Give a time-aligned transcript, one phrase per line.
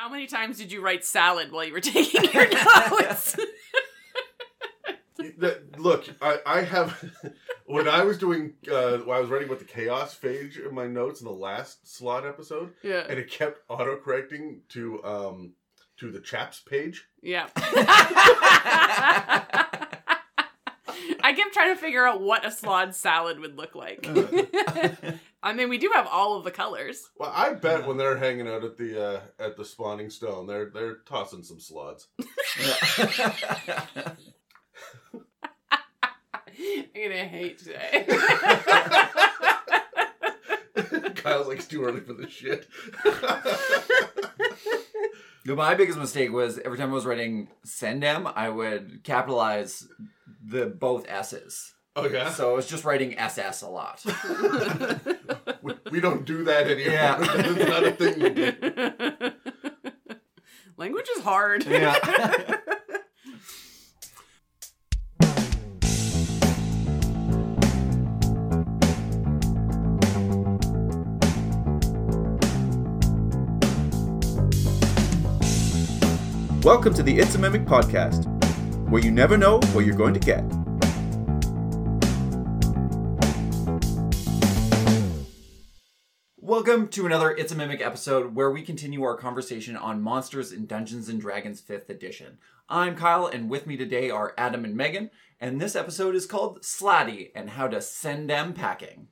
[0.00, 3.36] How many times did you write salad while you were taking your notes?
[5.36, 7.04] That- look, I, I have
[7.66, 10.86] when I was doing uh, when I was writing about the chaos phage in my
[10.86, 13.04] notes in the last Slaad episode, yeah.
[13.06, 15.52] and it kept auto correcting to um
[15.98, 17.06] to the chaps page.
[17.22, 17.48] Yeah.
[21.60, 24.06] I kept trying to figure out what a Slaad salad would look like.
[25.42, 27.08] I mean, we do have all of the colors.
[27.18, 30.70] Well, I bet when they're hanging out at the uh, at the spawning stone, they're
[30.70, 32.08] they're tossing some slots.
[32.18, 32.26] I'm
[36.94, 38.06] gonna hate today.
[41.14, 42.66] Kyle's like it's too early for this shit.
[45.46, 49.86] No, My biggest mistake was every time I was writing Ssendam, I would capitalize
[50.44, 51.72] the both S's.
[51.96, 54.04] oh yeah, So I was just writing SS a lot.
[55.62, 56.92] we, we don't do that anymore.
[56.92, 57.18] Yeah.
[57.18, 58.52] That's not a thing we do.
[60.76, 61.64] Language is hard.
[61.66, 62.56] Yeah.
[76.62, 78.26] Welcome to the It's a Mimic podcast,
[78.90, 80.44] where you never know what you're going to get.
[86.36, 90.66] Welcome to another It's a Mimic episode where we continue our conversation on Monsters in
[90.66, 92.36] Dungeons and Dragons 5th edition.
[92.68, 95.08] I'm Kyle, and with me today are Adam and Megan,
[95.40, 99.08] and this episode is called Slaadi and How to Ssendam Packing.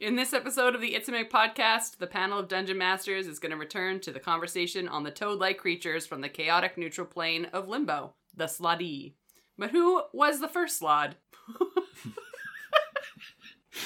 [0.00, 3.38] In this episode of the It's a Mimic podcast, the panel of Dungeon Masters is
[3.38, 7.06] going to return to the conversation on the toad like creatures from the chaotic neutral
[7.06, 9.12] plane of Limbo, the Slaadi.
[9.58, 11.14] But who was the first Slaad?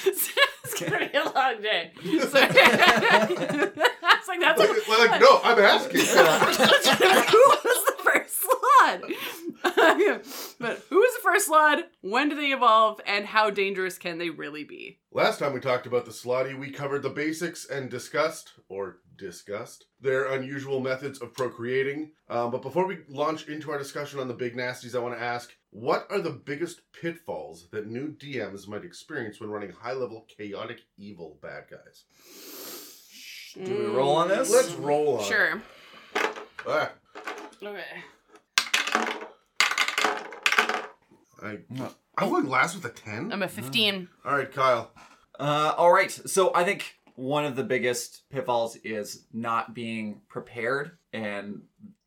[0.05, 1.91] it's going to be a long day.
[2.03, 2.33] It's
[4.27, 6.01] like, that's Like, like, no, I'm asking.
[6.01, 7.82] who was
[8.13, 9.01] first Slaad?
[10.59, 11.83] but who is the first Slaad?
[12.01, 12.99] When do they evolve?
[13.05, 14.99] And how dangerous can they really be?
[15.11, 19.85] Last time we talked about the Slaadi, we covered the basics and discussed, or discussed,
[20.01, 22.11] their unusual methods of procreating.
[22.29, 25.21] Um, but before we launch into our discussion on the big nasties, I want to
[25.23, 30.27] ask what are the biggest pitfalls that new DMs might experience when running high level
[30.37, 32.03] chaotic evil bad guys?
[33.55, 34.51] Do we roll on this?
[34.51, 35.23] Let's roll on.
[35.23, 35.27] it.
[35.27, 35.61] Sure.
[36.67, 36.91] Ah,
[37.65, 37.83] Okay.
[41.41, 41.57] I,
[42.17, 43.31] I'm going last with a 10.
[43.31, 44.07] I'm a 15.
[44.25, 44.91] All right, Kyle.
[45.39, 46.11] Uh, all right.
[46.11, 51.61] So I think one of the biggest pitfalls is not being prepared and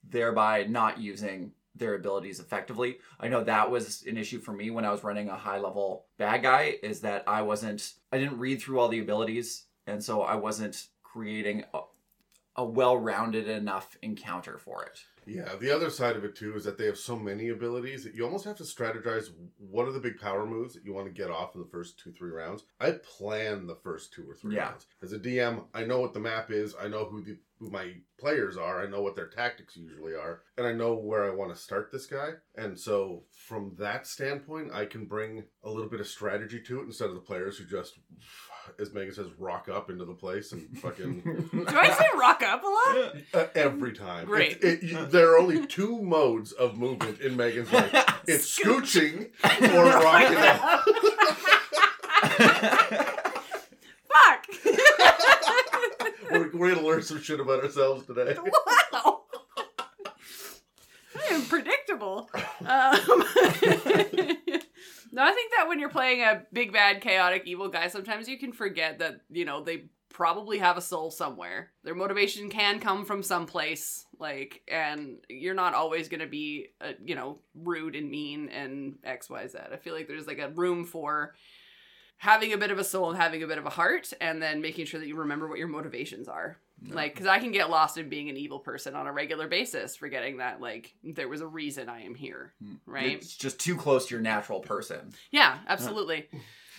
[0.08, 2.98] thereby not using their abilities effectively.
[3.20, 6.06] I know that was an issue for me when I was running a high level
[6.18, 10.22] bad guy is that I wasn't I didn't read through all the abilities and so
[10.22, 11.80] I wasn't creating a,
[12.56, 15.04] a well-rounded enough encounter for it.
[15.26, 18.14] Yeah, the other side of it too is that they have so many abilities that
[18.14, 21.12] you almost have to strategize what are the big power moves that you want to
[21.12, 22.64] get off in the first two, three rounds.
[22.80, 24.70] I plan the first two or three Yeah.
[24.70, 24.86] rounds.
[25.02, 27.94] As a DM, I know what the map is, I know who the who my
[28.18, 31.54] players are, I know what their tactics usually are, and I know where I want
[31.54, 32.32] to start this guy.
[32.54, 36.84] And so from that standpoint, I can bring a little bit of strategy to it
[36.84, 37.98] instead of the players who just
[38.78, 41.20] as Megan says, rock up into the place and fucking
[41.52, 43.16] Do I say rock up a lot?
[43.34, 44.26] uh, every time.
[44.26, 44.58] Great.
[44.62, 47.92] It, it, you- there are only two modes of movement in Megan's life.
[48.28, 49.30] It's scooching
[49.72, 50.84] or rocking up.
[54.12, 54.46] Fuck!
[56.30, 58.36] We're, we're gonna learn some shit about ourselves today.
[58.36, 59.22] wow!
[61.14, 62.28] I am predictable.
[62.66, 62.98] Um,
[65.16, 68.38] no, I think that when you're playing a big, bad, chaotic, evil guy, sometimes you
[68.38, 71.70] can forget that, you know, they probably have a soul somewhere.
[71.84, 76.92] Their motivation can come from someplace, like, and you're not always going to be, uh,
[77.02, 79.58] you know, rude and mean and X, Y, Z.
[79.72, 81.34] I feel like there's like a room for
[82.18, 84.60] having a bit of a soul and having a bit of a heart, and then
[84.60, 86.58] making sure that you remember what your motivations are.
[86.88, 89.96] Like, because I can get lost in being an evil person on a regular basis,
[89.96, 92.52] forgetting that, like, there was a reason I am here,
[92.84, 93.16] right?
[93.16, 95.14] It's just too close to your natural person.
[95.30, 96.28] Yeah, absolutely.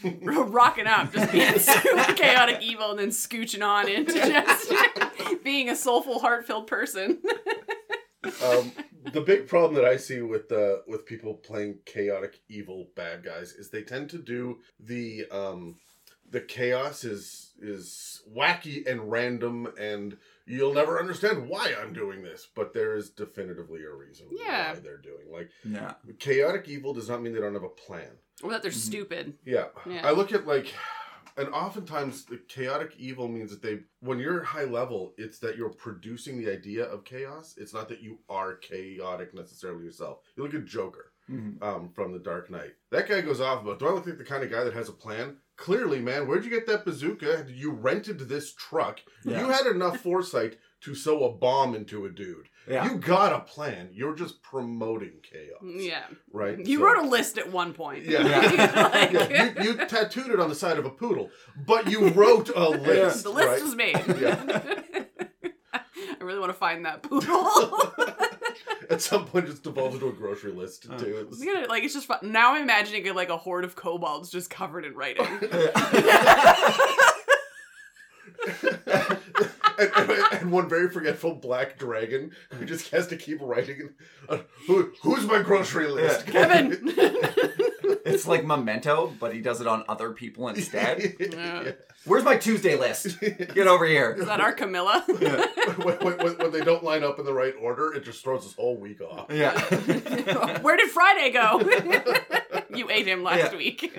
[0.04, 5.75] Rocking up, just being super chaotic evil, and then scooching on into just being a
[5.75, 7.19] soulful, heart filled person.
[8.44, 8.74] Um,
[9.13, 13.54] the big problem that I see with uh, with people playing chaotic evil bad guys
[13.54, 15.75] is they tend to do the um,
[16.30, 22.48] the chaos is is wacky and random and you'll never understand why I'm doing this,
[22.56, 24.74] but there is definitively a reason Yeah.
[24.74, 25.31] why they're doing.
[25.31, 25.94] Like Yeah.
[26.19, 28.12] chaotic evil does not mean they don't have a plan.
[28.44, 29.33] or that they're stupid.
[29.45, 29.65] Yeah.
[29.89, 30.06] Yeah.
[30.07, 30.74] I look at like
[31.38, 35.69] and oftentimes the chaotic evil means that they when you're high level it's that you're
[35.69, 37.56] producing the idea of chaos.
[37.57, 40.19] It's not that you are chaotic necessarily yourself.
[40.36, 41.62] You look at joker Mhm.
[41.62, 42.74] um, from the dark knight.
[42.89, 44.89] That guy goes off about do i look like the kind of guy that has
[44.89, 45.38] a plan?
[45.57, 47.45] Clearly man where'd you get that bazooka?
[47.50, 49.00] You rented this truck.
[49.25, 49.40] Yeah.
[49.42, 52.86] you had enough foresight to sew a bomb into a dude Yeah.
[52.86, 56.04] you got a plan you're just promoting chaos Yeah.
[56.32, 58.04] right You So- wrote a list at one point.
[58.06, 58.20] yeah.
[58.94, 61.30] Like- Yeah, you, you tattooed it on the side of a poodle,
[61.66, 63.24] but you wrote a list.
[63.24, 63.62] the list right?
[63.64, 63.96] was made.
[64.20, 65.04] Yeah.
[66.20, 67.94] I really want to find that poodle.
[68.90, 70.98] At some point, it's devolved into a grocery list Uh.
[70.98, 71.06] too.
[71.20, 72.20] It's- It's gonna- like it's just fun.
[72.22, 75.26] Now I'm imagining like a horde of kobolds just covered in writing.
[79.80, 83.90] And, and- and one very forgetful black dragon who just has to keep writing.
[84.30, 86.28] Uh, who, who's my grocery list?
[86.28, 86.94] Kevin.
[88.06, 91.16] It's like Memento, but he does it on other people instead.
[91.20, 91.72] Yeah.
[92.06, 93.20] Where's my Tuesday list?
[93.20, 94.16] Get over here.
[94.18, 95.04] Is that our Camilla?
[95.08, 98.44] when, when- when- when they don't line up in the right order, it just throws
[98.44, 99.28] this whole week off.
[99.30, 99.60] Yeah.
[100.62, 101.60] Where did Friday go?
[102.76, 103.58] you ate him last Yeah.
[103.58, 103.94] week.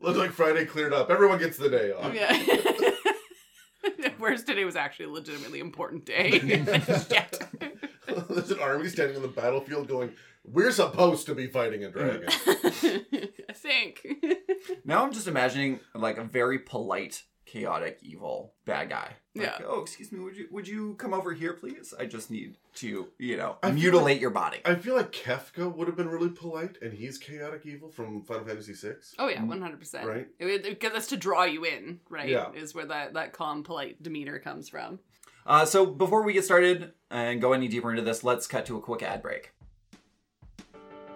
[0.00, 1.10] Looks like Friday cleared up.
[1.10, 2.12] Everyone gets the day off.
[2.14, 2.32] yeah.
[4.18, 6.38] Whereas today was actually a legitimately important day.
[8.28, 10.12] There's an army standing on the battlefield going,
[10.44, 11.92] We're supposed to be fighting a mm.
[11.92, 12.28] dragon.
[13.48, 14.06] I think.
[14.84, 19.16] Now I'm just imagining like a very polite, chaotic, evil bad guy.
[19.34, 19.66] Like, Yeah.
[19.66, 20.20] Oh, excuse me.
[20.20, 21.94] Would you would you come over here, please?
[21.98, 24.58] I just need to, you know, I feel mutilate your body.
[24.64, 28.44] I feel like Kefka would have been really polite, and he's chaotic evil from Final
[28.44, 28.94] Fantasy VI.
[29.18, 30.06] Oh yeah, one hundred percent.
[30.06, 30.28] Right.
[30.38, 32.28] Because that's to draw you in, right?
[32.28, 32.52] Yeah.
[32.52, 34.98] Is where that that calm, polite demeanor comes from.
[35.46, 38.76] Uh, so before we get started and go any deeper into this, let's cut to
[38.76, 39.52] a quick ad break.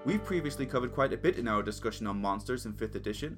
[0.04, 3.36] We've previously covered quite a bit in our discussion on monsters in 5th edition.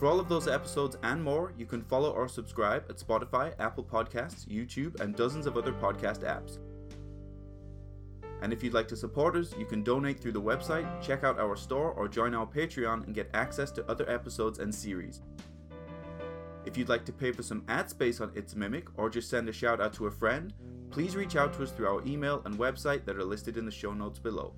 [0.00, 3.84] For all of those episodes and more, you can follow or subscribe at Spotify, Apple
[3.84, 6.56] Podcasts, YouTube, and dozens of other podcast apps.
[8.40, 11.38] And if you'd like to support us, you can donate through the website, check out
[11.38, 15.20] our store, or join our Patreon and get access to other episodes and series.
[16.64, 19.50] If you'd like to pay for some ad space on It's Mimic or just send
[19.50, 20.54] a shout out to a friend,
[20.88, 23.70] please reach out to us through our email and website that are listed in the
[23.70, 24.54] show notes below.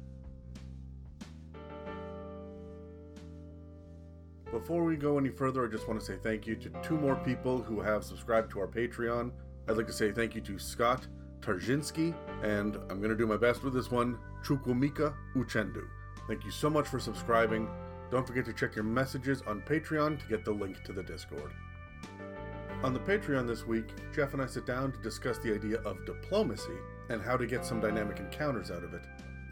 [4.53, 7.17] Before we go any further, I just want to say thank you to two more
[7.17, 9.33] people who have subscribed to our Patreon.
[9.67, 11.07] I'd like to say thank you to Scott
[11.41, 15.87] Tarzinski, and I'm going to do my best with this one, Chukwumika Uchendu.
[16.29, 17.67] Thank you so much for subscribing.
[18.11, 21.53] Don't forget to check your messages on Patreon to get the link to the Discord.
[22.83, 26.05] On the Patreon this week, Jeff and I sit down to discuss the idea of
[26.05, 26.77] diplomacy
[27.09, 29.03] and how to get some dynamic encounters out of it.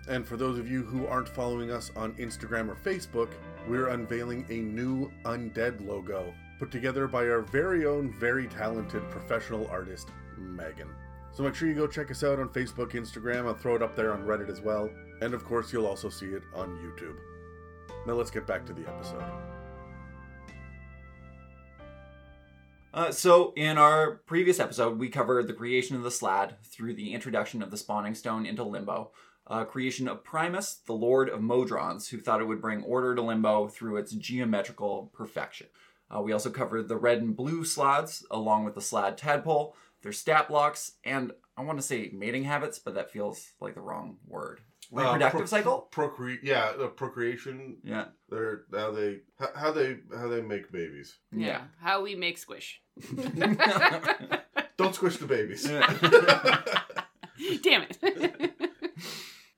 [0.09, 3.31] And for those of you who aren't following us on Instagram or Facebook,
[3.69, 9.67] we're unveiling a new Undead logo put together by our very own, very talented professional
[9.69, 10.89] artist, Megan.
[11.33, 13.47] So make sure you go check us out on Facebook, Instagram.
[13.47, 14.91] I'll throw it up there on Reddit as well.
[15.23, 17.17] And of course, you'll also see it on YouTube.
[18.07, 19.25] Now let's get back to the episode.
[22.93, 27.15] Uh, so, in our previous episode, we covered the creation of the Slaad through the
[27.15, 29.13] introduction of the Spawning Stone into Limbo,
[29.51, 33.21] uh, creation of Primus, the Lord of Modrons, who thought it would bring order to
[33.23, 35.67] Limbo through its geometrical perfection.
[36.11, 40.13] Uh, we also covered the red and blue Slaads, along with the Slaad tadpole, their
[40.13, 44.17] stat blocks, and I want to say mating habits, but that feels like the wrong
[44.27, 44.61] word.
[44.93, 45.89] Reproductive Uh, pro- cycle?
[45.93, 47.77] Procre- yeah, uh, procreation.
[47.85, 48.07] Yeah.
[48.29, 51.17] They're how they how, how they how they make babies.
[51.33, 51.61] Yeah.
[51.81, 52.81] How we make squish.
[54.77, 55.65] Don't squish the babies.
[57.63, 57.99] Damn it.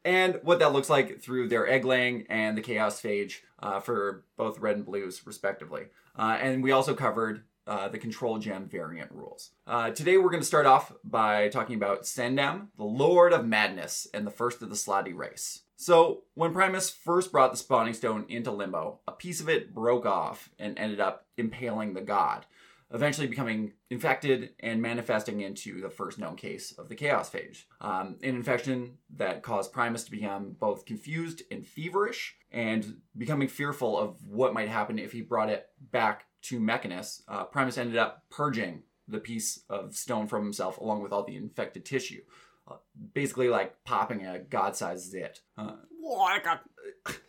[0.05, 4.25] and what that looks like through their egg laying and the chaos phage uh, for
[4.37, 5.85] both red and blues respectively.
[6.17, 9.51] Uh, and we also covered uh, the control gem variant rules.
[9.67, 14.09] Uh, today we're going to start off by talking about Ssendam the lord of madness
[14.13, 15.63] and the first of the Slaadi race.
[15.77, 20.07] So when primus first brought the spawning stone into limbo a piece of it broke
[20.07, 22.47] off and ended up impaling the god
[22.93, 27.65] eventually becoming infected and manifesting into the first known case of the chaos phage.
[27.81, 33.99] Um, an infection that caused Primus to become both confused and feverish, and becoming fearful
[33.99, 37.23] of what might happen if he brought it back to Mechanus.
[37.27, 41.37] Uh, Primus ended up purging the piece of stone from himself along with all the
[41.37, 42.21] infected tissue.
[42.69, 42.77] Uh,
[43.15, 45.41] basically, like popping a god-sized zit.
[45.59, 46.39] Uh, Why?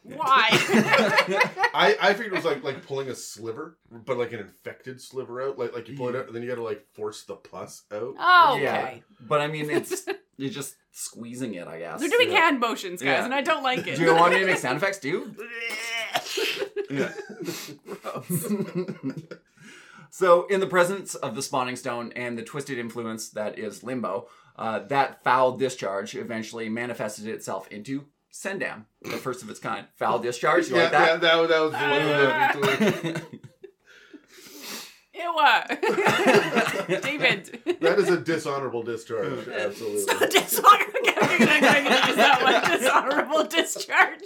[0.04, 0.48] Why?
[1.74, 5.42] I, I figured it was like like pulling a sliver, but like an infected sliver
[5.42, 5.58] out.
[5.60, 7.84] Like like you pull it out, and then you got to like force the pus
[7.92, 8.16] out.
[8.20, 10.06] oh, Yeah, but I mean, it's
[10.38, 12.00] you're just squeezing it, I guess.
[12.00, 12.40] They're doing Yeah.
[12.42, 13.26] hand motions, guys, Yeah.
[13.26, 13.98] and I don't like it.
[13.98, 15.36] Do you want me to make sound effects too?
[16.90, 17.12] Yeah.
[20.10, 24.28] so, in the presence of the spawning stone and the twisted influence that is Limbo,
[24.56, 29.88] uh, that foul discharge eventually manifested itself into Ssendam, the first of its kind.
[29.96, 31.22] Foul discharge, you yeah, like yeah, that?
[31.22, 33.40] that, that was one that between.
[35.16, 35.34] Ew.
[37.02, 37.60] David.
[37.82, 39.48] That is a dishonorable discharge.
[39.54, 40.02] Absolutely.
[40.02, 40.86] So dishonor-
[41.22, 42.72] I'm gonna, use that one.
[42.72, 44.24] Dishonorable discharge.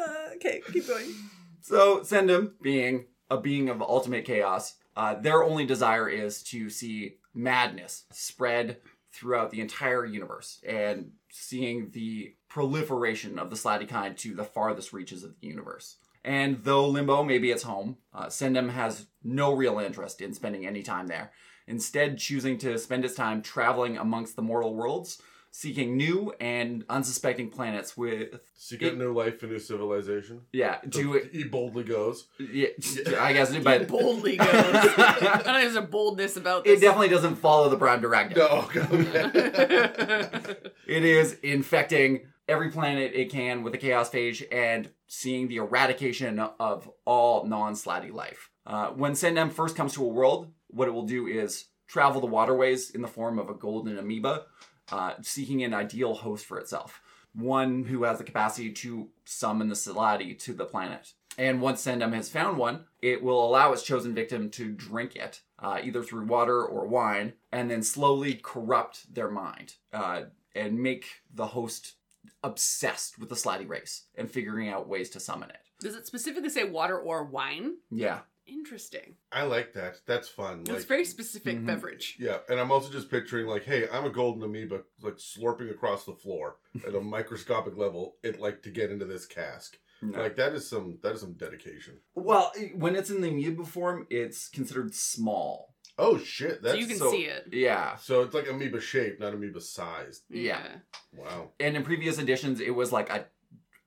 [0.00, 1.14] Uh, okay, keep going.
[1.60, 7.16] So, Ssendam, being a being of ultimate chaos, uh, their only desire is to see
[7.32, 8.78] madness spread
[9.12, 14.92] throughout the entire universe and seeing the proliferation of the Slaadi kind to the farthest
[14.92, 15.96] reaches of the universe.
[16.24, 20.66] And though Limbo may be its home, uh, Ssendam has no real interest in spending
[20.66, 21.32] any time there,
[21.66, 27.50] instead, choosing to spend its time traveling amongst the mortal worlds, seeking new and unsuspecting
[27.50, 28.40] planets with.
[28.54, 30.42] Secret new life, a new civilization.
[30.52, 31.28] Yeah, to.
[31.32, 32.26] he boldly goes.
[32.38, 32.68] Yeah,
[33.18, 33.88] I guess, but.
[33.88, 34.48] Boldly goes.
[34.48, 36.78] I know there's a boldness about this.
[36.78, 38.38] It definitely doesn't follow the Prime Directive.
[38.38, 40.56] No, okay.
[40.86, 46.38] It is infecting every planet it can with the Chaos Phage and seeing the eradication
[46.38, 48.50] of all non Slaadi life.
[48.66, 52.26] Uh, when Ssendam first comes to a world, what it will do is travel the
[52.26, 54.44] waterways in the form of a golden amoeba,
[54.90, 57.00] uh, seeking an ideal host for itself.
[57.32, 61.12] One who has the capacity to summon the Slaadi to the planet.
[61.38, 65.40] And once Ssendam has found one, it will allow its chosen victim to drink it,
[65.58, 70.22] uh, either through water or wine, and then slowly corrupt their mind uh,
[70.54, 71.94] and make the host
[72.42, 75.58] obsessed with the Slaadi race and figuring out ways to summon it.
[75.80, 77.76] Does it specifically say water or wine?
[77.90, 78.20] Yeah.
[78.50, 79.16] Interesting.
[79.32, 80.00] I like that.
[80.06, 80.60] That's fun.
[80.62, 81.66] It's Like, very specific Mhm.
[81.66, 82.16] beverage.
[82.18, 86.04] yeah, and I'm also just picturing like, hey, I'm a golden amoeba, like slurping across
[86.04, 88.16] the floor at a microscopic level.
[88.22, 89.78] It like to get into this cask.
[90.02, 92.00] Like that is some that is some dedication.
[92.14, 95.74] Well, when it's in the amoeba form, it's considered small.
[95.98, 97.48] Oh shit, So that's you can so- see it.
[97.52, 97.96] Yeah.
[97.96, 100.22] so it's like amoeba shape, not amoeba sized.
[100.30, 100.78] Yeah.
[101.12, 101.52] Wow.
[101.60, 103.26] And in previous editions, it was like a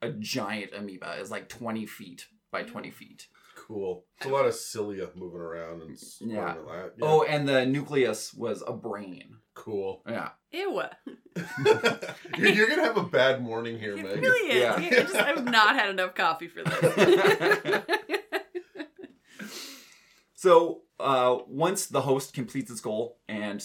[0.04, 1.16] a giant amoeba.
[1.20, 3.28] It's like 20 feet by 20 feet.
[3.68, 4.06] Cool.
[4.18, 6.54] It's a lot of cilia moving around and Yeah.
[6.56, 6.94] that.
[6.98, 7.06] Yeah.
[7.06, 9.38] Oh, and the nucleus was a brain.
[9.54, 10.02] cool.
[10.08, 10.30] Yeah.
[10.52, 10.82] Ew.
[12.38, 14.22] you're, you're gonna have a bad morning here, It Meg.
[14.22, 14.62] really is.
[14.64, 14.76] Yeah.
[14.76, 17.82] I just I've not had enough coffee for this.
[20.36, 23.60] So uh, once the host completes its goal and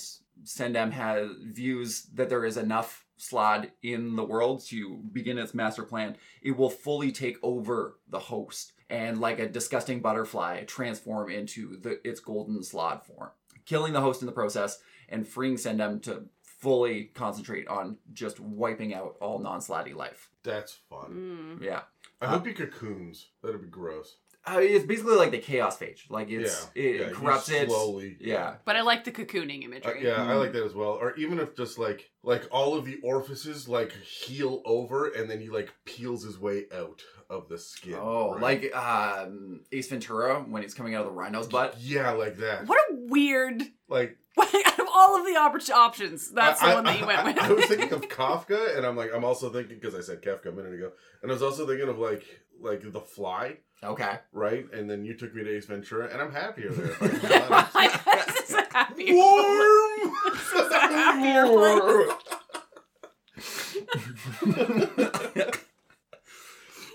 [0.44, 5.82] Ssendam has views that there is enough Slaad in the world to begin its master
[5.82, 11.76] plan, it will fully take over the host and, like a disgusting butterfly, transform into
[11.78, 13.30] the, its golden Slaad form,
[13.66, 14.78] killing the host in the process
[15.08, 20.30] and freeing Ssendam to fully concentrate on just wiping out all non-Slaadi life.
[20.42, 21.58] That's fun.
[21.60, 21.64] Mm.
[21.64, 21.82] Yeah.
[22.20, 23.28] I hope he cocoons.
[23.42, 24.16] That'd be gross.
[24.56, 26.08] Uh, it's basically like the chaos phage.
[26.10, 26.82] Like it's yeah.
[26.82, 27.68] it yeah, you corrupts it.
[27.68, 28.16] slowly.
[28.20, 28.54] Yeah.
[28.64, 30.04] But I like the cocooning Uh, imagery.
[30.04, 30.38] yeah, I Mhm.
[30.40, 30.90] like that as well.
[30.92, 35.40] Or even if just like like all of the orifices like heal over and then
[35.40, 37.94] he like peels his way out of the skin.
[37.98, 38.40] Oh, right?
[38.62, 41.76] like um, Ace Ventura when he's coming out of the rhino's butt.
[41.80, 42.66] Yeah, like that.
[42.66, 43.62] What a weird.
[43.88, 47.18] Like Out of all of the oppor- options, that's I, the one that you went
[47.20, 47.38] I- with.
[47.38, 50.46] I was thinking of Kefka, and I'm like, I'm also thinking because I said Kefka
[50.50, 52.24] a minute ago, and I was also thinking of like
[52.60, 54.18] like The Fly, Okay.
[54.32, 54.66] right?
[54.72, 56.90] And then you took me to Ace Ventura, and I'm happier there.
[56.90, 58.34] if I can be honest.
[58.36, 60.14] this is a happy Warm.
[60.32, 62.08] This is a happier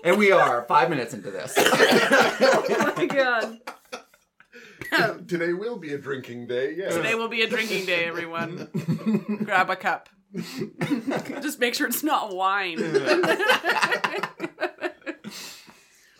[0.04, 1.54] and we are five minutes into this.
[1.58, 3.58] oh my god.
[5.26, 6.74] Today will be a drinking day.
[6.76, 6.90] Yeah.
[6.90, 8.68] Today will be a drinking day, everyone.
[9.44, 10.10] Grab a cup.
[11.40, 12.76] Just make sure it's not wine.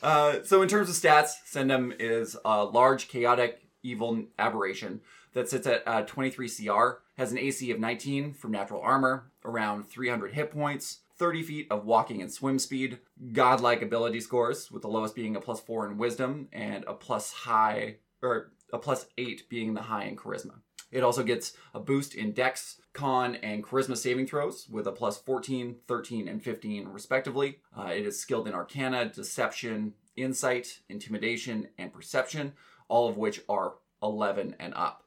[0.05, 5.01] Uh, so in terms of stats, Ssendam is a large, chaotic, evil aberration
[5.33, 9.89] that sits at uh, 23 CR, has an AC of 19 from natural armor, around
[9.89, 12.99] 300 hit points, 30 feet of walking and swim speed,
[13.33, 17.33] godlike ability scores, with the lowest being a plus 4 in wisdom and a plus
[17.33, 20.57] high, or a plus 8 being the high in charisma.
[20.93, 25.19] It also gets a boost in dex, con, and charisma saving throws with a plus
[25.19, 27.59] 14, 13, and 15 respectively.
[27.77, 32.53] Uh, it is skilled in arcana, deception, insight, intimidation, and perception,
[32.89, 35.03] all of which are 11 and up.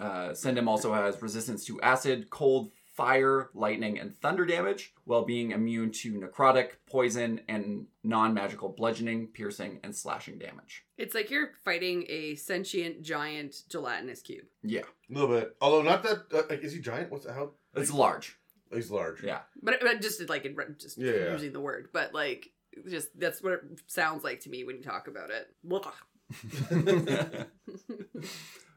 [0.00, 5.50] Uh, Ssendam also has resistance to acid, cold, fire, lightning, and thunder damage, while being
[5.50, 10.84] immune to necrotic, poison, and non magical bludgeoning, piercing, and slashing damage.
[10.98, 14.44] It's like you're fighting a sentient giant gelatinous cube.
[14.62, 15.56] Yeah, A little bit.
[15.60, 16.24] Although not that.
[16.32, 17.10] Uh, like, is he giant?
[17.10, 17.52] What's how?
[17.74, 18.36] it's large.
[18.72, 19.22] He's large.
[19.22, 19.40] Yeah.
[19.62, 21.32] But, but just like in, just Yeah, yeah.
[21.32, 22.50] using the word, but like
[22.88, 25.54] just that's what it sounds like to me when you talk about it.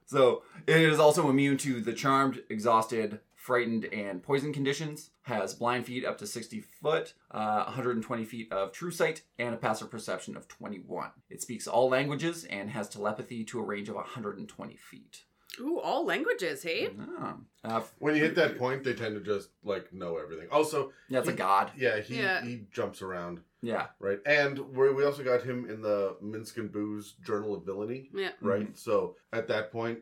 [0.05, 5.11] So it is also immune to the charmed, exhausted, frightened, and poison conditions.
[5.23, 9.89] Has blindsight up to 60 foot, uh, 120 feet of true sight, and a passive
[9.91, 11.09] perception of 21.
[11.29, 15.23] It speaks all languages and has telepathy to a range of 120 feet.
[15.59, 16.89] Ooh, all languages, hey?
[17.17, 17.37] Ah.
[17.63, 20.47] Uh, When you hit that point, they tend to just like know everything.
[20.51, 21.71] Also, yeah, it's a god.
[21.77, 22.43] yeah, he Yeah.
[22.43, 23.87] he jumps around, Yeah.
[23.99, 24.19] right?
[24.25, 28.31] And we we also got him in the Minsc and Boo's Journal of Villainy, Yeah.
[28.41, 28.75] right?
[28.77, 29.99] So at that point,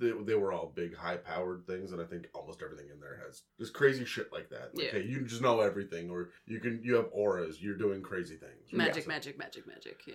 [0.00, 3.20] they, they were all big, high powered things, and I think almost everything in there
[3.26, 4.70] has just crazy shit like that.
[4.74, 4.92] Like, Yeah.
[4.92, 8.72] hey, you just know everything, or you can you have auras, you're doing crazy things.
[8.72, 10.00] Magic, So- magic, magic, magic.
[10.06, 10.14] Yeah.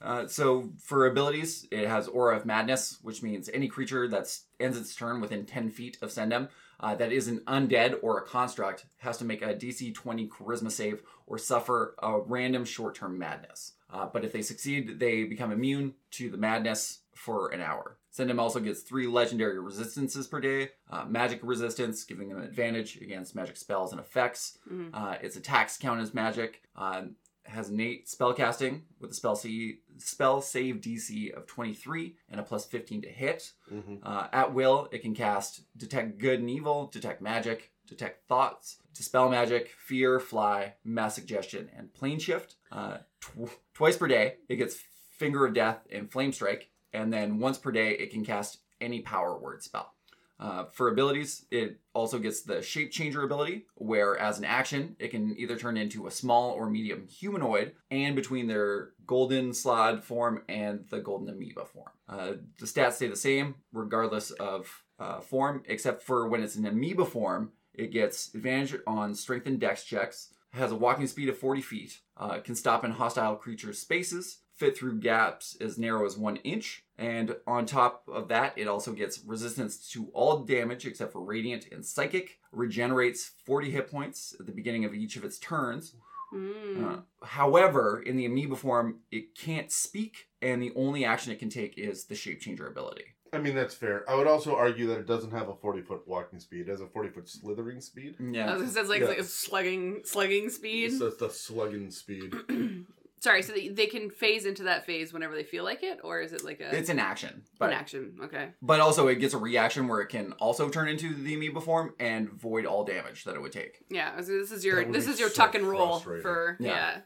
[0.00, 4.78] Uh, so for abilities, it has Aura of Madness, which means any creature that ends
[4.78, 6.48] its turn within 10 feet of Ssendam
[6.78, 10.70] uh, that is an undead or a construct has to make a DC 20 Charisma
[10.70, 13.72] save or suffer a random short-term madness.
[13.90, 17.97] Uh, but if they succeed, they become immune to the madness for an hour.
[18.16, 20.70] Ssendam also gets three legendary resistances per day.
[20.90, 24.58] Uh, magic resistance, giving them an advantage against magic spells and effects.
[24.70, 24.90] Mhm.
[24.92, 26.62] Uh, its attacks count as magic.
[26.74, 27.06] Uh,
[27.44, 32.66] has innate spellcasting with a spell C, spell save DC of 23 and a plus
[32.66, 33.54] 15 to hit.
[33.72, 34.00] Mhm.
[34.02, 39.30] Uh, at will, it can cast detect good and evil, detect magic, detect thoughts, dispel
[39.30, 42.56] magic, fear, fly, mass suggestion, and plane shift.
[42.70, 44.82] Uh, tw- twice per day, it gets
[45.16, 49.00] finger of death and flame strike, and then once per day, it can cast any
[49.00, 49.94] power word spell.
[50.40, 55.08] Uh, for abilities, it also gets the shape changer ability, where as an action, it
[55.08, 60.42] can either turn into a small or medium humanoid, and between their golden Slaad form
[60.48, 61.90] and the golden amoeba form.
[62.08, 66.66] Uh, the stats stay the same regardless of uh, form, except for when it's an
[66.66, 71.36] amoeba form, it gets advantage on strength and dex checks, has a walking speed of
[71.36, 76.18] 40 feet, uh, can stop in hostile creatures' spaces, fit through gaps as narrow as
[76.18, 81.12] one inch, and on top of that, it also gets resistance to all damage except
[81.12, 85.38] for radiant and psychic, regenerates 40 hit points at the beginning of each of its
[85.38, 85.94] turns.
[86.34, 86.84] Mm.
[86.84, 91.48] Uh, however, in the amoeba form, it can't speak, and the only action it can
[91.50, 93.04] take is the shape changer ability.
[93.32, 94.08] I mean, that's fair.
[94.10, 96.62] I would also argue that it doesn't have a 40 foot walking speed.
[96.62, 98.16] It has a 40 foot slithering speed.
[98.18, 98.52] I Yeah.
[98.54, 99.08] was gonna say it's like, Yeah.
[99.08, 100.86] like a slugging slugging speed.
[100.86, 102.34] It's the, the slugging speed.
[103.20, 106.20] Sorry, so they, they can phase into that phase whenever they feel like it, or
[106.20, 108.16] is it like a It's an action, But, an but action?
[108.24, 108.48] Okay.
[108.62, 111.94] but also it gets a reaction where it can also turn into the amoeba form
[111.98, 113.78] and void all damage that it would take.
[113.90, 115.98] Yeah, so this is your That would this be is your so tuck and roll
[115.98, 116.22] frustrating.
[116.22, 116.68] for Yeah.
[116.70, 117.00] yeah.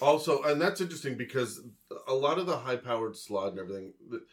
[0.00, 1.60] Also, and that's interesting because
[2.08, 3.92] a lot of the high powered Slaad and everything,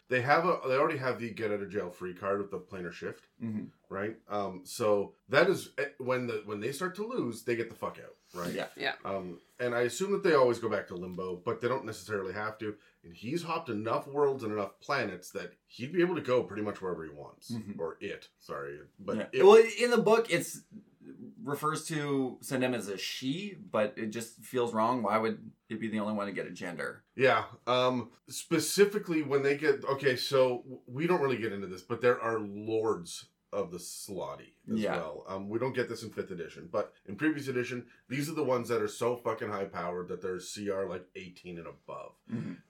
[0.10, 2.58] they have a they already have the get out of jail free card with the
[2.58, 3.68] planar shift, Mhm.
[3.88, 4.16] right?
[4.28, 7.76] Um, so that is eh, when the when they start to lose, they get the
[7.76, 8.68] fuck out, right?
[8.78, 8.94] Yeah.
[9.06, 12.34] Um, and I assume that they always go back to limbo, but they don't necessarily
[12.34, 12.76] have to.
[13.04, 16.64] And he's hopped enough worlds and enough planets that he'd be able to go pretty
[16.64, 17.80] much wherever he wants, Mhm.
[17.80, 18.30] or it.
[18.40, 19.28] Sorry, but Yeah.
[19.34, 20.62] it, well, in the book, it's
[21.44, 25.02] refers to Ssendam as a she, but it just feels wrong.
[25.02, 27.04] Why would it be the only one to get a gender?
[27.16, 27.46] Yeah.
[27.66, 32.20] Um specifically when they get okay, so we don't really get into this, but there
[32.22, 34.98] are lords of the Slaadi as Yeah.
[34.98, 35.26] well.
[35.28, 38.44] Um we don't get this in fifth edition, but in previous edition, these are the
[38.44, 42.14] ones that are so fucking high powered that they're CR like 18 and above.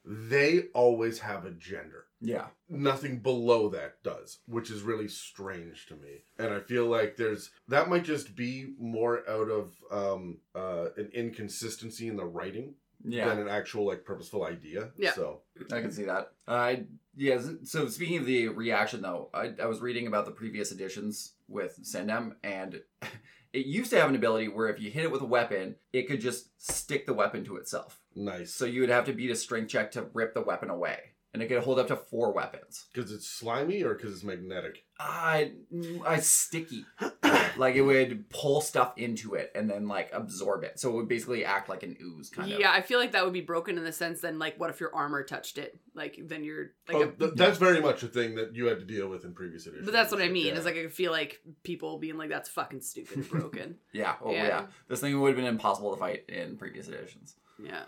[0.06, 2.06] They always have a gender.
[2.22, 2.48] Yeah.
[2.68, 6.24] Nothing below that does, which is really strange to me.
[6.38, 11.10] And I feel like there's that might just be more out of um uh an
[11.14, 13.30] inconsistency in the writing Yeah.
[13.30, 14.92] than an actual like purposeful idea.
[14.98, 15.14] Yeah.
[15.14, 16.32] So I can see that.
[16.48, 16.76] Uh,
[17.20, 17.40] yeah.
[17.64, 21.78] So speaking of the reaction, though, I, I was reading about the previous editions with
[21.84, 22.82] Ssendam, and
[23.54, 26.08] it used to have an ability where if you hit it with a weapon, it
[26.08, 28.00] could just stick the weapon to itself.
[28.16, 28.54] nice.
[28.54, 31.00] So you would have to beat a strength check to rip the weapon away,
[31.34, 32.86] and it could hold up to four weapons.
[32.94, 34.86] Because it's slimy or because it's magnetic?
[34.98, 36.86] I, mm, I sticky.
[37.58, 40.80] like it would pull stuff into it and then like absorb it.
[40.80, 42.60] So it would basically act like an ooze kind of.
[42.60, 44.80] Yeah, I feel like that would be broken in the sense then like what if
[44.80, 45.80] your armor touched it?
[45.94, 48.80] Like then you're like oh, a, th- that's very much a thing that you had
[48.80, 49.86] to deal with in previous editions.
[49.86, 50.48] But that's what I mean.
[50.48, 50.54] Yeah.
[50.54, 53.76] Is like I feel like people being like that's fucking stupid and broken.
[53.92, 54.16] Yeah.
[54.24, 54.48] Oh yeah.
[54.48, 54.66] Yeah.
[54.88, 57.36] This thing would have been impossible to fight in previous editions.
[57.64, 57.84] yeah.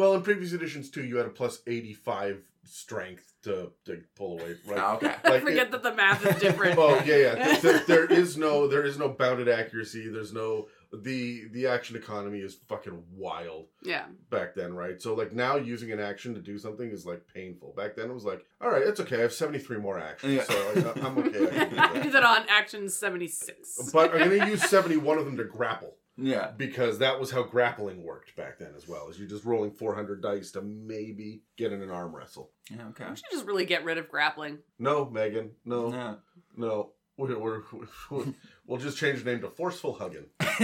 [0.00, 4.54] Well, in previous editions too, you had a plus eighty-five strength to, to pull away.
[4.66, 4.78] Right?
[4.78, 5.14] Oh, okay.
[5.24, 6.78] I Like forget it- that the math is different.
[6.78, 7.56] Oh yeah, yeah.
[7.62, 10.08] There, there is no there is no bounded accuracy.
[10.08, 14.06] There's no the the action economy is fucking wild Yeah.
[14.28, 15.00] back then, right?
[15.00, 17.72] So like now using an action to do something is like painful.
[17.76, 19.18] Back then it was like, all right, it's okay.
[19.18, 20.42] I have seventy three more actions, Yeah.
[20.44, 21.46] so like, I'm okay.
[21.46, 22.02] I can do I that.
[22.02, 23.90] did that on action 76.
[23.92, 26.50] But I'm gonna use seventy one of them to grapple Yeah.
[26.56, 29.08] because that was how grappling worked back then as well.
[29.08, 32.50] Is you're just rolling four hundred dice to maybe get in an arm wrestle.
[32.70, 32.88] Yeah.
[32.90, 33.04] Okay.
[33.08, 34.58] We should just really get rid of grappling.
[34.78, 36.14] No, Megan, no, Yeah.
[36.56, 36.90] no.
[37.16, 37.62] We're, we're,
[38.10, 38.24] we're,
[38.66, 40.24] we'll just change the name to forceful hugging.
[40.40, 40.58] with,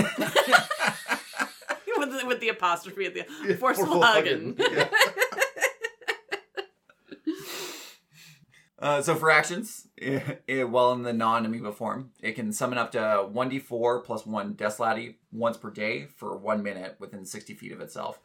[2.10, 4.56] the, with the apostrophe at the Yeah, forceful hugging.
[4.58, 4.88] Yeah.
[8.78, 12.92] Uh, so for actions, i i- while in the non-amoeba form, it can summon up
[12.92, 17.72] to 1d4 plus 1 Death Slaadi once per day for one minute within 60 feet
[17.72, 18.20] of itself,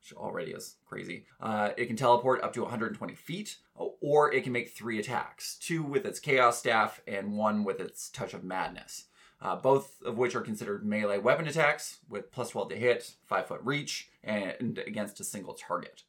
[0.00, 1.26] which already is crazy.
[1.40, 5.82] Uh, it can teleport up to 120 feet, or it can make three attacks, two
[5.82, 9.04] with its Chaos Staff and one with its Touch of Madness.
[9.42, 13.46] Uh, both of which are considered melee weapon attacks with plus 12 to hit, 5
[13.46, 16.02] foot reach, and against a single target.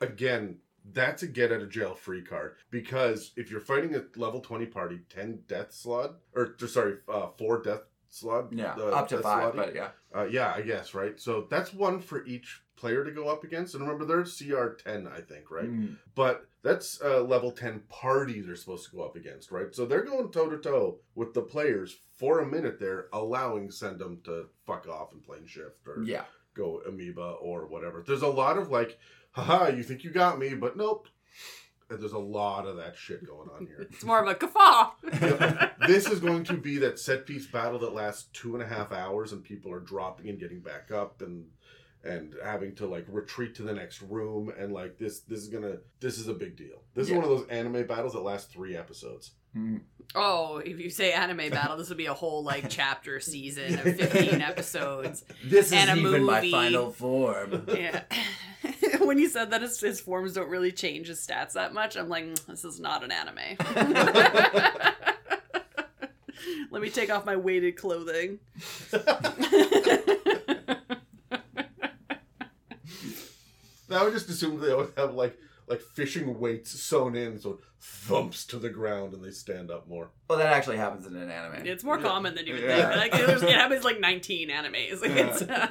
[0.00, 0.58] Again,
[0.92, 4.66] that's a get out of jail free card because if you're fighting a level 20
[4.66, 7.80] party, 10 death Slaad, or sorry, uh, 4 death
[8.12, 8.48] Slaad.
[8.52, 9.56] Yeah, uh, up to 5, Slaadi.
[9.56, 9.88] but yeah.
[10.14, 11.18] Uh, yeah, I guess, right?
[11.18, 13.74] So that's one for each player to go up against.
[13.74, 15.70] And remember, they're CR 10, I think, right?
[15.70, 15.96] Mm.
[16.14, 19.74] But that's uh, level 10 party they're supposed to go up against, right?
[19.74, 24.22] So they're going toe to toe with the players for a minute there, allowing Ssendam
[24.24, 26.24] to fuck off and plane shift or Yeah.
[26.54, 28.04] go amoeba or whatever.
[28.06, 28.98] There's a lot of like,
[29.34, 31.08] haha, you think you got me, but nope.
[31.90, 33.86] And there's a lot of that shit going on here.
[33.90, 34.92] It's more of a guffaw.
[35.20, 35.78] Yep.
[35.86, 38.90] this is going to be that set piece battle that lasts two and a half
[38.90, 41.44] hours and people are dropping and getting back up and
[42.02, 45.76] and having to like retreat to the next room and like this this is gonna
[46.00, 47.14] this is a big deal this Yeah.
[47.14, 49.82] is one of those anime battles that last three episodes Mm.
[50.16, 53.82] Oh, if you say anime battle, this would be a whole like chapter season of
[53.82, 55.24] 15 episodes.
[55.44, 57.64] This And a is even my final form.
[57.68, 58.02] Yeah.
[59.06, 62.08] when you said that his, his forms don't really change his stats that much, I'm
[62.08, 63.56] like, "Mm, this is not an anime.
[66.70, 68.38] Let me take off my weighted clothing.
[73.90, 75.38] i would just assume they always have like
[75.68, 79.88] like fishing weights sewn in so it thumps to the ground and they stand up
[79.88, 81.66] more well, that actually happens in an anime.
[81.66, 82.02] It's more Yeah.
[82.04, 82.98] common than you would Yeah.
[82.98, 83.12] think.
[83.12, 85.00] Like, it happens like 19 animes.
[85.02, 85.68] Like, it's, uh,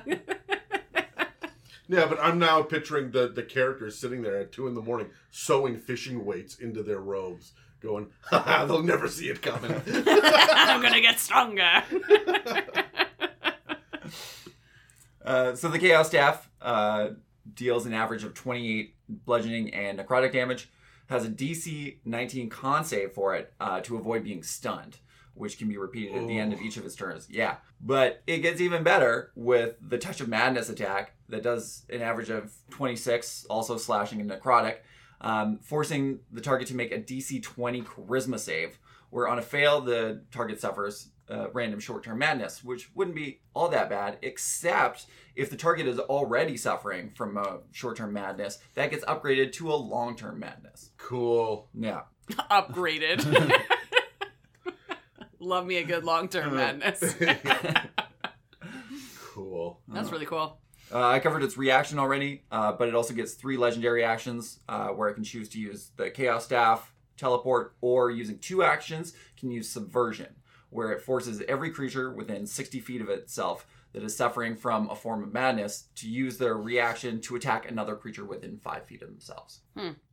[1.88, 5.08] yeah but i'm now picturing the the characters sitting there at two in the morning
[5.32, 11.02] sewing fishing weights into their robes going haha they'll never see it coming I'm gonna
[11.02, 11.84] get stronger.
[15.26, 17.10] Uh, so the Chaos Staff uh,
[17.54, 20.70] deals an average of 28 bludgeoning and necrotic damage,
[21.08, 24.98] has a DC 19 con save for it uh, to avoid being stunned,
[25.34, 27.28] which can be repeated at the end of each of its turns.
[27.30, 27.56] Yeah.
[27.80, 32.30] But it gets even better with the Touch of Madness attack that does an average
[32.30, 34.78] of 26, also slashing and necrotic,
[35.22, 38.78] um, forcing the target to make a DC 20 charisma save,
[39.10, 43.40] where on a fail, the target suffers uh, random short term madness, which wouldn't be
[43.54, 45.06] all that bad, except
[45.36, 49.72] if the target is already suffering from a short term madness, that gets upgraded to
[49.72, 50.92] a long term madness.
[50.98, 52.02] cool Yeah.
[52.32, 53.54] Upgraded.
[55.40, 57.00] Love me a good long term madness.
[59.34, 60.60] cool That's really cool.
[60.94, 64.90] Uh, I covered its reaction already, uh, but it also gets three legendary actions uh,
[64.90, 69.50] where it can choose to use the Chaos Staff, Teleport, or using two actions, can
[69.50, 70.36] use Subversion,
[70.70, 74.96] where it forces every creature within 60 feet of itself that is suffering from a
[74.96, 79.08] form of madness to use their reaction to attack another creature within five feet of
[79.08, 79.62] themselves.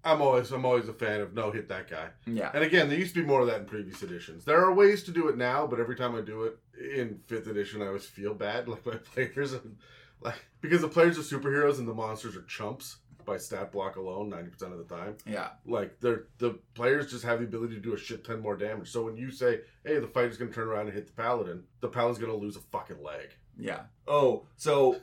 [0.05, 2.09] I'm always I'm always a fan of no hit that guy.
[2.27, 2.51] Yeah.
[2.53, 4.45] And again, there used to be more of that in previous editions.
[4.45, 7.47] There are ways to do it now, but every time I do it in fifth
[7.47, 9.77] edition, I always feel bad, like my players, and
[10.23, 14.29] like because the players are superheroes and the monsters are chumps by stat block alone,
[14.29, 15.17] ninety percent of the time.
[15.27, 15.49] Yeah.
[15.67, 18.91] Like they're the players just have the ability to do a shit ton more damage.
[18.91, 21.89] So when you say, "Hey, the fighter's gonna turn around and hit the paladin," the
[21.89, 23.31] paladin's gonna lose a fucking leg.
[23.59, 23.81] Yeah.
[24.09, 24.97] Oh, so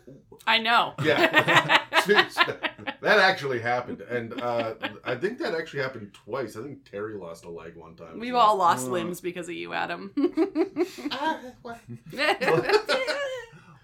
[0.47, 0.93] I know.
[1.03, 1.81] Yeah.
[2.07, 6.55] that actually happened, and uh, I think that actually happened twice.
[6.55, 8.19] I think Terry lost a leg one time.
[8.19, 8.91] We've all lost Mm.
[8.91, 10.11] limbs because of you, Adam.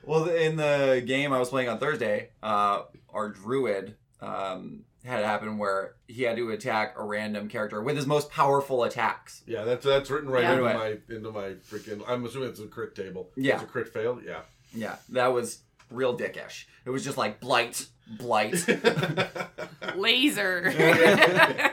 [0.05, 5.25] Well, in the game I was playing on Thursday, uh, our druid um, had it
[5.25, 9.43] happen where he had to attack a random character with his most powerful attacks.
[9.47, 10.51] Yeah, that's that's written right Yeah.
[10.53, 12.01] into my into my freaking.
[12.07, 13.29] I'm assuming it's a crit table.
[13.35, 13.55] Yeah.
[13.55, 14.19] it's a crit fail.
[14.25, 14.41] Yeah.
[14.73, 15.59] Yeah, that was
[15.91, 16.65] real dickish.
[16.85, 17.85] It was just like blight,
[18.17, 18.65] blight.
[19.95, 20.73] Laser.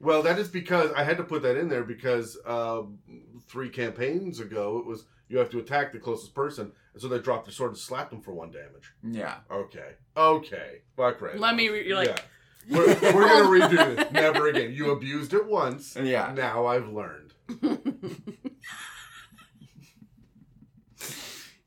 [0.00, 2.98] well, that is because I had to put that in there because um,
[3.48, 7.18] three campaigns ago it was You have to attack the closest person, and so they
[7.20, 8.92] dropped their sword and slapped them for one damage.
[9.02, 9.36] Yeah.
[9.50, 11.38] Okay, okay, fuck right.
[11.38, 12.08] Let me re- you're like-
[12.68, 12.76] yeah.
[12.76, 14.10] we're, we're gonna redo this.
[14.12, 14.72] Never again.
[14.72, 15.96] You abused it once.
[15.96, 16.32] Yeah.
[16.36, 17.32] Now I've learned.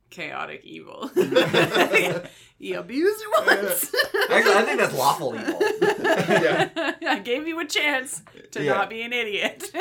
[0.10, 1.10] Chaotic evil.
[1.16, 3.96] you abused it once.
[4.30, 5.60] Actually, I think that's lawful evil.
[5.60, 6.70] Yeah.
[7.08, 8.22] I gave you a chance
[8.52, 8.74] to Yeah.
[8.74, 9.72] not be an idiot.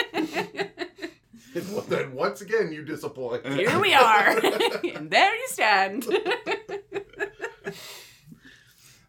[1.73, 3.47] well, then once again you disappoint.
[3.47, 4.39] Here we are.
[4.39, 6.07] and there you stand.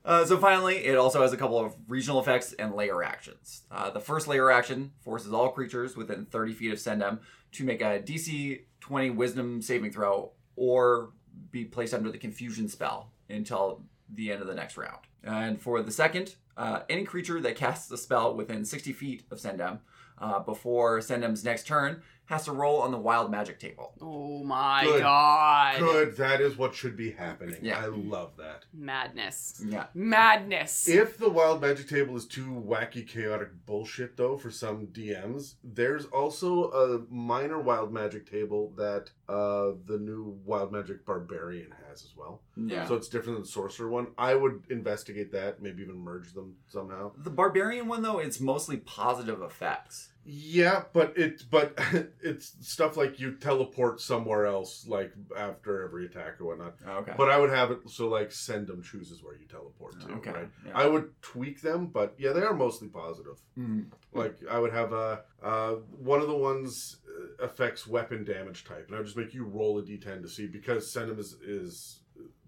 [0.06, 3.62] Uh, so finally, it also has a couple of regional effects and layer actions.
[3.72, 7.20] Uh, the first layer action forces all creatures within 30 feet of Ssendam
[7.54, 11.12] to make a DC 20 Wisdom saving throw or
[11.52, 15.00] be placed under the Confusion spell until the end of the next round.
[15.24, 19.40] And for the second, uh, any creature that casts a spell within 60 feet of
[19.40, 19.80] Ssendam
[20.18, 23.94] uh, before Ssendam's next turn has to roll on the Wild Magic table.
[24.02, 25.02] Oh my Good.
[25.02, 25.80] god.
[25.80, 26.18] Good.
[26.18, 27.58] That is what should be happening.
[27.62, 27.80] Yeah.
[27.80, 28.64] I love that.
[28.74, 29.62] Madness.
[29.68, 29.88] Yeah.
[29.94, 30.88] Madness.
[30.88, 36.06] If the wild magic table is too wacky, chaotic bullshit, though, for some DMs, there's
[36.06, 42.14] also a minor wild magic table that uh, the new wild magic barbarian has as
[42.16, 42.42] well.
[42.56, 42.88] Yeah.
[42.88, 44.08] So it's different than the sorcerer one.
[44.18, 47.12] I would investigate that, maybe even merge them somehow.
[47.18, 50.10] the Barbarian one, though, it's mostly positive effects.
[50.26, 51.78] Yeah, but it but
[52.22, 56.76] it's stuff like you teleport somewhere else, like after every attack or whatnot.
[56.88, 57.14] Okay.
[57.18, 60.14] But I would have it so like Ssendam chooses where you teleport to.
[60.14, 60.50] Okay, Right.
[60.66, 60.72] yeah.
[60.76, 63.38] I would tweak them, but yeah, they are mostly positive.
[63.60, 63.88] Mhm.
[64.14, 68.86] Like I would have a uh, one of the ones uh, affects weapon damage type,
[68.88, 72.00] and I would just make you roll a d10 to see because Ssendam is is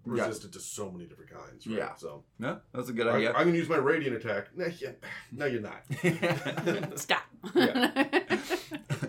[0.06, 1.66] resistant to so many different kinds.
[1.66, 1.76] Right?
[1.78, 1.94] Yeah.
[1.96, 3.32] So No, that's a good idea.
[3.34, 4.46] I'm gonna use my radiant attack.
[4.56, 4.92] Yeah,
[5.32, 5.82] no, you're not.
[6.98, 7.22] Stop.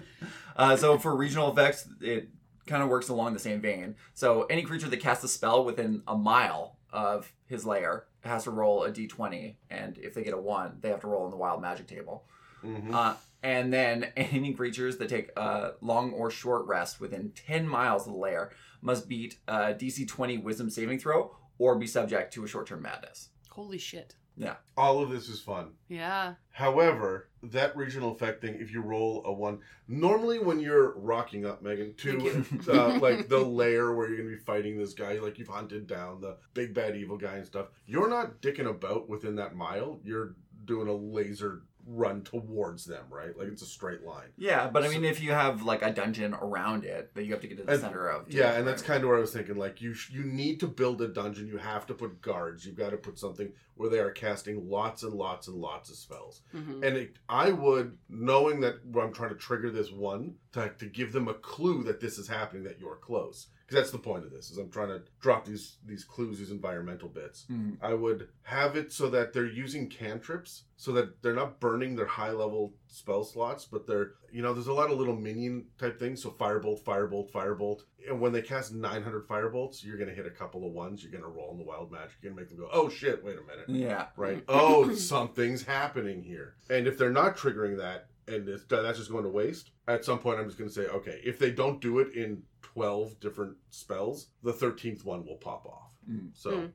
[0.56, 2.30] uh, so for regional effects, it
[2.66, 3.96] kind of works along the same vein.
[4.14, 8.52] So any creature that casts a spell within a mile of his lair has to
[8.52, 11.38] roll a d20, and if they get a one, they have to roll on the
[11.38, 12.26] wild magic table.
[12.64, 12.94] Mhm.
[12.94, 18.06] Uh, and then any creatures that take a long or short rest within 10 miles
[18.08, 22.44] of the lair must beat a DC 20 Wisdom saving throw or be subject to
[22.44, 23.30] a short-term madness.
[23.50, 24.16] Holy shit.
[24.36, 24.56] Yeah.
[24.76, 25.72] All of this is fun.
[25.88, 26.34] Yeah.
[26.52, 31.62] However, that regional effect thing, if you roll a one, normally when you're rocking up,
[31.62, 35.48] Megan, to uh, like the lair where you're gonna be fighting this guy, like you've
[35.48, 39.56] hunted down the big bad evil guy and stuff, you're not dicking about within that
[39.56, 40.00] mile.
[40.04, 43.38] You're doing a laser run towards them, right?
[43.38, 44.28] Like it's a straight line.
[44.38, 47.40] Yeah, but I mean, if you have like a dungeon around it that you have
[47.42, 49.32] to get to the And- center of, Yeah, and that's kind of where I was
[49.32, 49.56] thinking.
[49.56, 51.48] Like you, sh- you need to build a dungeon.
[51.48, 52.66] You have to put guards.
[52.66, 55.96] You've got to put something where they are casting lots and lots and lots of
[55.96, 56.42] spells.
[56.54, 56.74] Mhm.
[56.86, 61.14] And it, I would, knowing that I'm trying to trigger this one, to, to give
[61.14, 63.48] them a clue that this is happening, that you're close.
[63.68, 66.52] Because that's the point of this, is I'm trying to drop these these clues, these
[66.52, 67.46] environmental bits.
[67.52, 67.78] Mhm.
[67.82, 72.06] I would have it so that they're using cantrips, so that they're not burning their
[72.06, 76.00] high level spell slots, but they're, you know, there's a lot of little minion type
[76.00, 76.24] things.
[76.24, 77.82] So firebolt, firebolt, firebolt.
[78.08, 81.04] And when they cast 900 firebolts, you're going to hit a couple of ones.
[81.04, 82.16] You're going to roll in the wild magic.
[82.22, 84.08] You're to make them go, oh shit, wait a minute Yeah.
[84.16, 84.42] right?
[84.48, 86.56] Oh, something's happening here.
[86.70, 90.20] And if they're not triggering that, and it's, that's just going to waste, at some
[90.20, 92.44] point I'm just going to say, okay, if they don't do it in
[92.78, 95.92] 12 different spells, the 13th one will pop off.
[96.10, 96.30] Mm.
[96.34, 96.52] So.
[96.52, 96.72] Mm.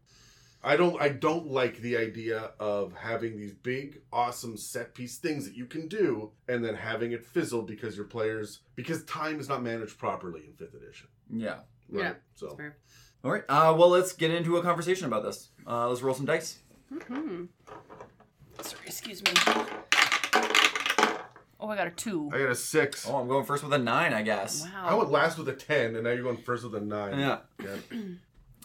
[0.65, 5.45] I don't I don't like the idea of having these big awesome set piece things
[5.45, 9.49] that you can do and then having it fizzle because your players because time is
[9.49, 11.09] not managed properly in 5th edition.
[11.29, 11.59] Yeah.
[11.89, 12.05] Right?
[12.05, 12.13] Yeah.
[12.37, 12.77] So That's fair.
[13.25, 13.43] All right.
[13.49, 15.49] Uh, well, let's get into a conversation about this.
[15.67, 16.61] Uh, let's roll some dice.
[16.95, 17.49] Mhm.
[18.61, 19.33] Sorry, excuse me.
[21.63, 22.29] Oh, I got a two.
[22.35, 23.09] I got a 6.
[23.09, 24.63] Oh, I'm going first with a nine, I guess.
[24.65, 24.85] Wow.
[24.89, 27.19] I went last with a 10 and now you're going first with a 9.
[27.19, 27.39] Yeah.
[27.63, 27.77] Yeah.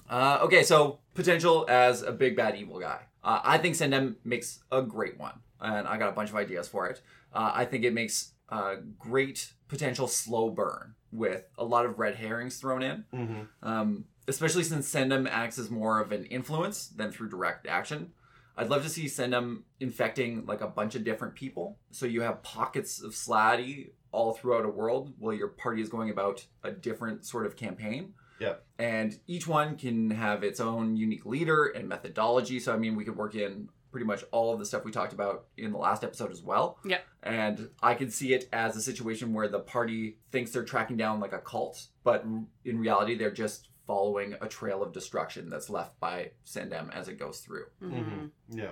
[0.10, 3.02] Uh, okay, so potential as a big bad evil guy.
[3.24, 6.66] Uh, I think Ssendam makes a great one, and I got a bunch of ideas
[6.70, 7.02] for it.
[7.34, 12.16] Uh, I think it makes a great potential slow burn with a lot of red
[12.16, 13.68] herrings thrown in, Mm-hmm.
[13.68, 18.14] um, especially since Ssendam acts as more of an influence than through direct action.
[18.58, 22.41] I'd love to see Ssendam infecting like a bunch of different people, so you have
[22.43, 27.26] pockets of Slaadi all throughout a world while your party is going about a different
[27.26, 28.56] sort of campaign Yeah.
[28.80, 32.60] and each one can have its own unique leader and methodology.
[32.60, 35.13] So I mean, we could work in pretty much all of the stuff we talked
[35.13, 36.78] about in the last episode as well.
[36.86, 37.00] Yeah.
[37.24, 41.20] And I could see it as a situation where the party thinks they're tracking down
[41.20, 42.24] like a cult, but
[42.65, 47.17] in reality, they're just following a trail of destruction that's left by Ssendam as it
[47.17, 47.65] goes through.
[47.82, 48.30] Mhm.
[48.50, 48.71] Yeah.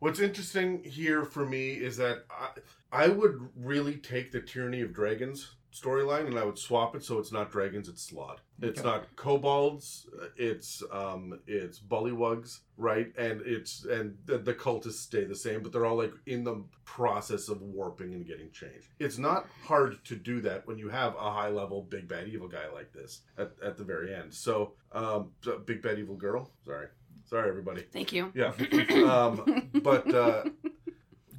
[0.00, 2.50] What's interesting here for me is that I,
[2.92, 7.18] I would really take the tyranny of dragons storyline, and I would swap it so
[7.18, 8.38] it's not dragons, it's Slaad.
[8.62, 8.88] It's Okay.
[8.88, 13.12] not kobolds, it's um, it's bullywugs, right?
[13.18, 16.64] And it's and the, the cultists stay the same, but they're all like in the
[16.84, 18.88] process of warping and getting changed.
[18.98, 22.48] It's not hard to do that when you have a high level big bad evil
[22.48, 24.32] guy like this at, at the very end.
[24.32, 25.32] So, um,
[25.66, 26.50] big bad evil girl.
[26.64, 26.86] Sorry,
[27.26, 27.82] sorry everybody.
[27.92, 28.32] Thank you.
[28.34, 28.52] Yeah,
[29.04, 30.12] um, but.
[30.14, 30.44] Uh,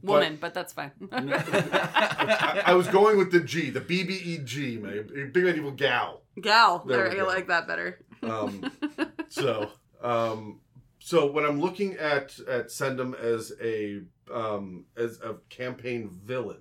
[0.03, 0.91] Woman, but that's fine.
[1.11, 5.31] I, I was going with the G, the BBEG, man.
[5.31, 6.21] Big Bad Evil Gal.
[6.41, 6.83] Gal.
[6.85, 7.25] There There, I go.
[7.27, 7.99] like that better.
[8.23, 8.71] Um,
[9.29, 10.59] so, um,
[10.99, 14.01] so when I'm looking at at Ssendam as a
[14.33, 16.59] um, as a campaign villain,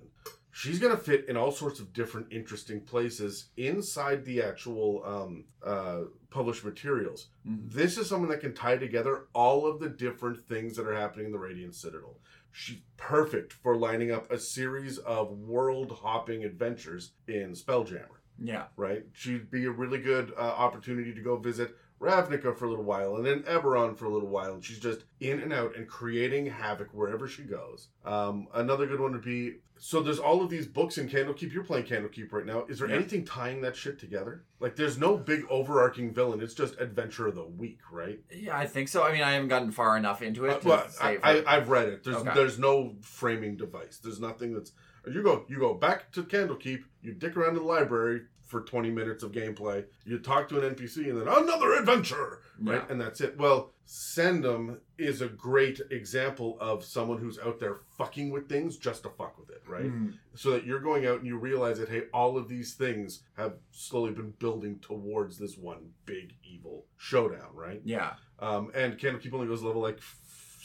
[0.51, 6.01] she's gonna fit in all sorts of different interesting places inside the actual um, uh,
[6.29, 7.27] published materials.
[7.47, 7.71] Mhm.
[7.71, 11.27] This is someone that can tie together all of the different things that are happening
[11.27, 12.19] in the Radiant Citadel.
[12.59, 18.65] She's perfect for lining up a series of world hopping adventures in Spelljammer Yeah.
[18.75, 19.03] right?
[19.13, 23.15] She'd be a really good uh, opportunity to go visit Ravnica for a little while
[23.15, 24.53] and then Eberron for a little while.
[24.53, 27.87] And she's just in and out and creating havoc wherever she goes.
[28.05, 31.53] Um, another good one would be so there's all of these books in Candlekeep.
[31.53, 32.65] You're playing Candlekeep right now.
[32.67, 32.95] Is there Yeah.
[32.95, 34.43] anything tying that shit together?
[34.59, 36.41] Like, there's no big overarching villain.
[36.41, 38.19] It's just Adventure of the Week, right?
[38.31, 39.03] Yeah, I think so.
[39.03, 40.49] I mean, I haven't gotten far enough into it.
[40.49, 42.03] Uh, to well, I, I, I've read it.
[42.03, 42.31] There's Okay.
[42.33, 43.99] there's no framing device.
[44.03, 44.71] There's nothing that's
[45.05, 46.83] you go you go back to Candlekeep.
[47.03, 49.85] You dick around in the library for 20 minutes of gameplay.
[50.05, 52.75] You talk to an NPC and then another adventure, right?
[52.77, 52.85] Yeah.
[52.89, 53.37] And that's it.
[53.37, 59.03] Well, Ssendam is a great example of someone who's out there fucking with things just
[59.03, 59.85] to fuck with it, right?
[59.91, 60.13] Mhm.
[60.33, 63.55] So that you're going out and you realize that hey, all of these things have
[63.71, 67.81] slowly been building towards this one big evil showdown, right?
[67.83, 68.15] Yeah.
[68.39, 69.99] Um, and Candlekeep only goes level like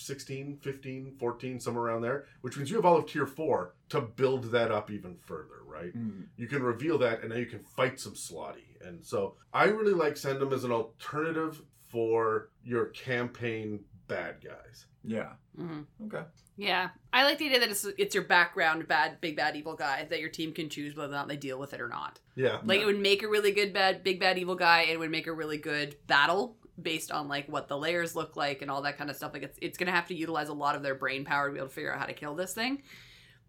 [0.02, 4.00] 16, 15, 14, somewhere around there, which means you have all of tier 4 to
[4.00, 5.96] build that up even further, right?
[5.96, 6.26] Mhm.
[6.36, 8.80] You can reveal that and now you can fight some Slaadi.
[8.80, 14.86] And so I really like Ssendam as an alternative for your campaign bad guys.
[15.04, 15.32] Yeah.
[15.58, 16.06] Mm-hmm.
[16.06, 16.24] Okay.
[16.56, 20.06] Yeah, I like the idea that it's it's your background bad, big bad evil guy
[20.10, 22.20] that your team can choose whether or not they deal with it or not.
[22.36, 22.60] Yeah.
[22.64, 22.82] Like Yeah.
[22.84, 24.82] it would make a really good bad, big bad evil guy.
[24.82, 28.62] It would make a really good battle based on like what the layers look like
[28.62, 29.32] and all that kind of stuff.
[29.32, 31.58] Like it's it's gonna have to utilize a lot of their brain power to be
[31.58, 32.82] able to figure out how to kill this thing.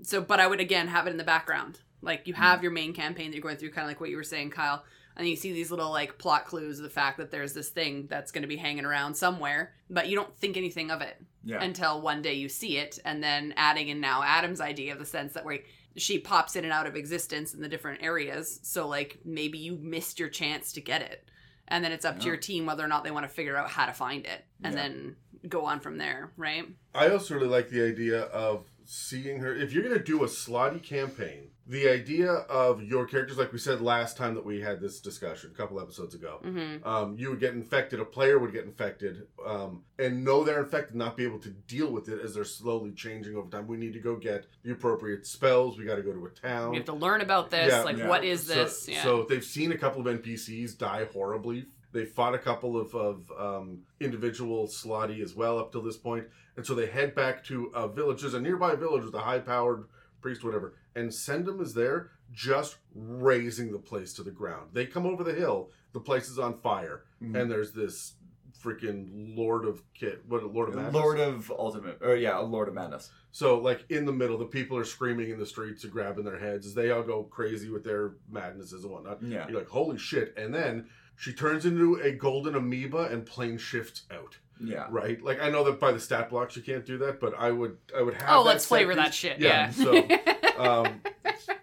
[0.02, 1.80] So, but I would again have it in the background.
[2.02, 2.64] Like you have mm.
[2.64, 4.84] your main campaign that you're going through, kind of like what you were saying, Kyle.
[5.16, 8.08] And you see these little like plot clues of the fact that there's this thing
[8.10, 11.62] that's going to be hanging around somewhere, but you don't think anything of it Yeah.
[11.62, 15.06] until one day you see it and then adding in now adam's idea of the
[15.06, 15.60] sense that where
[15.96, 19.78] she pops in and out of existence in the different areas so like maybe you
[19.82, 21.30] missed your chance to get it
[21.68, 23.70] and then it's up to your team whether or not they want to figure out
[23.70, 24.82] how to find it and Yeah.
[24.82, 25.16] then
[25.48, 29.56] go on from there right I also really like the idea of seeing her.
[29.56, 33.58] If you're going to do a Slaadi campaign, the idea of your characters, like we
[33.58, 36.86] said last time that we had this discussion a couple episodes ago, mm-hmm.
[36.86, 40.96] um, you would get infected, a player would get infected, um, and know they're infected,
[40.96, 43.66] not be able to deal with it as they're slowly changing over time.
[43.66, 45.78] We need to go get the appropriate spells.
[45.78, 46.72] We got to go to a town.
[46.72, 47.84] We have to learn about this Yeah.
[47.84, 48.10] like Yeah.
[48.10, 51.68] what is So- this yeah So they've seen a couple of NPCs die horribly.
[51.94, 56.26] They fought a couple of, of um, individual Slaadi as well up till this point.
[56.58, 58.22] And so they head back to a village.
[58.22, 59.86] There's a nearby village with a high powered
[60.22, 60.74] priest, whatever.
[60.96, 64.70] And Ssendam is there just razing the place to the ground.
[64.74, 65.72] They come over the hill.
[65.94, 67.04] The place is on fire.
[67.22, 67.40] Mhm.
[67.40, 68.16] And there's this
[68.64, 70.24] freaking Lord of Kit.
[70.28, 70.94] What, Lord of Madness?
[70.94, 73.12] Lord of Ultimate, or yeah, Lord of Madness.
[73.32, 76.40] So, like in the middle, the people are screaming in the streets and grabbing their
[76.40, 79.22] heads as they all go crazy with their madnesses and whatnot.
[79.22, 79.48] Yeah.
[79.50, 80.34] You're like, holy shit.
[80.38, 84.38] And then she turns into a golden amoeba and plane shifts out.
[84.60, 84.88] Yeah.
[84.90, 85.22] Right?
[85.24, 87.78] Like I know that by the stat blocks you can't do that, but I would
[87.98, 89.04] I would have oh that let's flavor piece.
[89.04, 90.08] that shit yeah, So
[90.58, 91.02] um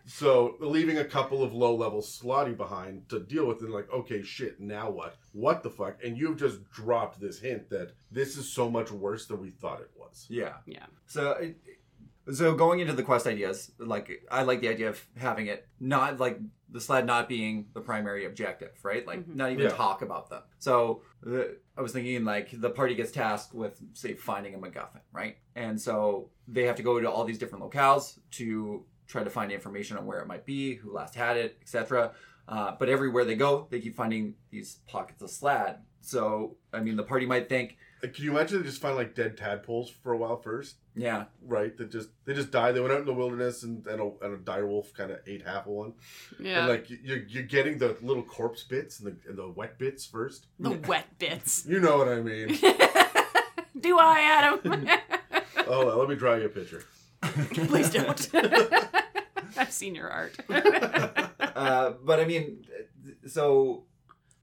[0.06, 4.22] so leaving a couple of low level Slaadi behind to deal with and like, okay,
[4.22, 5.16] shit, now what?
[5.32, 5.98] What the fuck?
[6.04, 9.80] And you've just dropped this hint that this is so much worse than we thought
[9.80, 10.26] it was.
[10.28, 10.54] Yeah.
[10.66, 10.86] Yeah.
[11.06, 11.56] So, it-
[12.32, 16.20] so going into the quest ideas, like I like the idea of having it not
[16.20, 16.38] like
[16.72, 19.06] the Slaad not being the primary objective, right?
[19.06, 19.34] Like Mhm.
[19.34, 19.70] not even Yeah.
[19.70, 20.42] talk about them.
[20.58, 21.42] So uh,
[21.76, 25.36] I was thinking like the party gets tasked with say finding a MacGuffin, right?
[25.56, 29.50] And so they have to go to all these different locales to try to find
[29.50, 32.12] information on where it might be, who last had it, etc.
[32.46, 35.78] Uh, but everywhere they go, they keep finding these pockets of Slaad.
[36.00, 39.14] So I mean, the party might think, Like, can you imagine they just find like
[39.14, 40.76] dead tadpoles for a while first?
[40.96, 41.76] Yeah, right?
[41.78, 42.74] That just they just died.
[42.74, 45.18] They went out in the wilderness and and a, and a dire wolf kind of
[45.26, 45.92] ate half of one.
[46.40, 49.78] yeah And like you're you're getting the little corpse bits and the and the wet
[49.78, 50.46] bits first.
[50.58, 52.48] the wet bits You know what I mean?
[53.80, 54.60] do i adam
[55.68, 56.82] oh, let me draw you a picture.
[57.22, 58.28] please don't
[59.56, 62.64] i've seen your art uh, but I mean,
[63.26, 63.84] so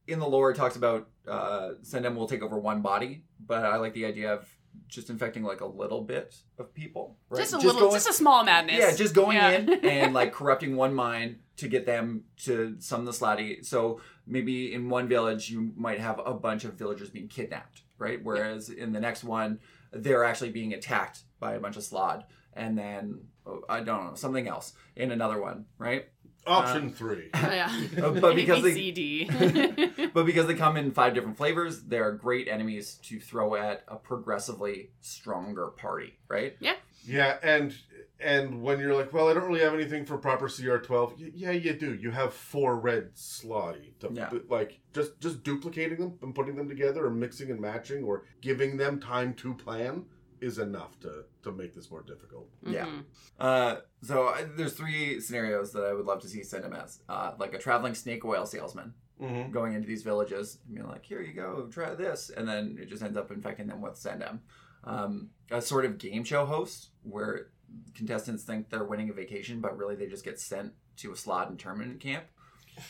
[0.08, 3.76] in the lore, it talks about uh, Ssendam will take over one body, but I
[3.78, 4.48] like the idea of
[4.88, 7.18] just infecting like a little bit of people.
[7.30, 7.40] Right?
[7.40, 8.78] Just a little, going- just a small madness.
[8.80, 9.52] Yeah, just going Yeah.
[9.52, 13.66] in and like corrupting one mind to get them to summon the Slaadi.
[13.66, 18.20] So maybe in one village you might have a bunch of villagers being kidnapped, right?
[18.24, 19.60] Whereas in the next one
[19.92, 22.24] they're actually being attacked by a bunch of Slaad,
[22.54, 26.10] and then oh, I don't know something else in another one, right?
[26.48, 27.30] Option three.
[27.34, 27.70] yeah.
[28.02, 28.92] Uh, but because they- B,
[29.28, 30.08] C, D.
[30.14, 33.96] But because they come in five different flavors, they're great enemies to throw at a
[33.98, 36.56] progressively stronger party, right?
[36.60, 36.76] Yeah,
[37.06, 37.76] Yeah, and
[38.20, 41.20] and when you're like, well, I don't really have anything for proper CR12.
[41.20, 41.94] Y- yeah, you do.
[41.94, 43.98] You have four red Slaadi.
[44.00, 44.30] To, Yeah.
[44.50, 48.78] Like just just duplicating them and putting them together, or mixing and matching, or giving
[48.78, 50.06] them time to plan
[50.42, 52.50] is enough to to make this more difficult.
[52.66, 52.86] Yeah.
[52.86, 53.04] Mhm.
[53.40, 57.34] Uh, so I, there's three scenarios that I would love to see Ssendam as, uh,
[57.40, 59.52] like a traveling snake oil salesman Mm-hmm.
[59.52, 62.88] going into these villages and being like, "Here you go, try this," and then it
[62.88, 64.42] just ends up infecting them with Ssendam.
[64.84, 67.48] Um, a sort of game show host where
[67.96, 71.50] contestants think they're winning a vacation, but really they just get sent to a Slaad
[71.50, 72.26] internment camp.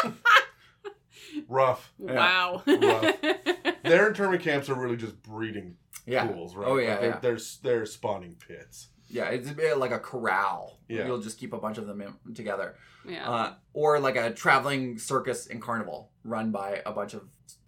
[1.49, 1.93] Rough.
[1.99, 2.63] Wow.
[2.67, 3.17] Rough.
[3.83, 5.77] Their internment camps are really just breeding
[6.09, 6.27] Yeah.
[6.27, 6.67] pools, right?
[6.69, 7.19] Oh, yeah, Like, they're, yeah.
[7.21, 8.89] They're they're spawning pits.
[9.11, 10.81] Yeah, it's a bit like a corral.
[10.89, 11.07] Yeah.
[11.07, 12.75] You'll just keep a bunch of them in, together.
[13.09, 13.29] yeah.
[13.31, 17.23] Uh, or like a traveling circus and carnival run by a bunch of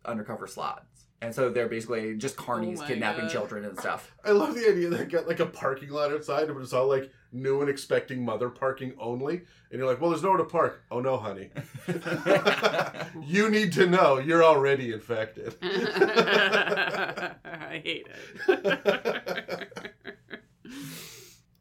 [0.05, 0.85] undercover Slaads.
[1.23, 3.31] And so they're basically just carnies Oh kidnapping God.
[3.31, 4.15] children and stuff.
[4.25, 7.11] I love the idea that got like a parking lot outside, but it's all like
[7.33, 9.43] new and expecting mother parking only.
[9.71, 10.83] And you're like, well, there's nowhere to park.
[10.91, 11.51] Oh no, honey.
[13.27, 15.55] you need to know you're already infected.
[17.71, 18.07] I hate
[18.49, 19.73] it.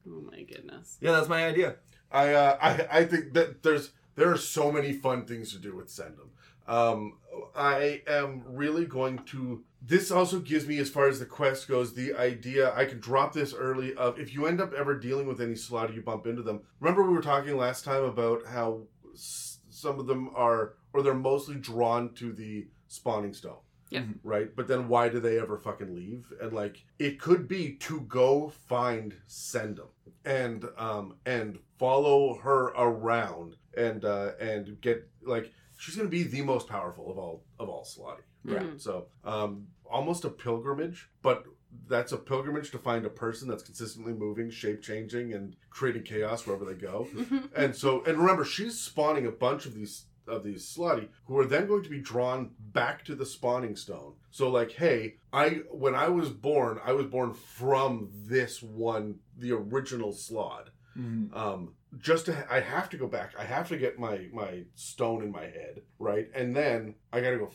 [0.08, 0.98] oh my goodness.
[1.02, 1.76] Yeah, that's my idea.
[2.12, 5.76] I, uh, I I think that there's there are so many fun things to do
[5.76, 6.30] with Ssendam.
[6.68, 7.18] Um,
[7.56, 9.64] I am really going to.
[9.82, 13.34] This also gives me, as far as the quest goes, the idea I could drop
[13.34, 13.94] this early.
[13.96, 16.62] Of if you end up ever dealing with any Slaadi, you bump into them.
[16.80, 18.82] Remember we were talking last time about how
[19.14, 23.58] s- some of them are, or they're mostly drawn to the spawning stone.
[23.90, 24.04] Yeah.
[24.24, 26.32] Right, but then why do they ever fucking leave?
[26.42, 29.88] And like, it could be to go find Ssendam
[30.26, 36.42] and um and follow her around and uh and get like she's gonna be the
[36.42, 38.22] most powerful of all of all Slaadi.
[38.44, 38.62] Right.
[38.74, 38.82] Mhm.
[38.82, 41.46] So um almost a pilgrimage, but
[41.88, 46.46] that's a pilgrimage to find a person that's consistently moving, shape changing, and creating chaos
[46.46, 47.08] wherever they go.
[47.56, 51.46] And so, and remember, she's spawning a bunch of these of these Slaadi who are
[51.46, 54.14] then going to be drawn back to the spawning stone.
[54.32, 59.52] So, like, hey, I when I was born, I was born from this one, the
[59.54, 60.68] original Slaad.
[60.98, 61.36] Mhm.
[61.36, 63.34] Um, just to, I have to go back.
[63.38, 66.30] I have to get my my stone in my head, right?
[66.36, 67.52] And then I gotta go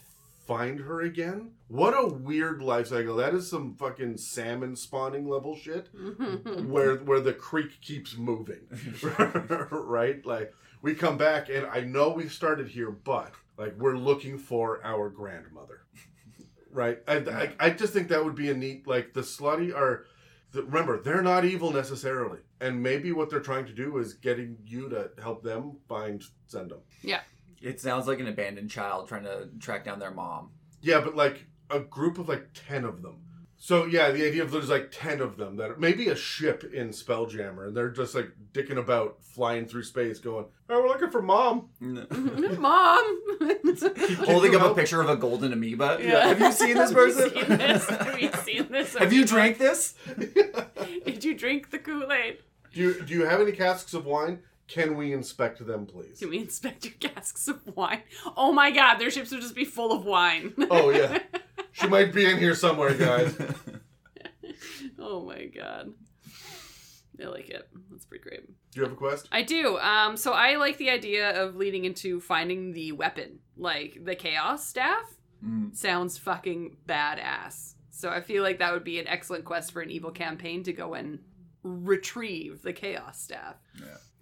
[0.46, 1.52] find her again.
[1.68, 3.16] What a weird life cycle.
[3.16, 5.88] That is some fucking salmon spawning level shit
[6.66, 8.60] where where the creek keeps moving
[9.70, 10.52] right like
[10.84, 15.08] we come back and i know we started here but like we're looking for our
[15.08, 15.80] grandmother.
[16.70, 16.98] Right?
[17.06, 20.06] I, I, I just think that would be a neat like the Slaadi are
[20.50, 24.56] the, remember they're not evil necessarily and maybe what they're trying to do is getting
[24.64, 26.80] you to help them find Ssendam.
[27.00, 27.20] Yeah,
[27.62, 30.50] It sounds like an abandoned child trying to track down their mom.
[30.82, 33.18] yeah but like a group of like 10 of them
[33.64, 36.90] so yeah the idea of there's like 10 of them that maybe a ship in
[36.90, 41.22] spelljammer and they're just like dicking about flying through space going oh we're looking for
[41.22, 43.20] mom Mom.
[44.26, 45.98] Holding you up a picture of a golden amoeba.
[46.00, 46.28] Yeah.
[46.28, 47.30] Have you seen this Have you person?
[47.30, 47.88] seen this?
[47.88, 48.94] Have you seen this?
[48.96, 49.94] Have you drank this?
[51.04, 52.38] Did you drink the Kool Aid?
[52.72, 56.30] do you do you have any casks of wine can we inspect them please Can
[56.30, 58.02] we inspect your casks of wine?
[58.36, 60.52] Oh my god, their ships would just be full of wine.
[60.70, 61.18] oh yeah
[61.84, 63.36] she might be in here somewhere guys
[64.98, 65.92] oh my god.
[67.22, 67.68] I like it.
[67.90, 68.46] That's pretty great.
[68.46, 69.78] do you have a quest I do.
[69.78, 74.66] Um, so I like the idea of leading into finding the weapon, like the chaos
[74.66, 75.14] staff.
[75.44, 75.76] Mm.
[75.76, 77.74] Sounds fucking badass.
[77.90, 80.72] So I feel like that would be an excellent quest for an evil campaign to
[80.72, 81.20] go and
[81.62, 83.56] retrieve the chaos staff.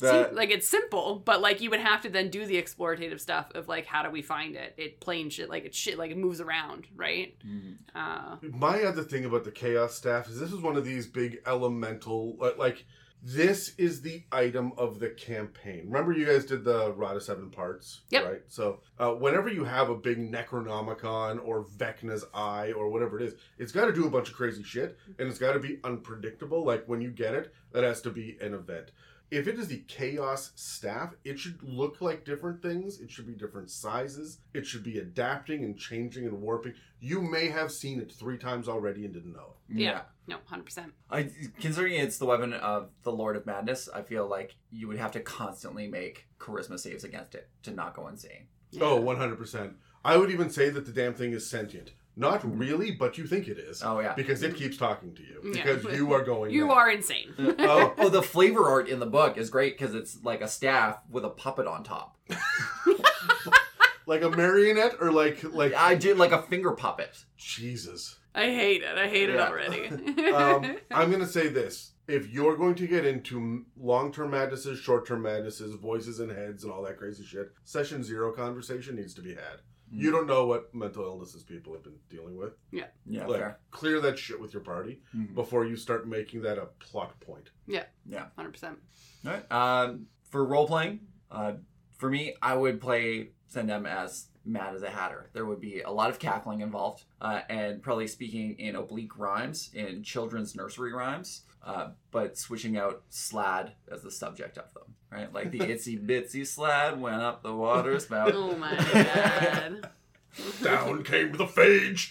[0.03, 3.19] That- Seem- like it's simple, but like you would have to then do the explorative
[3.21, 4.75] stuff of like how do we find it?
[4.77, 7.35] It plain shit, like it's shit, like it moves around, right?
[7.47, 7.77] Mm.
[7.95, 11.39] Uh, my other thing about the chaos staff is this is one of these big
[11.47, 12.85] elemental like, like
[13.25, 17.51] this is the item of the campaign remember you guys did the Rod of seven
[17.51, 18.25] parts Yep.
[18.25, 20.19] right so uh, whenever you have a big
[20.67, 24.35] necronomicon or vecna's eye or whatever it is it's got to do a bunch of
[24.35, 28.01] crazy shit and it's got to be unpredictable like when you get it that has
[28.03, 28.91] to be an event
[29.33, 33.01] if it is the chaos staff, it should look like different things.
[33.01, 34.41] It should be different sizes.
[34.53, 36.75] It should be adapting and changing and warping.
[37.01, 39.79] You may have seen it three times already and didn't know it.
[39.79, 40.03] Yeah.
[40.27, 40.93] No, hundred percent.
[41.11, 44.99] I considering it's the weapon of the Lord of Madness, I feel like you would
[44.99, 48.49] have to constantly make charisma saves against it to not go insane.
[48.81, 49.75] Oh, 100%.
[50.05, 51.93] I would even say that the damn thing is sentient.
[52.15, 53.83] Not really, but you think it is.
[53.83, 54.13] Oh yeah.
[54.15, 55.53] Because it keeps talking to you.
[55.55, 55.65] Yeah.
[55.75, 56.75] Because you are going You mad.
[56.75, 57.35] are insane.
[57.59, 60.99] Oh, oh, the flavor art in the book is great because it's like a staff
[61.11, 62.19] with a puppet on top.
[64.07, 67.25] like a marionette or like like I did like a finger puppet.
[67.37, 68.19] Jesus.
[68.35, 68.97] I hate it.
[68.97, 69.91] I hate it already.
[70.33, 75.75] Um, I'm gonna say this: if you're going to get into long-term madnesses, short-term madnesses,
[75.75, 79.61] voices and heads, and all that crazy shit, session zero conversation needs to be had.
[79.95, 82.55] You don't know what mental illnesses people have been dealing with.
[82.71, 83.27] Yeah, Yeah.
[83.27, 83.61] like, fair.
[83.71, 85.35] clear that shit with your party Mhm.
[85.35, 87.51] before you start making that a plot point.
[87.67, 87.85] Yeah.
[88.07, 88.29] Yeah.
[88.37, 88.79] Hundred percent.
[89.27, 89.53] All right.
[89.53, 91.55] Um, for role playing, uh,
[91.99, 95.29] for me, I would play Ssendam as mad as a hatter.
[95.35, 99.71] There would be a lot of cackling involved, uh, and probably speaking in oblique rhymes,
[99.75, 104.95] in children's nursery rhymes, uh, but switching out Slaad as the subject of them.
[105.11, 108.33] Right, like the itsy bitsy Slaad went up the water spout.
[108.35, 109.89] Oh my god.
[110.63, 112.11] Down came the phage.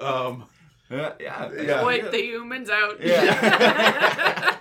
[0.00, 0.46] Um,
[0.90, 1.50] yeah, yeah.
[1.52, 1.82] Yeah.
[1.82, 3.02] Point the humans out.
[3.02, 4.56] Yeah.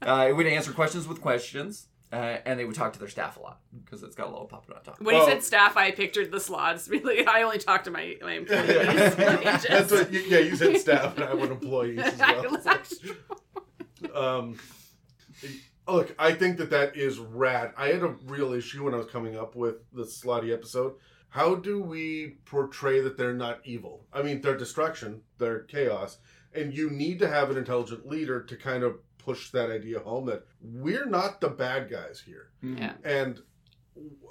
[0.00, 3.36] Uh, it would answer questions with questions, uh, and they would talk to their staff
[3.36, 5.00] a lot because it's got a little puppet on top.
[5.00, 5.26] when he Oh.
[5.28, 6.88] said staff, I pictured the Slaads.
[6.90, 8.66] Really, I only talk to my my employees.
[9.16, 10.12] That's Just- what.
[10.12, 12.56] You, yeah, you said staff, and I want employees as well.
[14.14, 14.58] Um,
[15.86, 17.72] look, I think that that is rad.
[17.76, 20.94] I had a real issue when I was coming up with the Slaadi episode.
[21.30, 24.06] How do we portray that they're not evil?
[24.12, 26.18] I mean, they're destruction, they're chaos,
[26.54, 28.96] and you need to have an intelligent leader to kind of
[29.28, 32.48] push that idea home that we're not the bad guys here.
[32.62, 32.94] Yeah.
[33.04, 33.42] And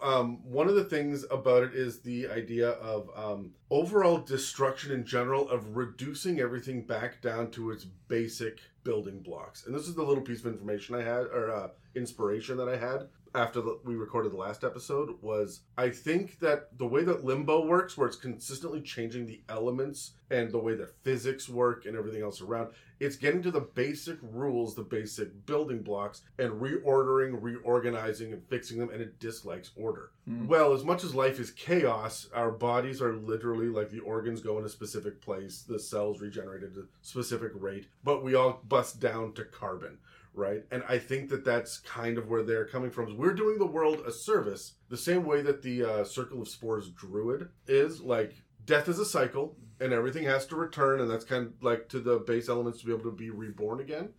[0.01, 5.05] um, one of the things about it is the idea of um, overall destruction in
[5.05, 9.67] general, of reducing everything back down to its basic building blocks.
[9.67, 12.77] And this is the little piece of information I had, or uh, inspiration that I
[12.77, 17.23] had after the, we recorded the last episode was I think that the way that
[17.23, 21.95] limbo works, where it's consistently changing the elements and the way that physics work and
[21.95, 27.37] everything else around, it's getting to the basic rules, the basic building blocks, and reordering,
[27.39, 30.11] reorganizing, and fixing them, and it dislikes order.
[30.27, 30.47] Mm.
[30.47, 34.57] Well, as much as life is chaos, our bodies are literally like the organs go
[34.57, 38.99] in a specific place, the cells regenerate at a specific rate, but we all bust
[38.99, 39.99] down to carbon.
[40.37, 43.07] Right, and I think that that's kind of where they're coming from.
[43.07, 46.47] Is we're doing the world a service, the same way that the uh, Circle of
[46.47, 48.01] Spores Druid is.
[48.01, 51.89] Like death is a cycle, and everything has to return, and that's kind of like
[51.89, 54.09] to the base elements to be able to be reborn again.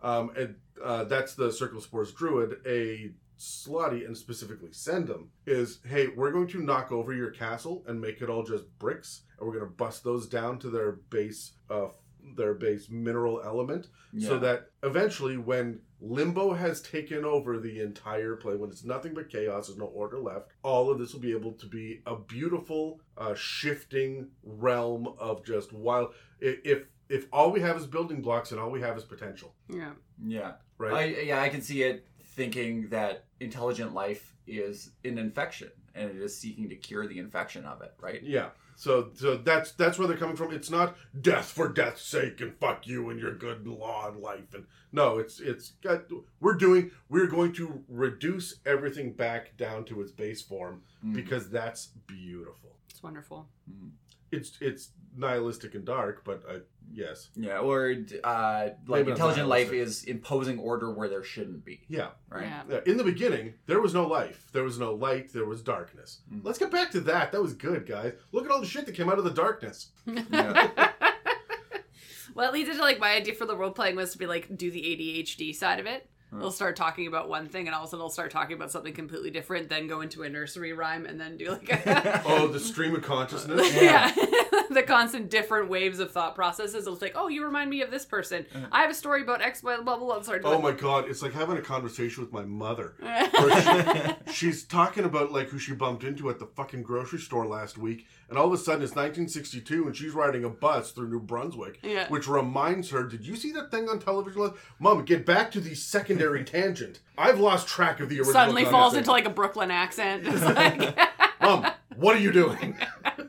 [0.00, 2.58] Um, and uh, that's the Circle of Spores Druid.
[2.66, 8.00] A Slaadi and specifically Ssendam is hey we're going to knock over your castle and
[8.00, 11.54] make it all just bricks and we're going to bust those down to their base
[11.68, 11.88] uh
[12.36, 18.56] their base mineral element so that eventually when limbo has taken over the entire play
[18.56, 21.52] when it's nothing but chaos there's no order left all of this will be able
[21.52, 27.76] to be a beautiful uh shifting realm of just wild if if all we have
[27.76, 29.90] is building blocks and all we have is potential yeah.
[30.24, 30.52] Yeah.
[30.78, 36.10] right I yeah, I can see it thinking that intelligent life is an infection and
[36.10, 38.22] it is seeking to cure the infection of it, right?
[38.22, 38.48] Yeah.
[38.76, 40.52] So so that's that's where they're coming from.
[40.52, 44.52] It's not death for death's sake and fuck you and your good law and life
[44.54, 46.02] and no, it's it's got
[46.40, 51.12] we're doing we're going to reduce everything back down to its base form Mm.
[51.14, 52.76] because that's beautiful.
[52.88, 53.46] It's wonderful.
[53.70, 53.90] Mm.
[54.34, 56.58] It's it's nihilistic and dark, but uh,
[56.92, 57.28] yes.
[57.36, 60.08] Yeah, or uh, Maybe like not intelligent life nihilistic.
[60.08, 62.08] is imposing order where there shouldn't be, Yeah.
[62.28, 62.46] right?
[62.46, 62.62] Yeah.
[62.68, 64.48] Yeah, In the beginning, there was no life.
[64.52, 65.32] There was no light.
[65.32, 66.20] There was darkness.
[66.32, 66.40] Mm.
[66.44, 67.30] Let's get back to that.
[67.32, 68.14] That was good, guys.
[68.32, 69.90] Look at all the shit that came out of the darkness.
[70.06, 70.68] Yeah.
[72.34, 74.56] well, at least it, like my idea for the role playing was to be like
[74.56, 76.08] do the ADHD side of it.
[76.38, 76.52] They'll mm.
[76.52, 78.92] start talking about one thing, and all of a sudden they'll start talking about something
[78.92, 79.68] completely different.
[79.68, 83.02] Then go into a nursery rhyme, and then do like a Oh, the stream of
[83.02, 83.74] consciousness.
[83.80, 84.10] yeah,
[84.70, 86.86] the constant different waves of thought processes.
[86.86, 88.46] It's like, oh, you remind me of this person.
[88.52, 88.68] Mm.
[88.72, 90.22] I have a story about X, blah blah blah.
[90.22, 90.40] Sorry.
[90.44, 92.94] Oh my god, it's like having a conversation with my mother.
[92.98, 97.46] Where she- she's talking about like who she bumped into at the fucking grocery store
[97.46, 101.08] last week, and all of a sudden it's 1962 and she's riding a bus through
[101.08, 102.08] New Brunswick, Yeah.
[102.08, 105.60] which reminds her, "Did you see that thing on television?" last-" Mom, get back to
[105.60, 107.00] the secondary tangent.
[107.16, 108.32] I've lost track of the original.
[108.32, 108.98] Suddenly falls conversation.
[108.98, 110.26] into like a Brooklyn accent.
[110.26, 110.98] It's like,
[111.40, 112.76] Mom, what are you doing?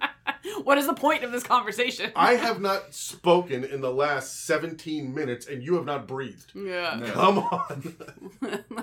[0.64, 2.12] what is the point of this conversation?
[2.16, 6.52] I have not spoken in the last 17 minutes and you have not breathed.
[6.56, 6.98] yeah.
[7.00, 7.12] No.
[7.12, 7.96] Come on.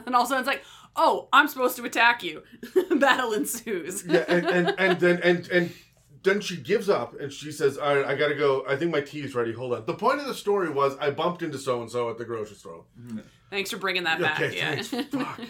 [0.06, 0.62] and also it's like,
[0.96, 2.42] oh, I'm supposed to attack you.
[2.98, 4.04] Battle ensues.
[4.06, 5.72] yeah, and, and, and then and and
[6.22, 8.64] then she gives up and she says, All right, I gotta go.
[8.68, 9.52] I think my tea is ready.
[9.52, 9.86] Hold on.
[9.86, 12.56] The point of the story was I bumped into so and so at the grocery
[12.56, 12.84] store.
[13.00, 13.18] Mm-hmm.
[13.52, 14.40] Thanks for bringing that back.
[14.40, 14.80] Okay, yeah.
[14.80, 14.88] thanks.
[15.14, 15.40] Fuck.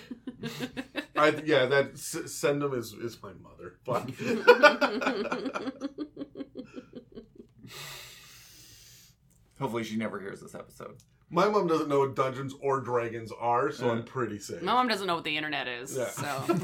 [1.17, 3.77] I, yeah, that S- Ssendam is is my mother.
[3.87, 4.11] Fuck.
[9.61, 10.97] Hopefully, she never hears this episode.
[11.31, 14.07] my mom doesn't know what Dungeons or Dragons are, so I'm uh-huh.
[14.07, 14.63] pretty safe.
[14.63, 16.09] My mom doesn't know what the internet is, Yeah.
[16.09, 16.57] so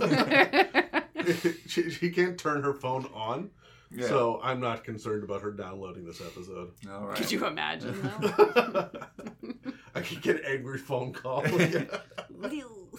[1.69, 3.51] she, she can't turn her phone on,
[3.91, 4.07] Yeah.
[4.07, 6.73] so I'm not concerned about her downloading this episode.
[6.91, 7.17] All right.
[7.17, 8.91] could you imagine though?
[9.95, 11.45] I could get an angry phone call.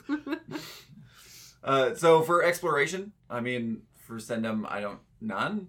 [1.61, 5.67] Uh, so for exploration, I mean, for Ssendam, I don't none.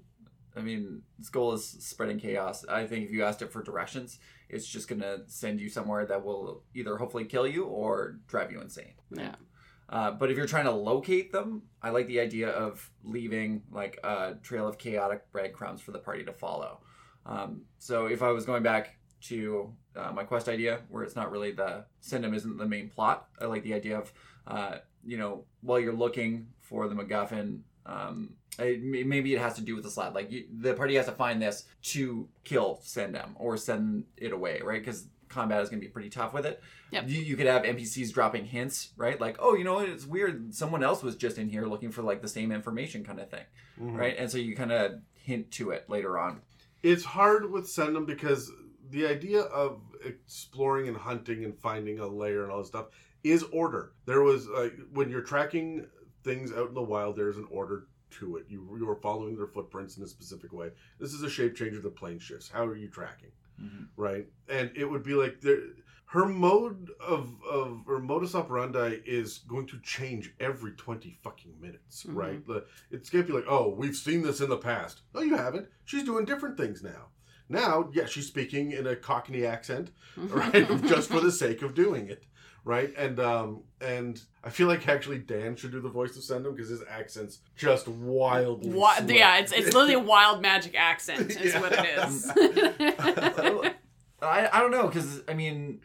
[0.56, 2.64] I mean, its goal is spreading chaos.
[2.68, 4.18] I think if you asked it for directions,
[4.48, 8.60] it's just gonna send you somewhere that will either hopefully kill you or drive you
[8.60, 8.94] insane.
[9.10, 9.34] yeah.
[9.90, 13.98] Uh, but if you're trying to locate them, I like the idea of leaving like
[14.04, 16.78] a trail of chaotic breadcrumbs for the party to follow.
[17.26, 21.32] Um, so if I was going back to uh, my quest idea, where it's not
[21.32, 24.12] really the Ssendam isn't the main plot, I like the idea of
[24.46, 27.60] uh, you know while you're looking for the MacGuffin.
[27.84, 30.14] Um, it, maybe it has to do with the Slaad.
[30.14, 34.60] Like you, the party has to find this to kill Ssendam or send it away,
[34.62, 34.80] right?
[34.80, 36.62] Because combat is going to be pretty tough with it.
[36.90, 37.04] Yep.
[37.08, 39.18] You, you could have NPCs dropping hints, right?
[39.20, 39.88] Like, oh, you know, what?
[39.88, 40.54] it's weird.
[40.54, 43.44] Someone else was just in here looking for like the same information, kind of thing,
[43.80, 43.96] Mhm.
[43.96, 44.14] right?
[44.18, 46.42] And so you kind of hint to it later on.
[46.82, 48.50] It's hard with Ssendam because
[48.90, 52.86] the idea of exploring and hunting and finding a layer and all this stuff
[53.22, 53.92] is order.
[54.06, 55.86] There was uh, when you're tracking
[56.24, 57.86] things out in the wild, there's an order
[58.18, 58.46] to it.
[58.48, 60.70] You you are following their footprints in a specific way.
[60.98, 61.80] This is a shape changer.
[61.80, 62.48] The plane shifts.
[62.48, 63.30] How are you tracking?
[63.62, 63.88] Mhm.
[63.96, 65.60] Right, and it would be like there.
[66.06, 72.04] Her mode of of or modus operandi is going to change every twenty fucking minutes,
[72.04, 72.16] Mhm.
[72.16, 72.46] right?
[72.46, 75.02] The, it's gonna be like, oh, we've seen this in the past.
[75.14, 75.68] No, you haven't.
[75.84, 77.10] She's doing different things now.
[77.48, 80.66] Now, yeah, she's speaking in a Cockney accent, right?
[80.84, 82.24] just for the sake of doing it,
[82.64, 82.92] right?
[82.96, 86.68] And um and I feel like actually Dan should do the voice of Ssendam because
[86.70, 88.70] his accent's just wildly.
[88.70, 92.30] Wi- yeah, it's it's literally a wild magic accent is what it is.
[94.22, 95.80] I, I don't know because I mean,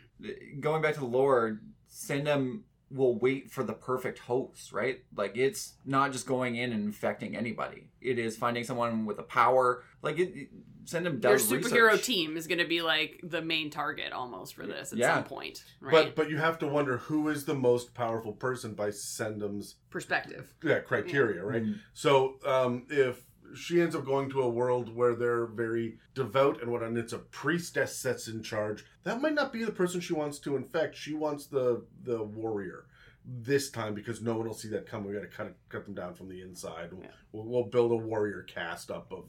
[0.59, 1.59] going back to the lore,
[1.89, 2.61] Ssendam
[2.91, 4.99] will wait for the perfect host, right?
[5.15, 7.89] Like it's not just going in and infecting anybody.
[8.01, 9.83] It is finding someone with a power.
[10.01, 10.49] Like it,
[10.85, 12.05] it Ssendam Your does superhero research.
[12.05, 15.15] team is going to be like the main target almost for this at Yeah.
[15.15, 15.91] some point, right?
[15.91, 20.53] But but you have to wonder who is the most powerful person by Ssendam's Perspective.
[20.63, 21.63] yeah, criteria, right?
[21.63, 21.79] Mhm.
[21.93, 23.23] So um, if
[23.55, 27.13] she ends up going to a world where they're very devout and what and it's
[27.13, 30.95] a priestess that's in charge, that might not be the person she wants to infect.
[30.95, 32.85] She wants the the warrior
[33.27, 35.07] this time because no one will see that coming.
[35.09, 36.91] We got to cut it, cut them down from the inside.
[37.01, 37.07] Yeah.
[37.31, 39.25] We'll, we'll build a warrior cast up of,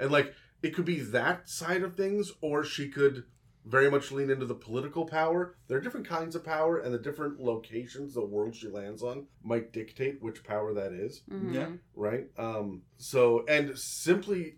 [0.00, 3.24] and like it could be that side of things, or she could
[3.64, 5.56] very much lean into the political power.
[5.66, 9.26] There are different kinds of power, and the different locations, the world she lands on,
[9.42, 11.52] might dictate which power that is Mhm.
[11.52, 11.72] Yeah.
[11.94, 12.28] right?
[12.38, 14.56] Um, so, and simply,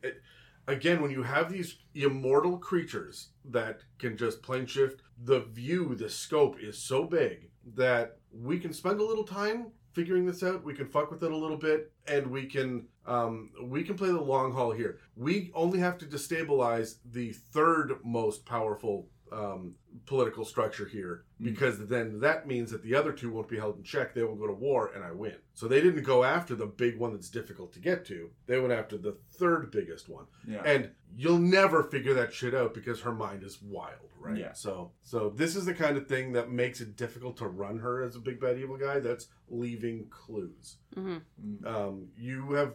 [0.66, 6.10] again, when you have these immortal creatures that can just plane shift, the view, the
[6.10, 10.62] scope is so big that we can spend a little time figuring this out.
[10.62, 14.08] We can fuck with it a little bit, and we can um, we can play
[14.08, 14.98] the long haul here.
[15.16, 19.74] We only have to destabilize the third most powerful um,
[20.06, 23.82] political structure here because then that means that the other two won't be held in
[23.84, 24.14] check.
[24.14, 25.36] They will go to war, and I win.
[25.54, 28.30] So they didn't go after the big one that's difficult to get to.
[28.46, 30.62] They went after the third biggest one, Yeah.
[30.64, 34.36] and you'll never figure that shit out because her mind is wild, right?
[34.36, 34.52] Yeah.
[34.52, 38.02] So, so this is the kind of thing that makes it difficult to run her
[38.02, 38.98] as a big bad evil guy.
[39.00, 41.22] That's leaving clues Mhm.
[41.64, 42.74] um, you have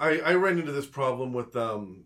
[0.00, 2.04] I, I ran into this problem with um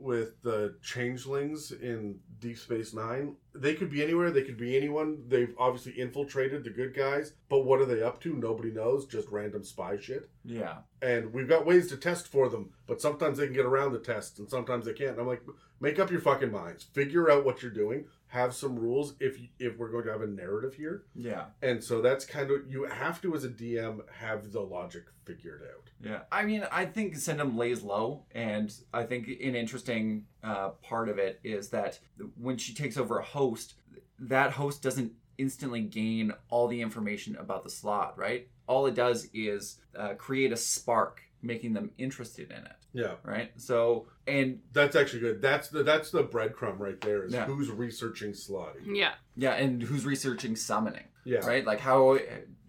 [0.00, 3.36] with the changelings in Deep Space Nine.
[3.54, 5.22] They could be anywhere, they could be anyone.
[5.28, 8.34] They've obviously infiltrated the good guys, but what are they up to?
[8.34, 10.28] Nobody knows, just random spy shit.
[10.44, 10.78] yeah.
[11.02, 13.98] And we've got ways to test for them, but sometimes they can get around the
[13.98, 15.12] tests and sometimes they can't.
[15.12, 15.42] And I'm like,
[15.80, 16.84] make up your fucking minds.
[16.92, 18.04] Figure out what you're doing.
[18.30, 21.04] Have some rules if if we're going to have a narrative here.
[21.14, 21.46] Yeah.
[21.62, 25.62] And so that's kind of you have to as a DM have the logic figured
[25.62, 25.90] out.
[26.02, 31.08] Yeah, I mean, I think Ssendam lays low, and I think an interesting uh, part
[31.08, 31.98] of it is that
[32.40, 33.74] when she takes over a host,
[34.18, 38.48] that host doesn't instantly gain all the information about the Slaad, right?
[38.66, 43.50] All it does is uh, create a spark making them interested in it, Yeah, right?
[43.56, 45.40] So, and that's actually good.
[45.42, 47.24] That's the that's the breadcrumb right there.
[47.24, 47.46] Is Yeah.
[47.46, 48.80] who's researching Slaadi?
[48.94, 49.12] Yeah.
[49.36, 51.64] yeah, and who's researching summoning, Yeah, right?
[51.64, 52.18] Like how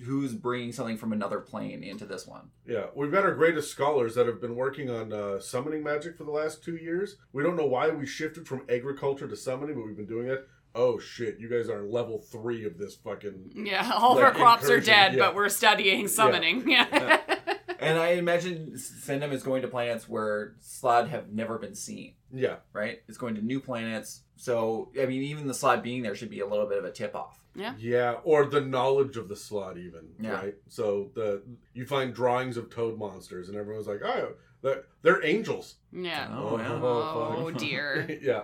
[0.03, 2.49] who's bringing something from another plane into this one?
[2.65, 2.85] yeah.
[2.95, 6.31] We've got our greatest scholars that have been working on uh, summoning magic for the
[6.31, 7.17] last two years.
[7.33, 10.47] We don't know why we shifted from agriculture to summoning, but we've been doing it.
[10.73, 11.37] Oh shit!
[11.37, 13.51] You guys are level three of this fucking.
[13.55, 13.91] Yeah.
[13.93, 15.19] All of Like our crops are encouraging, dead, yeah.
[15.19, 16.69] but we're studying summoning.
[16.69, 17.19] Yeah.
[17.81, 22.57] And I imagine Ssendam is going to planets where Slaad have never been seen, Yeah,
[22.73, 23.01] right?
[23.07, 24.21] It's going to new planets.
[24.35, 26.91] So, I mean, even the Slaad being there should be a little bit of a
[26.91, 27.43] tip off.
[27.55, 30.09] yeah, Yeah, or the knowledge of the Slaad even.
[30.19, 30.31] Yeah.
[30.33, 30.55] Right.
[30.69, 31.41] So the
[31.73, 35.75] you find drawings of toad monsters, and everyone's like, oh, they're, they're angels.
[35.91, 36.27] yeah.
[36.31, 36.79] Oh, yeah.
[36.81, 37.57] Oh fuck.
[37.59, 38.19] dear.
[38.21, 38.43] yeah.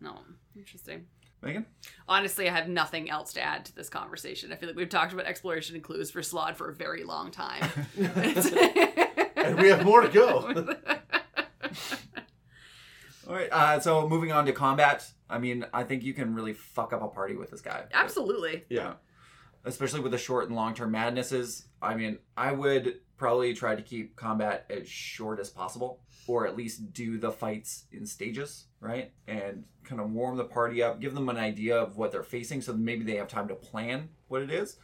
[0.00, 0.18] No.
[0.56, 1.06] Interesting.
[1.44, 1.66] Megan?
[2.08, 4.52] Honestly, I have nothing else to add to this conversation.
[4.52, 7.30] I feel like we've talked about exploration and clues for Slaad for a very long
[7.30, 7.62] time.
[9.44, 10.64] And we have more to go.
[13.28, 13.48] All right.
[13.50, 15.06] Uh, so, moving on to combat.
[15.28, 17.84] I mean, I think you can really fuck up a party with this guy.
[17.92, 18.64] Absolutely.
[18.68, 18.94] Yeah.
[19.64, 21.66] Especially with the short and long term madnesses.
[21.80, 26.56] I mean, I would probably try to keep combat as short as possible, or at
[26.56, 29.12] least do the fights in stages, right?
[29.28, 32.60] And kind of warm the party up, give them an idea of what they're facing
[32.62, 34.76] so maybe they have time to plan what it is,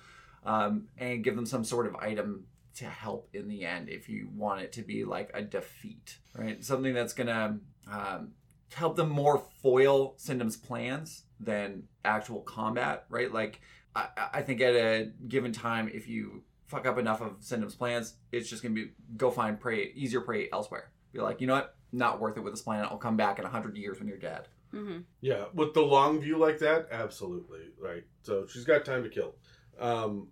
[0.45, 2.45] um, and give them some sort of item
[2.76, 6.64] to help in the end if you want it to be like a defeat, right?
[6.64, 7.59] Something that's gonna
[7.91, 8.33] um,
[8.72, 13.33] help them more foil Ssendam's plans than actual combat, right?
[13.33, 13.61] Like,
[13.95, 18.14] I, I think at a given time, if you fuck up enough of Ssendam's plans,
[18.33, 20.91] it's just gonna be go find prey, easier prey elsewhere.
[21.12, 21.75] Be like, you know what?
[21.93, 22.87] Not worth it with this planet.
[22.91, 24.47] I'll come back in a hundred years when you're dead.
[24.71, 28.05] hmm Yeah, with the long view like that, absolutely right.
[28.23, 29.35] So she's got time to kill.
[29.79, 30.29] Um,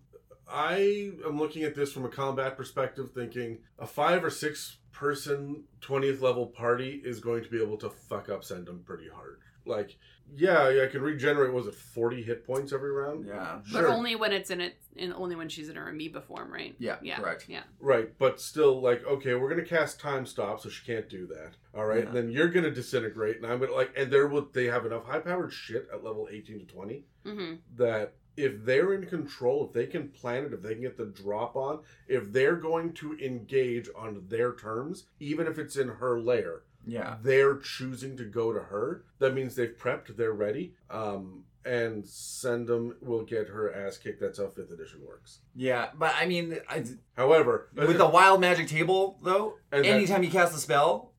[0.51, 5.64] I am looking at this from a combat perspective, thinking a five or six person
[5.80, 9.41] twentieth level party is going to be able to fuck up Ssendam pretty hard.
[9.68, 9.96] Like,
[10.36, 11.52] yeah, I can regenerate.
[11.52, 13.26] Was it forty hit points every round?
[13.26, 13.60] Yeah.
[13.66, 13.82] sure.
[13.82, 16.74] But only when it's in it, and only when she's in her amoeba form, right?
[16.78, 16.96] Yeah.
[17.02, 17.18] Yeah.
[17.18, 17.46] Correct.
[17.48, 17.62] Yeah.
[17.80, 21.52] Right, but still, like, okay, we're gonna cast time stop, so she can't do that.
[21.74, 22.06] All right, Yeah.
[22.06, 25.04] and then you're gonna disintegrate, and I'm gonna like, and there will they have enough
[25.06, 29.72] high powered shit at level eighteen to twenty hmm that if they're in control, if
[29.72, 33.18] they can plan it, if they can get the drop on, if they're going to
[33.18, 37.16] engage on their terms, even if it's in her lair, Yeah.
[37.22, 39.05] they're choosing to go to her.
[39.18, 40.74] That means they've prepped, they're ready.
[40.91, 44.20] Um, and Ssendam will get her ass kicked.
[44.20, 45.41] That's how fifth edition works.
[45.55, 45.89] Yeah.
[45.97, 46.84] But I mean, I,
[47.16, 51.12] However, with the wild magic table though, And that- anytime you cast a spell,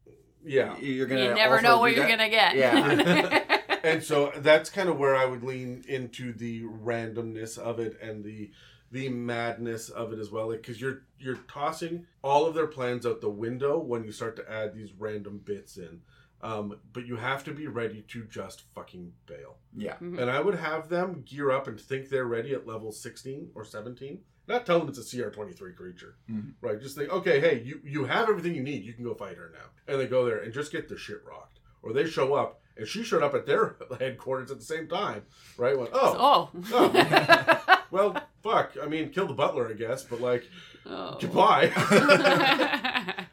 [0.43, 1.23] yeah, you're gonna.
[1.25, 2.17] You never know what you're that.
[2.17, 2.55] gonna get.
[2.55, 3.77] Yeah.
[3.83, 8.23] and so that's kind of where I would lean into the randomness of it and
[8.23, 8.49] the
[8.91, 10.49] the madness of it as well.
[10.51, 14.51] Because you're you're tossing all of their plans out the window when you start to
[14.51, 16.01] add these random bits in.
[16.41, 19.57] Um, but you have to be ready to just fucking bail.
[19.75, 19.97] Yeah.
[20.01, 20.19] Mhm.
[20.21, 23.63] and I would have them gear up and think they're ready at level 16 or
[23.65, 26.15] 17 not tell them it's a CR23 creature.
[26.31, 26.53] Mhm.
[26.61, 28.83] right just think okay hey you you have everything you need.
[28.85, 29.65] You can go fight her now.
[29.87, 31.59] And they go there and just get the shit rocked.
[31.83, 35.23] Or they show up and she showed up at their headquarters at the same time.
[35.57, 36.49] Right went oh.
[36.71, 37.75] Oh.
[37.91, 40.47] well fuck i mean kill the butler i guess but like
[40.85, 41.17] Oh.
[41.19, 41.69] goodbye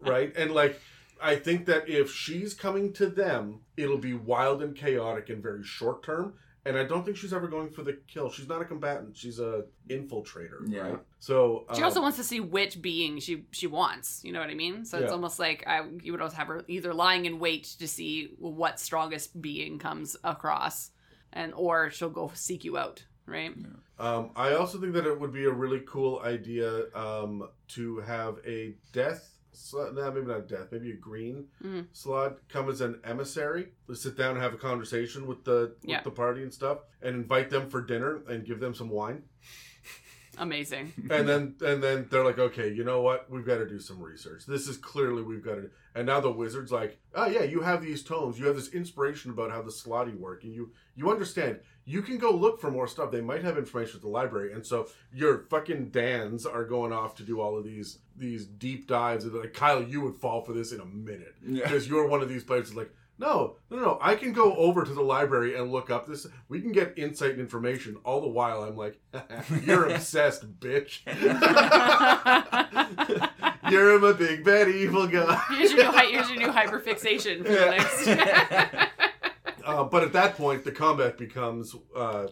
[0.00, 0.80] right and like
[1.20, 5.62] i think that if she's coming to them it'll be wild and chaotic and very
[5.62, 8.64] short term and i don't think she's ever going for the kill she's not a
[8.64, 10.80] combatant she's a infiltrator Yeah.
[10.80, 14.24] right so She um, also wants to see which being she she wants.
[14.24, 14.84] You know what I mean?
[14.84, 17.86] So it's almost like I you would always have her either lying in wait to
[17.86, 20.90] see what strongest being comes across,
[21.32, 23.04] and or she'll go seek you out.
[23.26, 23.54] Right?
[23.98, 28.38] Um, I also think that it would be a really cool idea um, to have
[28.46, 29.94] a death Slaad.
[29.94, 30.68] No, maybe not death.
[30.72, 31.86] Maybe a green Mhm.
[31.92, 33.68] Slaad come as an emissary.
[33.86, 36.02] To sit down and have a conversation with the with Yeah.
[36.02, 39.24] the party and stuff, and invite them for dinner and give them some wine.
[40.38, 40.94] Amazing.
[41.10, 43.30] and then and then they're like, okay, you know what?
[43.30, 44.46] We've got to do some research.
[44.46, 45.70] This is clearly we've got to.
[45.94, 48.38] And now the wizard's like, oh yeah, you have these tomes.
[48.38, 51.60] You have this inspiration about how the Slaadi work, and you you understand.
[51.84, 53.10] You can go look for more stuff.
[53.10, 57.16] They might have information at the library, and so your fucking Dans are going off
[57.16, 59.24] to do all of these these deep dives.
[59.24, 61.64] And they're like, Kyle, you would fall for this in a minute Yeah.
[61.64, 62.66] because you're one of these players.
[62.66, 63.98] That's like, no, no, no.
[64.00, 66.26] I can go over to the library and look up this.
[66.48, 67.96] We can get insight and information.
[68.04, 69.00] All the while, I'm like,
[69.64, 71.00] you're obsessed, bitch.
[73.70, 75.40] you're my big bad evil guy.
[75.50, 78.88] here's your new hy- here's your new hyperfixation for the next.
[79.64, 82.26] Uh, but at that point, the combat becomes uh,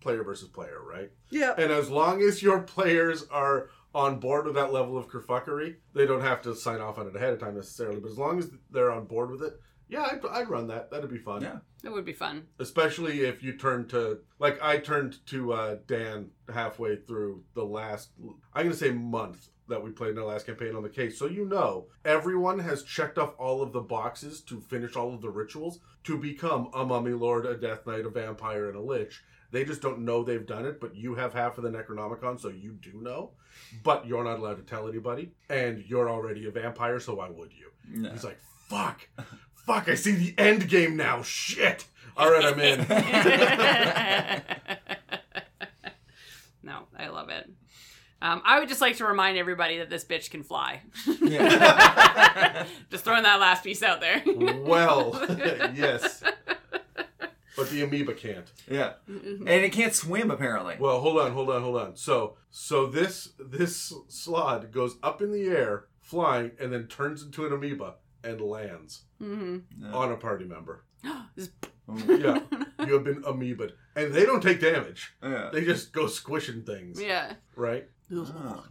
[0.00, 1.10] player versus player, right?
[1.30, 1.54] Yeah.
[1.56, 6.06] And as long as your players are on board with that level of kerfuckery, they
[6.06, 8.00] don't have to sign off on it ahead of time necessarily.
[8.00, 10.90] But as long as they're on board with it, yeah, I'd, I'd run that.
[10.90, 11.42] That'd be fun.
[11.42, 11.58] Yeah.
[11.84, 12.46] It would be fun.
[12.58, 18.10] Especially if you turn to like I turned to uh, Dan halfway through the last.
[18.54, 21.18] I'm gonna say month that we played in our last campaign on the case.
[21.18, 25.20] So you know, everyone has checked off all of the boxes to finish all of
[25.20, 29.22] the rituals to become a mummy lord, a death knight, a vampire, and a lich.
[29.50, 32.48] They just don't know they've done it, but you have half of the Necronomicon, so
[32.48, 33.30] you do know.
[33.84, 37.52] But you're not allowed to tell anybody, and you're already a vampire, so why would
[37.52, 37.70] you?
[37.88, 38.10] No.
[38.10, 39.08] He's like, fuck,
[39.54, 41.22] fuck, I see the end game now.
[41.22, 41.86] Shit.
[42.16, 42.80] All right, I'm in.
[46.62, 47.50] no, I love it.
[48.24, 50.80] Um, I would just like to remind everybody that this bitch can fly.
[51.20, 52.64] Yeah.
[52.90, 54.22] just throwing that last piece out there.
[54.64, 55.12] well,
[55.74, 56.22] yes.
[57.54, 58.50] But the amoeba can't.
[58.66, 58.94] yeah.
[59.06, 60.76] And it can't swim apparently.
[60.80, 61.96] Well, hold on, hold on, hold on.
[61.96, 67.44] So, so this this Slaad goes up in the air, flying, and then turns into
[67.44, 69.92] an amoeba and lands hmm Yeah.
[69.92, 70.84] on a party member.
[71.86, 72.40] Yeah,
[72.86, 75.14] you have been amoeba'd, and they don't take damage.
[75.22, 75.50] Yeah.
[75.52, 77.34] They just go squishing things, yeah.
[77.56, 77.86] right?
[78.16, 78.64] Oh.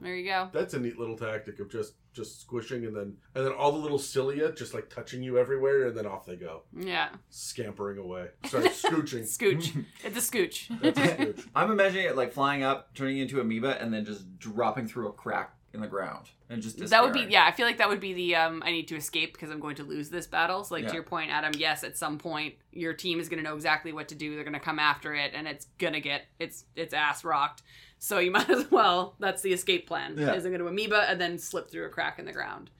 [0.00, 0.48] There you go.
[0.52, 3.78] That's a neat little tactic of just just squishing, and then and then all the
[3.78, 7.10] little cilia just like touching you everywhere, and then off they go, Yeah.
[7.28, 8.28] scampering away.
[8.46, 9.22] Sorry, scooching.
[9.24, 9.84] Scooch.
[10.04, 10.68] it's a scooch.
[10.80, 11.46] That's a scooch.
[11.54, 15.12] I'm imagining it like flying up, turning into amoeba, and then just dropping through a
[15.12, 17.44] crack in the ground and just that would be yeah.
[17.46, 18.62] I feel like that would be the um.
[18.66, 20.64] I need to escape because I'm going to lose this battle.
[20.64, 20.88] So like Yeah.
[20.88, 21.52] to your point, Adam.
[21.56, 24.34] Yes, at some point your team is going to know exactly what to do.
[24.34, 27.62] They're going to come after it, and it's gonna get its its ass rocked.
[28.00, 29.14] So you might as well.
[29.20, 30.16] That's the escape plan.
[30.18, 30.32] Yeah.
[30.32, 32.70] Is I'm going to amoeba and then slip through a crack in the ground,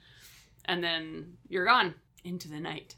[0.65, 1.95] and then you're gone
[2.25, 2.97] into the night.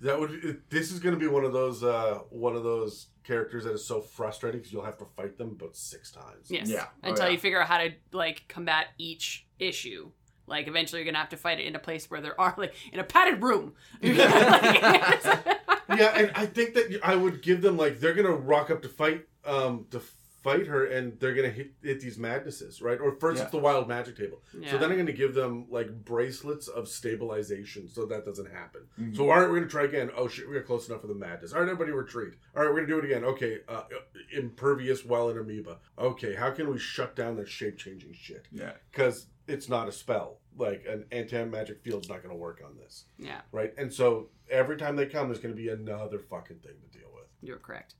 [0.00, 0.30] That would.
[0.44, 3.72] It, this is going to be one of those uh one of those characters that
[3.72, 6.48] is so frustrating because you'll have to fight them about six times.
[6.48, 6.68] Yes.
[6.68, 6.86] Yeah.
[7.02, 7.32] Oh, Until yeah.
[7.32, 10.10] you figure out how to like combat each issue.
[10.46, 12.74] Like eventually you're gonna have to fight it in a place where there are like
[12.92, 13.74] in a padded room.
[14.00, 15.48] yeah,
[15.88, 19.26] and I think that I would give them like they're gonna rock up to fight
[19.44, 20.00] um to
[20.46, 23.00] fight her, and they're gonna hit, hit these madnesses, right?
[23.00, 23.42] Or first Yeah.
[23.44, 24.42] it's the wild magic table.
[24.56, 24.70] Yeah.
[24.70, 28.82] So then I'm gonna give them like bracelets of stabilization, so that doesn't happen.
[28.98, 29.16] Mhm.
[29.16, 30.10] So all right, we're gonna try again.
[30.16, 31.52] Oh shit, we got close enough for the madness.
[31.52, 32.34] All right, everybody retreat.
[32.54, 33.24] All right, we're gonna do it again.
[33.24, 33.84] Okay, uh,
[34.32, 35.78] impervious while in amoeba.
[35.98, 38.46] Okay, how can we shut down that shape changing shit?
[38.52, 38.72] Yeah.
[38.90, 40.40] Because it's not a spell.
[40.56, 43.74] Like an anti magic field's not gonna work on this yeah, right?
[43.76, 47.10] And so every time they come, there's going to be another fucking thing to deal
[47.12, 47.24] with.
[47.42, 47.94] you're correct.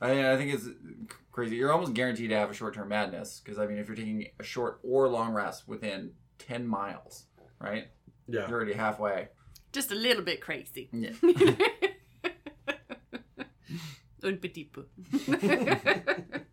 [0.00, 0.68] I, I think it's
[1.32, 1.56] crazy.
[1.56, 4.26] You're almost guaranteed to have a short term madness because I mean, if you're taking
[4.38, 7.24] a short or long rest within ten miles,
[7.60, 7.88] right?
[8.28, 8.48] Yeah.
[8.48, 9.28] You're already halfway.
[9.72, 10.88] Just a little bit crazy.
[10.92, 11.12] Yeah.
[14.24, 14.84] Un petit peu.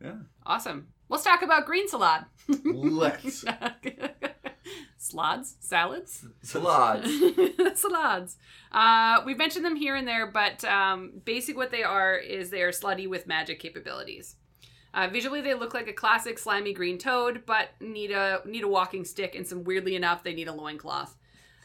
[0.00, 0.12] Yeah.
[0.46, 0.86] Awesome.
[1.08, 2.24] Let's talk about green salad.
[2.64, 3.44] Let's.
[5.12, 5.54] Slaads?
[5.60, 6.26] Salads?
[6.42, 7.10] Salads.
[7.80, 8.36] Salads.
[8.72, 12.62] Uh, we've mentioned them here and there, but um, basic what they are is they
[12.62, 14.36] are Slaadi with magic capabilities.
[14.94, 18.68] Uh, visually, they look like a classic slimy green toad, but need a need a
[18.68, 21.14] walking stick, and some weirdly enough, they need a loincloth.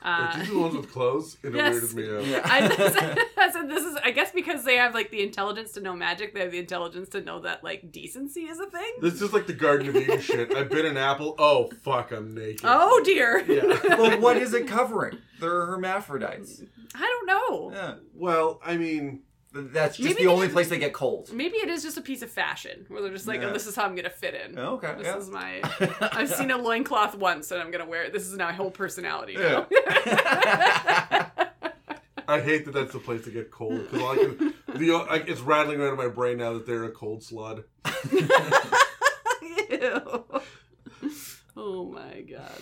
[0.04, 1.38] Are Uh, these the ones with clothes?
[1.44, 1.76] It Yes.
[1.76, 2.26] weirded me out.
[2.26, 2.42] Yeah.
[2.46, 5.96] I, I said this is I guess because they have like the intelligence to know
[5.96, 8.92] magic, they have the intelligence to know that like decency is a thing.
[9.02, 10.54] This is like the Garden of Eden shit.
[10.56, 11.36] I bit an apple.
[11.40, 12.62] Oh fuck, I'm naked.
[12.66, 13.40] Oh dear.
[13.48, 13.80] Yeah.
[13.98, 15.20] well, what is it covering?
[15.40, 16.62] They're hermaphrodites.
[16.96, 17.72] I don't know.
[17.74, 17.96] Yeah.
[18.14, 19.22] Well, I mean,
[19.56, 21.32] That's just Maybe the only just- place they get cold.
[21.32, 23.50] Maybe it is just a piece of fashion where they're just like, Yeah.
[23.50, 24.58] oh, this is how I'm gonna fit in.
[24.58, 24.96] Oh, okay.
[24.98, 25.18] This yeah.
[25.18, 25.62] is my.
[26.12, 28.14] I've seen a loincloth once, and I'm gonna wear it.
[28.14, 29.68] This is now my whole personality now.
[32.26, 35.16] I hate that that's the place to get cold because all I can, the I,
[35.28, 37.66] it's rattling around in my brain now that they're a cold slud.
[39.70, 40.26] Ew.
[41.56, 42.62] Oh my god.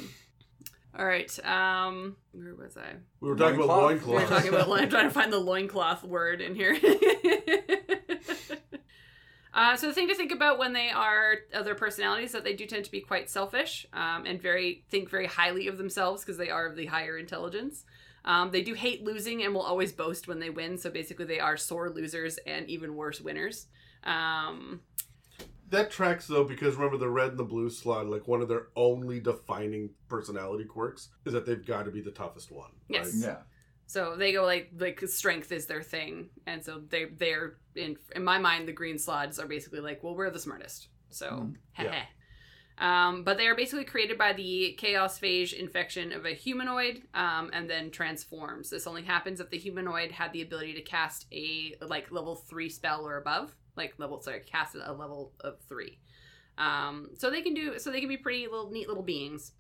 [0.98, 1.46] All right.
[1.46, 2.96] Um, where was I?
[3.22, 4.08] We were talking about Loincloth.
[4.08, 4.68] We were talking about.
[4.70, 4.84] loin.
[4.84, 6.78] I'm trying to find the loincloth word in here.
[9.54, 12.66] Uh, so the thing to think about when they are other personalities that they do
[12.66, 16.50] tend to be quite selfish um, and very think very highly of themselves because they
[16.50, 17.84] are of the higher intelligence.
[18.24, 20.78] Um, they do hate losing and will always boast when they win.
[20.78, 23.68] So basically, they are sore losers and even worse winners.
[24.04, 24.82] Um,
[25.72, 28.68] That tracks though because remember the red and the blue Slaad, like one of their
[28.76, 32.72] only defining personality quirks is that they've got to be the toughest one.
[32.90, 33.06] Yes.
[33.06, 33.30] right?
[33.30, 33.38] Yeah.
[33.88, 38.24] So they go like like strength is their thing, and so they they're in in
[38.24, 40.90] my mind the green Slaads are basically like well we're the smartest.
[41.10, 42.04] So Mm, heh yeah.
[42.78, 47.52] Um, but they are basically created by the chaos phage infection of a humanoid, um,
[47.54, 48.70] and then transforms.
[48.70, 52.70] This only happens if the humanoid had the ability to cast a like level three
[52.70, 56.00] spell or above, like level sorry, cast at a level of three.
[56.58, 59.54] Um, so they can do so they can be pretty little neat little beings.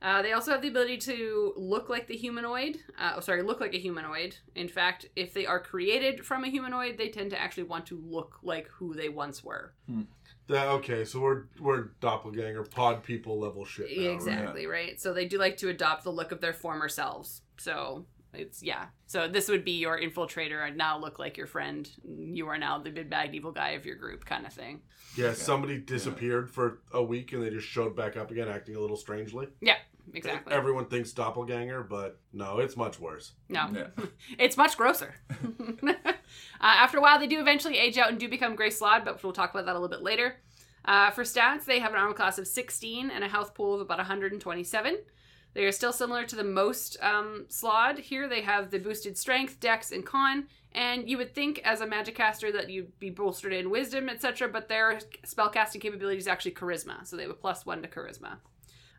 [0.00, 2.78] Uh, they also have the ability to look like the humanoid.
[2.98, 4.36] Uh, oh, sorry, look like a humanoid.
[4.54, 8.00] In fact, if they are created from a humanoid, they tend to actually want to
[8.06, 9.72] look like who they once were.
[10.46, 13.90] That- okay, so we're we're doppelganger pod people level shit.
[13.90, 14.14] Now, right?
[14.14, 15.00] exactly right.
[15.00, 17.42] So they do like to adopt the look of their former selves.
[17.58, 18.86] So it's yeah.
[19.06, 21.88] So this would be your infiltrator and now look like your friend.
[22.04, 24.80] You are now the big bad evil guy of your group, kind of thing.
[25.16, 28.80] Yeah, somebody disappeared for a week and they just showed back up again, acting a
[28.80, 29.48] little strangely.
[29.60, 29.76] Yeah,
[30.12, 30.52] exactly.
[30.52, 33.32] Everyone thinks doppelganger, but no, it's much worse.
[33.48, 33.86] no, Yeah.
[34.38, 35.14] it's much grosser.
[35.88, 35.92] uh,
[36.60, 39.32] after a while, they do eventually age out and do become Gray Slaad, but we'll
[39.32, 40.36] talk about that a little bit later.
[40.84, 43.80] Uh, for stats, they have an armor class of 16 and a health pool of
[43.80, 44.98] about 127.
[45.58, 47.98] They are still similar to the most um, Slaad.
[47.98, 50.46] Here they have the boosted strength, dex, and con.
[50.70, 54.46] And you would think, as a magic caster, that you'd be bolstered in wisdom, etc.
[54.46, 58.36] But their spellcasting capability is actually charisma, so they have a plus one to charisma.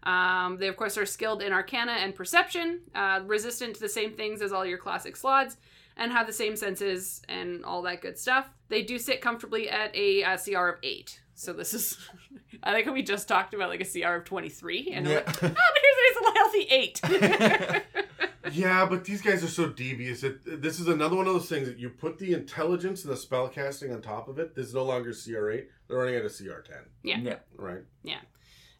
[0.04, 4.12] Um, they, of course, are skilled in Arcana and Perception, uh, resistant to the same
[4.12, 5.56] things as all your classic slaads,
[5.96, 8.50] and have the same senses and all that good stuff.
[8.68, 11.22] They do sit comfortably at a, uh CR of 8.
[11.40, 11.98] So this is,
[12.64, 15.38] I think we just talked about like a CR of 23, and I'm like, ah,
[15.42, 17.84] but here's a nice little healthy 8.
[18.52, 20.24] Yeah, but these guys are so devious.
[20.24, 23.18] It, this is another one of those things that you put the intelligence and the
[23.18, 24.56] spellcasting on top of it.
[24.56, 25.66] This is no longer CR8.
[25.88, 26.72] They're running at a CR10,
[27.04, 27.20] Yeah.
[27.20, 27.36] yeah.
[27.56, 27.82] right?
[28.02, 28.22] Yeah.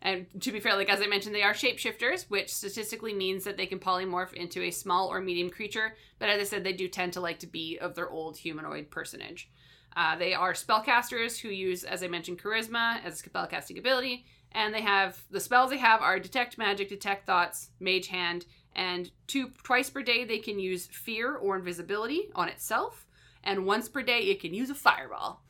[0.02, 3.58] And to be fair, like as I mentioned, they are shapeshifters, which statistically means that
[3.58, 5.94] they can polymorph into a small or medium creature.
[6.18, 8.90] But as I said, they do tend to like to be of their old humanoid
[8.90, 9.52] personage.
[9.96, 14.26] Uh, they are spellcasters who use, as I mentioned, charisma as a spellcasting ability.
[14.52, 19.12] And they have the spells they have are detect magic, detect thoughts, mage hand, and
[19.28, 23.06] two twice per day they can use fear or invisibility on itself,
[23.44, 25.44] and once per day it can use a fireball.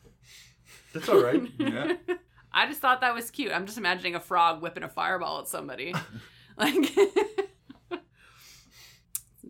[0.93, 1.41] That's all right.
[1.59, 1.93] Yeah.
[2.51, 3.51] I just thought that was cute.
[3.51, 5.93] I'm just imagining a frog whipping a fireball at somebody.
[6.57, 6.73] like,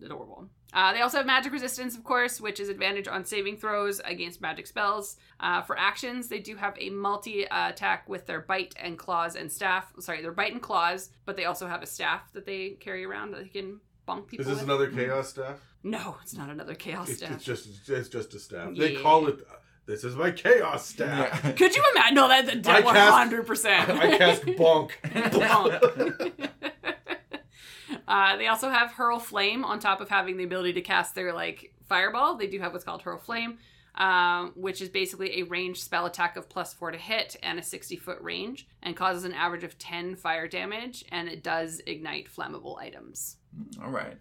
[0.04, 0.49] adorable.
[0.72, 4.40] Uh, they also have magic resistance, of course, which is advantage on saving throws against
[4.40, 5.16] magic spells.
[5.40, 9.34] Uh, for actions, they do have a multi uh, attack with their bite and claws
[9.36, 9.92] and staff.
[9.98, 13.32] Sorry, their bite and claws, but they also have a staff that they carry around
[13.32, 14.64] that they can bonk people Is this with.
[14.64, 15.56] another chaos staff?
[15.82, 17.32] No, it's not another chaos It's, staff.
[17.32, 18.74] it's just it's just a staff.
[18.76, 19.40] They call it.
[19.86, 21.40] This is my chaos staff.
[21.42, 21.52] Yeah.
[21.56, 22.14] Could you imagine?
[22.14, 23.98] No, that, that I cast- 100%.
[23.98, 24.90] I cast bonk.
[28.10, 31.32] uh, they also have hurl flame on top of having the ability to cast their
[31.32, 32.36] like fireball.
[32.36, 33.58] They do have what's called hurl flame,
[33.94, 37.62] um, which is basically a ranged spell attack of plus four to hit and a
[37.62, 42.28] sixty foot range, and causes an average of ten fire damage, and it does ignite
[42.28, 43.36] flammable items.
[43.82, 44.18] All right.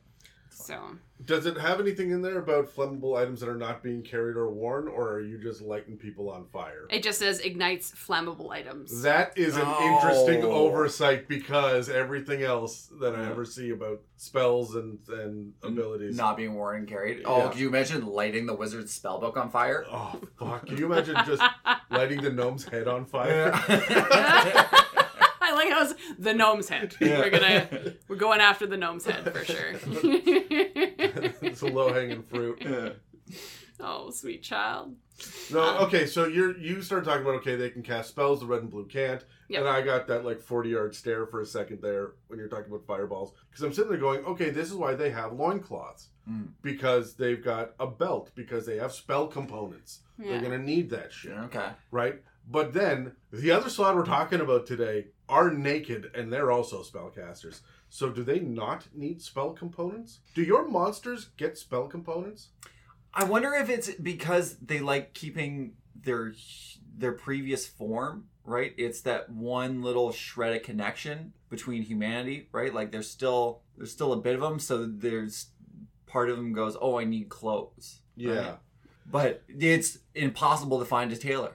[0.52, 0.78] So
[1.26, 4.50] Does it have anything in there about flammable items that are not being carried or
[4.50, 6.86] worn, or are you just lighting people on fire?
[6.90, 9.02] it just says ignites flammable items.
[9.02, 9.96] That is an Oh.
[9.96, 16.18] interesting oversight because everything else that I ever see about spells and, and abilities.
[16.18, 17.22] Not being worn and carried.
[17.26, 17.50] Oh, Yeah.
[17.50, 19.86] could you imagine lighting the wizard's spellbook on fire?
[19.92, 20.66] Oh fuck!
[20.66, 21.42] Can you imagine just
[21.92, 23.52] lighting the gnome's head on fire?
[23.54, 24.86] I
[25.70, 26.96] like how the gnome's head.
[27.00, 27.20] Yeah.
[27.20, 29.74] We're gonna we're going after the gnome's head for sure.
[31.42, 32.62] it's a low hanging fruit.
[32.62, 32.90] Yeah.
[33.80, 34.96] oh, sweet child.
[35.52, 38.46] No, Um, okay, so you're you start talking about okay, they can cast spells, the
[38.46, 39.60] red and blue can't, Yep.
[39.60, 42.68] and I got that like forty yard stare for a second there when you're talking
[42.72, 46.50] about fireballs because I'm sitting there going, okay, this is why they have loincloths Mm.
[46.62, 50.02] because they've got a belt because they have spell components.
[50.20, 50.32] Yeah.
[50.34, 51.70] They're gonna need that shit, Okay.
[51.92, 52.22] right?
[52.48, 57.62] But then the other slaad we're talking about today are naked and they're also spellcasters.
[57.90, 60.20] So do they not need spell components?
[60.36, 62.50] Do your monsters get spell components?
[63.14, 66.34] I wonder if it's because they like keeping their
[66.98, 68.74] their previous form, right?
[68.78, 72.74] It's that one little shred of connection between humanity, right?
[72.74, 75.48] Like there's still there's still a bit of them, so there's
[76.06, 78.32] part of them goes, "Oh, I need clothes." Yeah.
[78.34, 78.58] right?
[79.12, 81.54] But it's impossible to find a tailor.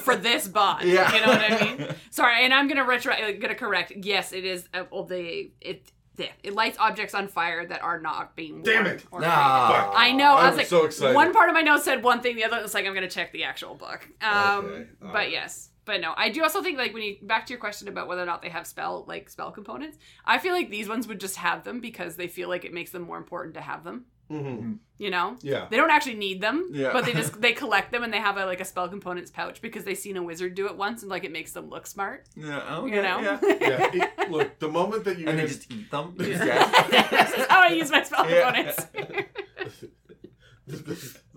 [0.00, 0.84] For this bot.
[0.84, 1.12] Yeah.
[1.14, 1.88] You know what I mean?
[2.10, 3.92] Sorry, and I'm gonna retro uh, gonna correct.
[3.96, 8.00] Yes, it is uh, well they it yeah, it lights objects on fire that are
[8.00, 9.04] not being Damn it.
[9.12, 9.68] or Nah.
[9.70, 9.92] created.
[9.96, 10.34] I know.
[10.34, 11.14] I, I was was like, so excited.
[11.14, 13.32] One part of my notes said one thing, the other was like, I'm gonna check
[13.32, 14.08] the actual book.
[14.20, 15.30] Um, Okay, but alright.
[15.30, 18.08] yes, but no, I do also think like when you back to your question about
[18.08, 21.20] whether or not they have spell like spell components, I feel like these ones would
[21.20, 24.06] just have them because they feel like it makes them more important to have them.
[24.28, 25.66] Hmm You know, Yeah.
[25.70, 26.92] they don't actually need them, Yeah.
[26.92, 29.60] but they just they collect them and they have a, like a spell components pouch
[29.62, 32.26] because they've seen a wizard do it once and like it makes them look smart.
[32.36, 33.38] Yeah, okay, You know, yeah.
[33.42, 33.90] yeah.
[34.20, 36.14] It- look, the moment that you And they just eat them.
[36.18, 37.40] this Yeah.
[37.40, 38.42] is how I use my spell Yeah.
[38.42, 38.86] components.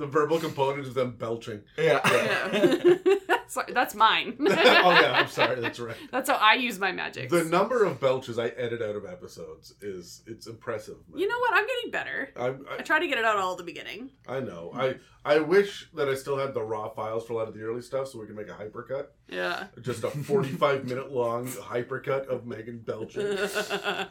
[0.01, 1.61] The, the, the verbal component is them belching.
[1.77, 2.01] yeah.
[2.05, 2.95] Yeah.
[3.51, 4.37] Sorry, that's mine.
[4.39, 5.59] oh yeah, I'm sorry.
[5.59, 5.97] That's right.
[6.09, 7.29] That's how I use my magic.
[7.29, 10.95] The number of belches I edit out of episodes is it's impressive.
[11.09, 11.19] man.
[11.19, 11.53] You know what?
[11.55, 12.29] I'm getting better.
[12.37, 14.11] I, I try to get it out all at the beginning.
[14.25, 14.71] I I know.
[14.73, 14.95] I
[15.25, 17.81] I wish that I still had the raw files for a lot of the early
[17.81, 19.07] stuff, so we can make a hypercut.
[19.27, 19.65] Yeah.
[19.81, 23.35] Just a 45 minute long hypercut of Megan belching.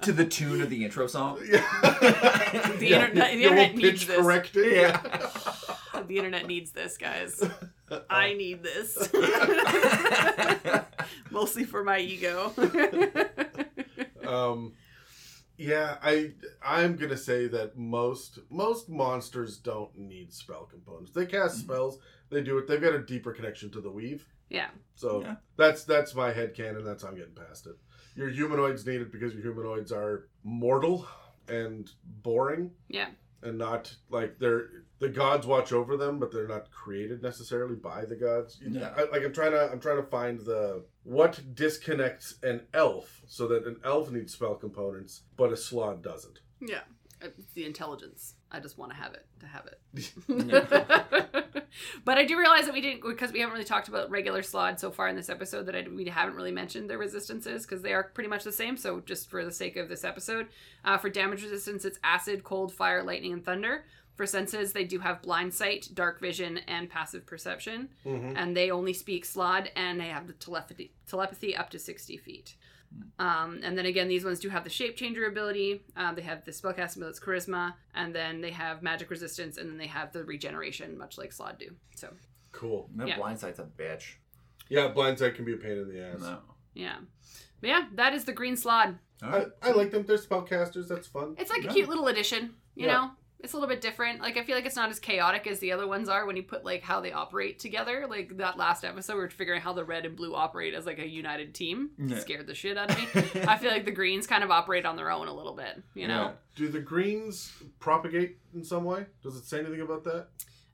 [0.02, 1.38] to the tune of the intro song.
[1.48, 1.64] Yeah.
[2.02, 4.18] internet, the Yeah, we'll internet needs this.
[4.18, 4.74] correct it.
[4.76, 5.00] Yeah.
[6.08, 7.42] The internet needs this, guys.
[8.10, 8.96] I need this.
[11.30, 12.52] Mostly for my ego.
[14.26, 14.72] um
[15.56, 16.30] yeah i
[16.64, 21.64] i'm gonna say that most most monsters don't need spell components they cast Mm-hmm.
[21.72, 21.98] spells
[22.30, 24.68] they do it they've got a deeper connection to the weave yeah.
[24.94, 25.34] so Yeah.
[25.56, 27.74] that's that's my head canon that's how i'm getting past it
[28.14, 31.06] your humanoids need it because your humanoids are mortal
[31.48, 31.90] and
[32.22, 33.08] boring Yeah.
[33.42, 34.68] and not like they're
[35.00, 38.94] the gods watch over them but they're not created necessarily by the gods You- Yeah.
[38.96, 43.48] I, like i'm trying to i'm trying to find the what disconnects an elf so
[43.48, 46.80] that an elf needs spell components but a slaad doesn't Yeah.
[47.22, 48.36] It's the intelligence.
[48.50, 49.78] I just want to have it to have it.
[52.04, 54.80] But I do realize that we didn't because we haven't really talked about regular slaad
[54.80, 57.92] so far in this episode that I, we haven't really mentioned their resistances because they
[57.92, 58.76] are pretty much the same.
[58.76, 60.48] So just for the sake of this episode,
[60.84, 63.84] uh, for damage resistance, it's acid, cold, fire, lightning, and thunder.
[64.20, 68.34] For senses, they do have blind sight, dark vision, and passive perception, Mhm.
[68.36, 72.54] and they only speak slaad, and they have the telepathy telepathy up to sixty feet.
[73.18, 75.80] Um, and then again, these ones do have the shape changer ability.
[75.96, 79.78] Um, they have the spellcasting ability, charisma, and then they have magic resistance, and then
[79.78, 81.74] they have the regeneration, much like Slaad do.
[81.94, 82.12] So
[82.52, 83.16] cool That Yeah.
[83.16, 84.16] blindsight's a bitch.
[84.68, 86.42] yeah blindsight can be a pain in the ass No.
[86.74, 86.98] yeah,
[87.62, 88.98] but yeah, that is the green Slaad.
[89.22, 92.84] I, I like them they're spellcasters that's fun It's like a cute little addition, you
[92.84, 92.92] Yeah.
[92.92, 93.10] know.
[93.42, 94.20] It's a little bit different.
[94.20, 96.42] Like I feel like it's not as chaotic as the other ones are when you
[96.42, 98.06] put like how they operate together.
[98.08, 100.84] Like that last episode, we are figuring out how the red and blue operate as
[100.86, 101.90] like a united team.
[101.98, 102.18] Yeah.
[102.18, 103.40] Scared the shit out of me.
[103.48, 106.06] I feel like the greens kind of operate on their own a little bit, you
[106.08, 106.32] know.
[106.56, 110.26] do the greens propagate in some way does it say anything about that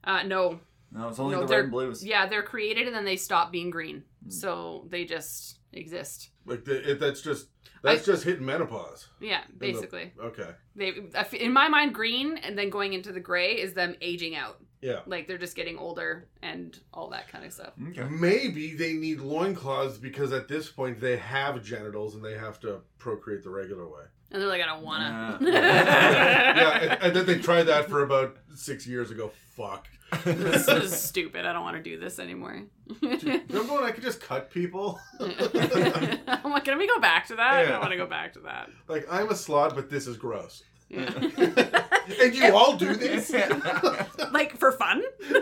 [0.03, 0.59] Uh, no,
[0.91, 2.05] No, it's only No, the red and blues.
[2.05, 4.03] Yeah, they're created and then they stop being green.
[4.29, 6.29] So they just exist.
[6.45, 7.47] like the, it, that's just
[7.83, 10.11] that's just hitting menopause Yeah, basically.
[10.19, 10.93] okay They
[11.33, 14.57] in my mind green and then going into the gray is them aging out.
[14.81, 17.73] yeah Like they're just getting older and all that kind of stuff.
[17.89, 18.03] Okay.
[18.09, 22.81] Maybe they need loincloths because at this point they have genitals and they have to
[22.97, 24.03] procreate the regular way.
[24.31, 25.45] And they're like I don't want to.
[25.51, 29.31] yeah, and, and then they tried that for about six years ago.
[29.55, 29.87] Fuck.
[30.23, 31.45] this is stupid.
[31.45, 32.63] I don't want to do this anymore.
[33.01, 34.99] Remember when I could just cut people?
[35.19, 37.53] I'm like, can we go back to that?
[37.53, 38.69] I don't want to go back to that.
[38.87, 40.63] like, I'm a slaad, but this is gross.
[40.89, 41.09] Yeah.
[42.21, 43.33] And you all do this?
[44.31, 45.03] like for fun?
[45.29, 45.41] Ew.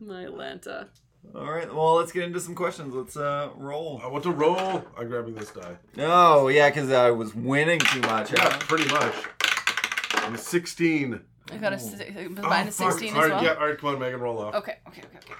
[0.00, 0.86] My Lanta.
[1.34, 1.72] All right.
[1.72, 2.94] Well, let's get into some questions.
[2.94, 4.00] Let's uh roll.
[4.04, 4.84] I want to roll.
[4.98, 5.76] I'm grabbing this die.
[5.98, 8.32] Oh yeah, because I was winning too much.
[8.32, 8.58] Yeah, huh?
[8.60, 9.14] pretty much.
[10.16, 11.20] I'm a 16.
[11.50, 11.78] I got a Ooh.
[11.78, 12.92] si- Oh, minus fuck.
[12.92, 13.44] 16 All as right, well.
[13.44, 14.54] Yeah, all right, come on, Megan, roll off.
[14.54, 15.34] Okay, okay, okay, okay.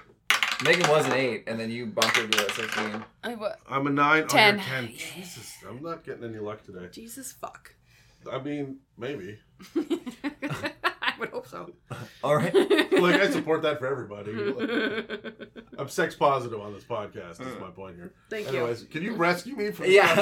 [0.65, 3.03] Megan was an eight, and then you bumped her to a sixteen.
[3.23, 4.27] I wa- I'm a 9.
[4.27, 4.55] Ten.
[4.59, 4.87] Oh, you're 10.
[4.95, 6.87] Jesus, I'm not getting any luck today.
[6.91, 7.73] Jesus fuck.
[8.31, 9.39] I mean, maybe.
[11.23, 11.71] I would hope so.
[12.23, 12.53] All right.
[13.03, 14.31] Like, I support that for everybody.
[14.33, 18.13] Like, I'm sex positive on this podcast, is my point here.
[18.29, 18.59] Thank you.
[18.59, 20.13] Anyways, can you rescue me from Yeah.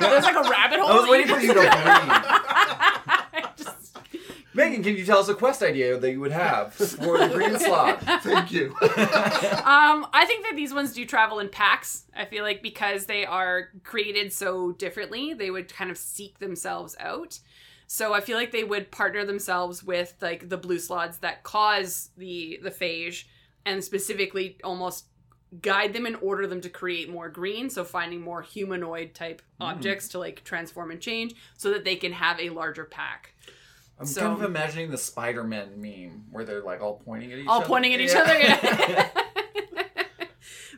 [0.00, 0.90] There's like a rabbit hole.
[0.90, 1.70] I was waiting for you to breathe.
[1.70, 3.96] I just-
[4.54, 7.54] Megan, can you tell us a quest idea that you would have for the green
[7.56, 7.98] slaad?
[8.22, 8.70] Thank you.
[8.80, 12.04] um, I think that these ones do travel in packs.
[12.16, 16.96] I feel like because they are created so differently, they would kind of seek themselves
[16.98, 17.38] out.
[17.86, 22.10] So I feel like they would partner themselves with like the blue slaads that cause
[22.16, 23.24] the the phage,
[23.64, 25.06] and specifically almost
[25.62, 27.70] guide them and order them to create more green.
[27.70, 29.64] So finding more humanoid type hmm.
[29.64, 33.34] objects to like transform and change, so that they can have a larger pack.
[33.98, 37.46] I'm So- kind of imagining the Spider-Man meme where they're like all pointing at each
[37.46, 37.64] all other.
[37.64, 38.20] All pointing at each Yeah.
[38.20, 38.38] other.
[38.38, 39.08] Yeah.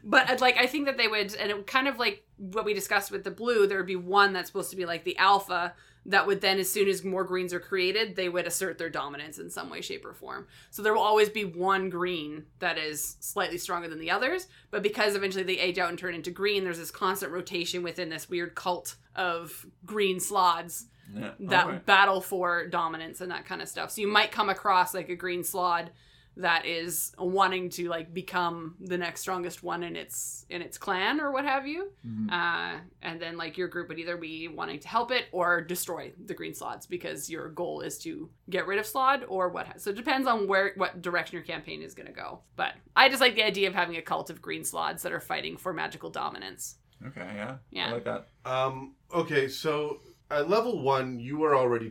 [0.08, 2.74] but uh, like, I think that they would, and it kind of like what we
[2.74, 3.66] discussed with the blue.
[3.66, 5.74] There would be one that's supposed to be like the alpha
[6.06, 9.38] that would then, as soon as more greens are created, they would assert their dominance
[9.38, 10.46] in some way, shape, or form.
[10.70, 14.46] So there will always be one green that is slightly stronger than the others.
[14.70, 18.08] But because eventually they age out and turn into green, there's this constant rotation within
[18.08, 21.32] this weird cult of green slaads Yeah.
[21.40, 21.80] that Okay.
[21.84, 23.90] battle for dominance and that kind of stuff.
[23.90, 25.90] So you might come across like a green slaad
[26.38, 31.20] that is wanting to like become the next strongest one in its in its clan
[31.20, 31.90] or what have you.
[32.06, 32.30] Mhm.
[32.32, 36.12] Uh, and then like your group would either be wanting to help it or destroy
[36.26, 39.66] the green slaads because your goal is to get rid of slaad or what.
[39.66, 42.40] Ha- so it depends on where what direction your campaign is going to go.
[42.56, 45.20] But I just like the idea of having a cult of green slaads that are
[45.20, 46.76] fighting for magical dominance.
[47.06, 47.56] Okay, yeah.
[47.70, 47.88] Yeah.
[47.88, 48.28] I like that.
[48.44, 50.00] Um, okay, so
[50.30, 51.90] at level one, you are already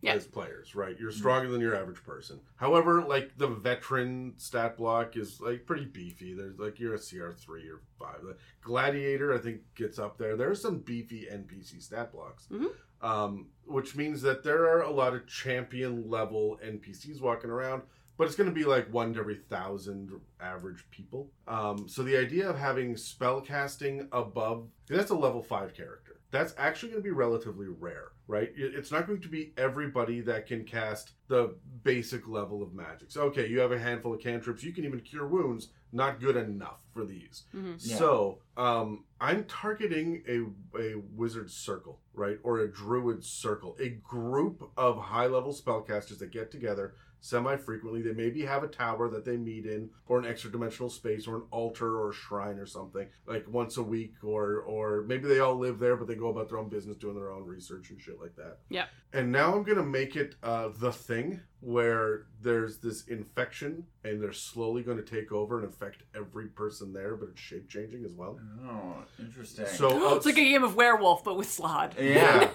[0.00, 0.14] Yeah.
[0.14, 0.96] as players, right?
[0.98, 2.40] You're stronger than your average person.
[2.56, 6.34] However, like the veteran stat block is like pretty beefy.
[6.34, 8.22] There's like you're a CR three or five.
[8.22, 10.36] The Gladiator, I think, gets up there.
[10.36, 12.46] There are some beefy NPC stat blocks.
[12.50, 12.68] Mhm.
[13.02, 17.82] Um, which means that there are a lot of champion level NPCs walking around,
[18.16, 21.30] but it's going to be like one to every thousand average people.
[21.46, 26.05] Um, so the idea of having spell casting above that's a level five character.
[26.30, 28.50] That's actually going to be relatively rare, right?
[28.56, 31.54] It's not going to be everybody that can cast the
[31.84, 33.10] basic level of magic.
[33.10, 34.62] So, okay, you have a handful of cantrips.
[34.64, 35.68] You can even cure wounds.
[35.92, 37.44] Not good enough for these.
[37.54, 37.76] Mhm.
[37.78, 37.96] Yeah.
[37.96, 44.68] So, um, I'm targeting a a wizard circle, right, or a druid circle, a group
[44.76, 48.02] of high level spellcasters that get together semi frequently.
[48.02, 51.36] They maybe have a tower that they meet in, or an extra dimensional space, or
[51.36, 55.40] an altar or a shrine or something, like once a week, or or maybe they
[55.40, 58.00] all live there, but they go about their own business, doing their own research and
[58.00, 58.58] shit like that.
[58.68, 58.86] Yeah.
[59.12, 64.32] And now I'm gonna make it uh, the thing where there's this infection, and they're
[64.32, 68.12] slowly going to take over and infect every person there, but it's shape changing as
[68.12, 68.38] well.
[68.64, 69.66] Oh, interesting.
[69.66, 71.98] So uh, it's like a game of werewolf, but with slaad.
[71.98, 72.50] yeah.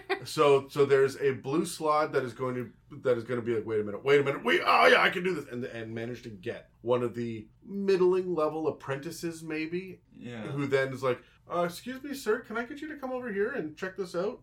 [0.26, 2.70] so so there's a blue slaad that is going to
[3.02, 5.00] that is going to be like wait a minute wait a minute wait oh yeah
[5.02, 9.42] i can do this and and manage to get one of the middling level apprentices
[9.42, 10.42] maybe yeah.
[10.48, 11.20] who then is like
[11.52, 14.14] uh, excuse me sir can i get you to come over here and check this
[14.14, 14.40] out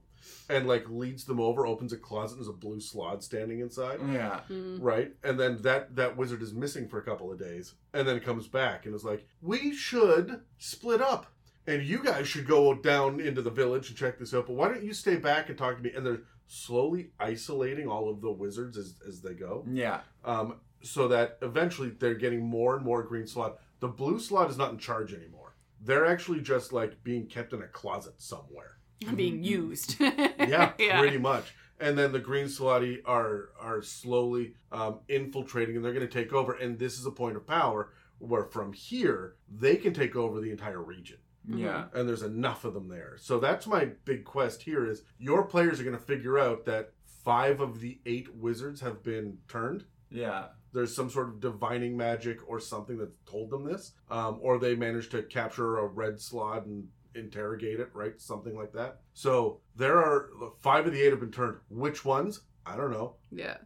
[0.49, 3.99] and like leads them over opens a closet and there's a blue slaad standing inside
[4.09, 4.39] Yeah.
[4.49, 4.77] Mm.
[4.81, 8.19] right and then that that wizard is missing for a couple of days and then
[8.21, 11.27] comes back and is like we should split up
[11.67, 14.67] and you guys should go down into the village and check this out but why
[14.67, 18.31] don't you stay back and talk to me and they're slowly isolating all of the
[18.31, 20.01] wizards as, as they go Yeah.
[20.25, 24.57] um, so that eventually they're getting more and more green slaad the blue slaad is
[24.57, 28.77] not in charge anymore they're actually just like being kept in a closet somewhere
[29.15, 29.97] Being used.
[29.99, 31.53] yeah, pretty much.
[31.79, 36.31] And then the green Slaadi are are slowly um, infiltrating, and they're going to take
[36.31, 36.53] over.
[36.53, 40.51] And this is a point of power where from here they can take over the
[40.51, 41.17] entire region,
[41.47, 41.85] Yeah.
[41.93, 43.15] and there's enough of them there.
[43.17, 46.91] So that's my big quest here: is your players are going to figure out that
[47.23, 49.85] five of the eight wizards have been turned.
[50.09, 50.47] Yeah.
[50.73, 54.75] There's some sort of divining magic or something that told them this, um, or they
[54.75, 58.19] managed to capture a red slaad and interrogate it, right?
[58.19, 59.01] Something like that.
[59.13, 60.29] So there are
[60.61, 61.57] five of the eight have been turned.
[61.69, 62.41] Which ones?
[62.65, 63.15] I don't know.
[63.31, 63.57] yeah.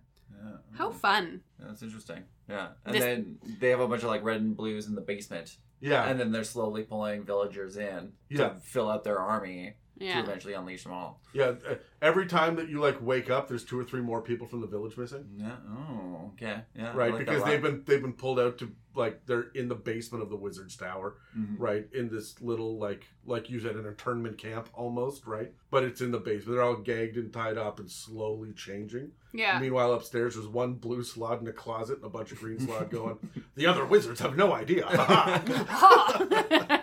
[0.43, 0.57] Yeah.
[0.73, 1.41] How fun.
[1.59, 2.23] That's interesting.
[2.47, 2.67] Yeah.
[2.85, 5.57] And This- then they have a bunch of like red and blues in the basement.
[5.79, 8.49] Yeah, And then they're slowly pulling villagers in Yeah.
[8.49, 10.21] to fill out their army to Yeah.
[10.23, 11.21] eventually unleash them all.
[11.33, 11.53] yeah.
[11.69, 14.61] uh, Every time that you like wake up, there's two or three more people from
[14.61, 15.25] the village missing.
[15.35, 15.55] Yeah.
[15.67, 16.61] Oh, okay.
[16.75, 16.91] Yeah.
[16.95, 20.23] Right, like because they've been they've been pulled out to like they're in the basement
[20.23, 21.55] of the wizard's tower, Mhm.
[21.57, 21.87] right?
[21.93, 25.51] In this little like like you said an internment camp almost, right?
[25.71, 26.51] But it's in the basement.
[26.55, 29.11] They're all gagged and tied up and slowly changing.
[29.33, 29.57] Yeah.
[29.59, 32.91] Meanwhile, upstairs there's one blue slaad in a closet and a bunch of green slaad
[32.91, 33.17] going.
[33.55, 34.85] The other wizards have no idea.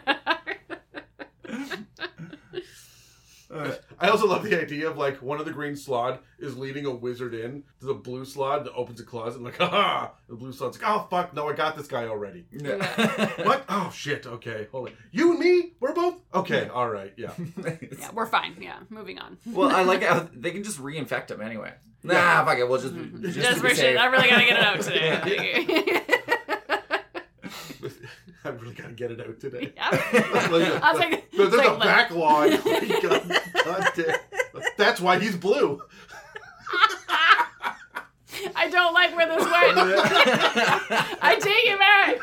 [3.54, 3.60] Ha!
[3.64, 6.86] Uh, I also love the idea of like one of the green slaad is leading
[6.86, 10.12] a wizard in to the blue slaad that opens a closet and like, ha!
[10.28, 12.46] The blue slaad's like, oh fuck, no, I got this guy already.
[12.50, 13.30] yeah.
[13.44, 13.64] What?
[13.68, 14.26] Oh shit.
[14.26, 14.94] Okay, hold on.
[15.12, 16.68] You and me, we're both okay.
[16.68, 17.30] All right, yeah.
[17.98, 18.56] yeah, we're fine.
[18.60, 19.38] Yeah, moving on.
[19.46, 21.72] well, I like how they can just reinfect him anyway.
[22.02, 22.44] Nah, Yeah.
[22.44, 22.68] fuck it.
[22.68, 23.22] We'll just Mhm.
[23.22, 23.76] just, Just for shit.
[23.78, 23.98] safe.
[23.98, 26.02] I really gotta get it out today.
[28.46, 29.72] I'm really got to get it out today.
[29.76, 29.90] yeah.
[29.90, 32.50] Like, I like, There's a like, backlog.
[33.02, 34.16] God, God damn.
[34.76, 35.80] That's why he's blue.
[38.56, 39.54] I don't like where this went.
[41.22, 42.18] I take it back.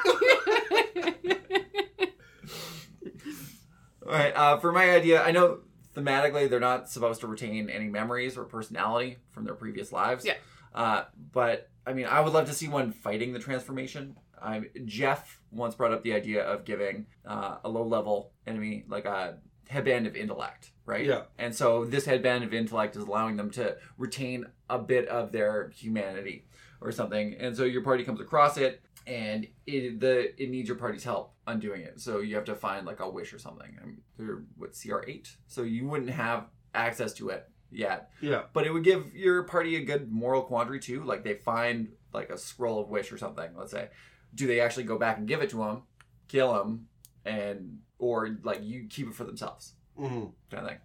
[4.06, 4.36] All right.
[4.36, 5.62] Uh, for my idea, I know
[5.96, 10.24] thematically they're not supposed to retain any memories or personality from their previous lives.
[10.26, 10.36] Yeah.
[10.76, 14.18] Uh, but I mean, I would love to see one fighting the transformation.
[14.42, 19.38] I'm Jeff once brought up the idea of giving uh, a low-level enemy like a
[19.68, 21.06] headband of intellect, right?
[21.06, 21.24] Yeah.
[21.38, 25.72] And so this headband of intellect is allowing them to retain a bit of their
[25.76, 26.46] humanity
[26.82, 27.36] or something.
[27.40, 31.34] And so your party comes across it, and it the it needs your party's help
[31.48, 32.00] undoing it.
[32.00, 33.78] So you have to find like a wish or something.
[33.82, 38.12] I mean, they're what CR eight, so you wouldn't have access to it yet.
[38.22, 38.44] Yeah.
[38.54, 41.04] But it would give your party a good moral quandary too.
[41.04, 43.90] Like they find like a scroll of wish or something, let's say,
[44.36, 45.82] do they actually go back and give it to him,
[46.28, 46.88] kill him,
[47.26, 50.34] and or like you keep it for themselves, Mhm.
[50.50, 50.80] kind of thing.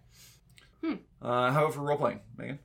[0.83, 1.25] Hmm.
[1.25, 2.59] Uh, how about for role playing, Megan?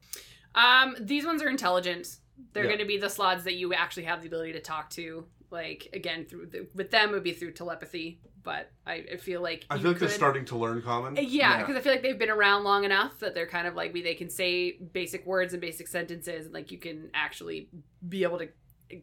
[0.55, 2.19] Um, these ones are intelligent.
[2.53, 2.71] They're Yeah.
[2.71, 5.27] going to be the slaads that you actually have the ability to talk to.
[5.51, 8.21] Like again, through the, with them it would be through telepathy.
[8.43, 11.15] But I, I feel like I feel like they're starting to learn common.
[11.17, 11.59] Yeah, Yeah.
[11.61, 14.15] because I feel like they've been around long enough that they're kind of like they
[14.15, 17.69] can say basic words and basic sentences, and like you can actually
[18.09, 18.49] be able to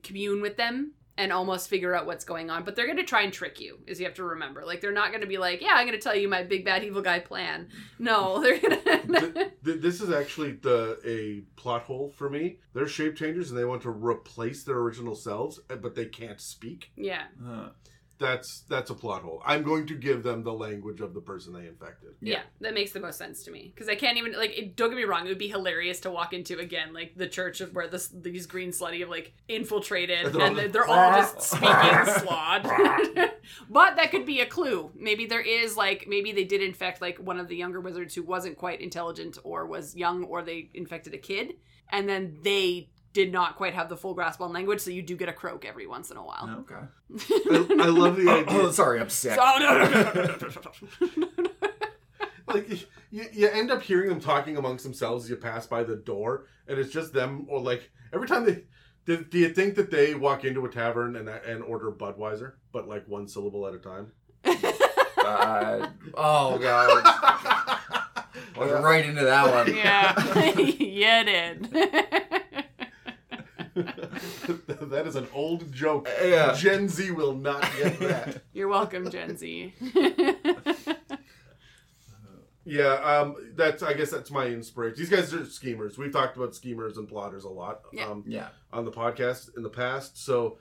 [0.04, 2.64] commune with them and almost figure out what's going on.
[2.64, 4.66] But they're going to try and trick you, is you have to remember.
[4.66, 6.64] Like they're not going to be like, yeah, I'm going to tell you my big
[6.66, 7.68] bad evil guy plan.
[8.00, 9.20] No, they're going to.
[9.32, 12.60] Th- th- this is actually the a plot hole for me.
[12.74, 16.40] They're shape changers and they want to replace their original selves, uh, but they can't
[16.40, 16.92] speak.
[16.96, 17.70] yeah, Uh,
[18.20, 19.42] That's that's a plot hole.
[19.46, 22.10] I'm going to give them the language of the person they infected.
[22.22, 24.58] yeah, that makes the most sense to me because I can't even like.
[24.58, 27.28] It, don't get me wrong; it would be hilarious to walk into again like the
[27.28, 30.74] church of where this these green slaadi have like infiltrated And they're all and just-
[30.74, 31.66] they're all just speaking
[32.28, 33.32] slaad.
[33.70, 34.92] but that could be a clue.
[34.96, 38.24] Maybe there is like maybe they did infect like one of the younger wizards who
[38.24, 41.54] wasn't quite intelligent or was young or they infected a kid
[41.90, 45.16] and then they did not quite have the full grasp on language, so you do
[45.16, 46.58] get a croak every once in a while.
[46.62, 46.86] Okay.
[47.52, 48.46] I, I love the idea.
[48.50, 49.38] Oh, sorry, I'm sick.
[49.40, 51.50] Oh, no, no, no, no,
[52.48, 52.70] Like,
[53.12, 56.46] you, you end up hearing them talking amongst themselves as you pass by the door,
[56.68, 58.64] and it's just them, or like, every time they.
[59.06, 62.88] Do, do you think that they walk into a tavern and, and order Budweiser, but
[62.88, 64.12] like one syllable at a time?
[64.46, 67.02] uh, oh, God.
[67.04, 67.80] I
[68.56, 69.76] was right into that one.
[69.76, 70.60] Yeah.
[70.80, 72.34] yeah, did.
[74.90, 76.10] that is an old joke.
[76.24, 76.54] Yeah.
[76.58, 78.42] Gen Z will not get that.
[78.54, 79.74] You're welcome, Gen Z.
[82.66, 85.00] yeah, um, that's I guess that's my inspiration.
[85.00, 85.98] These guys are schemers.
[85.98, 88.08] We've talked about schemers and plotters a lot Yeah.
[88.10, 88.50] um, Yeah.
[88.72, 90.24] on the podcast in the past.
[90.24, 90.58] So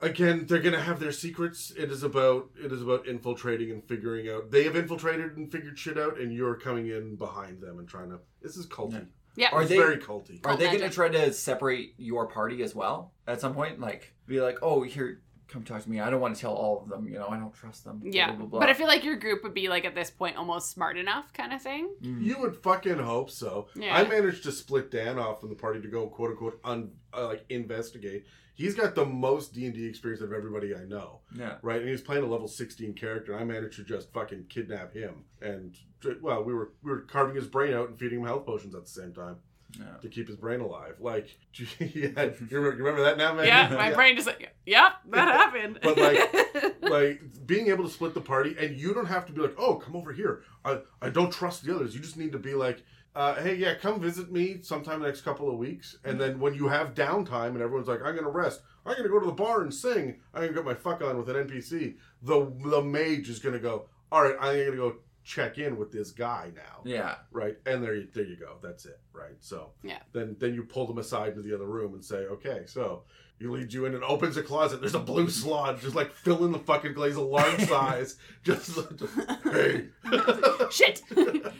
[0.00, 1.72] again, they're gonna have their secrets.
[1.76, 4.50] It is about it is about infiltrating and figuring out.
[4.50, 8.10] They have infiltrated and figured shit out, and you're coming in behind them and trying
[8.10, 8.20] to.
[8.42, 9.06] This is culty.
[9.38, 9.48] Yeah.
[9.50, 9.56] yeah.
[9.56, 10.40] Are it's they- very culty.
[10.44, 10.92] Are they going to magic.
[10.92, 13.80] try to separate your party as well at some point?
[13.80, 15.98] Like, be like, oh, here, come talk to me.
[16.00, 17.08] I don't want to tell all of them.
[17.08, 17.98] You know, I don't trust them.
[18.00, 18.60] blah, Yeah, blah, blah, blah.
[18.60, 21.32] but I feel like your group would be like at this point almost smart enough,
[21.32, 21.88] kind of thing.
[22.02, 22.22] Mm.
[22.22, 23.68] You would fucking hope so.
[23.74, 23.96] Yeah.
[23.96, 27.26] I managed to split Dan off from the party to go quote unquote un, uh,
[27.28, 28.26] like investigate.
[28.58, 31.58] He's got the most D and D experience of everybody I know, yeah.
[31.62, 31.80] right?
[31.80, 33.32] And he's playing a level sixteen character.
[33.32, 35.76] And I managed to just fucking kidnap him, and
[36.20, 38.82] well, we were we were carving his brain out and feeding him health potions at
[38.84, 39.36] the same time
[39.78, 39.84] Yeah.
[40.02, 40.96] to keep his brain alive.
[40.98, 41.66] Like, you,
[42.16, 43.46] had, you remember, you remember that now, man?
[43.46, 45.78] Yeah, my brain just like, yep, that happened.
[45.80, 46.34] But, like-
[46.82, 49.74] like being able to split the party and you don't have to be like oh
[49.76, 52.82] come over here i i don't trust the others you just need to be like
[53.18, 55.98] uh, hey yeah come visit me sometime the next couple of weeks.
[56.04, 59.18] And then when you have downtime and everyone's like i'm gonna rest i'm gonna go
[59.18, 62.52] to the bar and sing i'm gonna get my fuck on with an npc the
[62.64, 64.96] the mage is gonna go all right i'm gonna go
[65.28, 67.16] check in with this guy now Yeah.
[67.32, 69.98] right and there you, there you go that's it right so Yeah.
[70.12, 73.02] then then you pull them aside to the other room and say okay so
[73.38, 76.46] he leads you in and opens a closet there's a blue slaad just like fill
[76.46, 79.14] in the fucking glaze a large size just, just
[79.44, 79.88] hey
[80.70, 81.02] shit,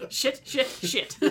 [0.08, 1.16] shit, shit, shit.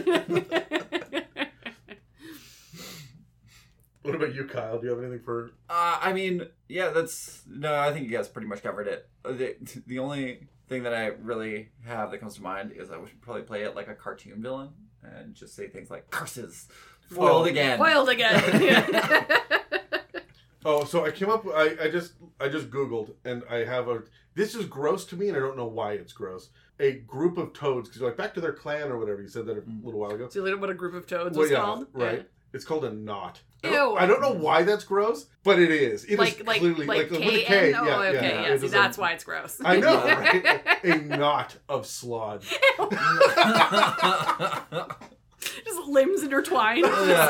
[4.04, 7.76] what about you kyle do you have anything for Uh, I mean, yeah, that's no.
[7.76, 9.10] I think you guys pretty much covered it.
[9.26, 9.56] Uh, The,
[9.86, 13.44] the only thing that I really have that comes to mind is I would probably
[13.44, 14.70] play it like a cartoon villain
[15.04, 16.68] and just say things like "curses,
[17.10, 17.50] foiled Oh.
[17.50, 18.44] again." Foiled again.
[20.66, 24.02] oh so i came up i i just i just googled and i have a
[24.36, 26.50] this is gross to me and i don't know why it's gross
[26.80, 29.46] a group of toads because you're like back to their clan or whatever you said
[29.46, 29.84] that a Mm.
[29.86, 31.88] little while ago See what a group of toads Well, was yeah, called.
[31.94, 32.28] right.
[32.54, 33.42] It's called a knot.
[33.64, 33.74] I Ew.
[33.74, 36.04] don't, I don't know why that's gross, but it is.
[36.06, 37.74] It is Like like clearly like with a K K.
[37.74, 37.80] N.
[37.80, 38.54] Oh, yeah, okay, yeah, yeah.
[38.54, 39.60] it see, is a- that's why it's gross.
[39.64, 40.62] I know, right?
[40.84, 42.44] a knot of slaad.
[45.66, 46.84] Just limbs intertwined.
[46.86, 47.30] Oh, yeah.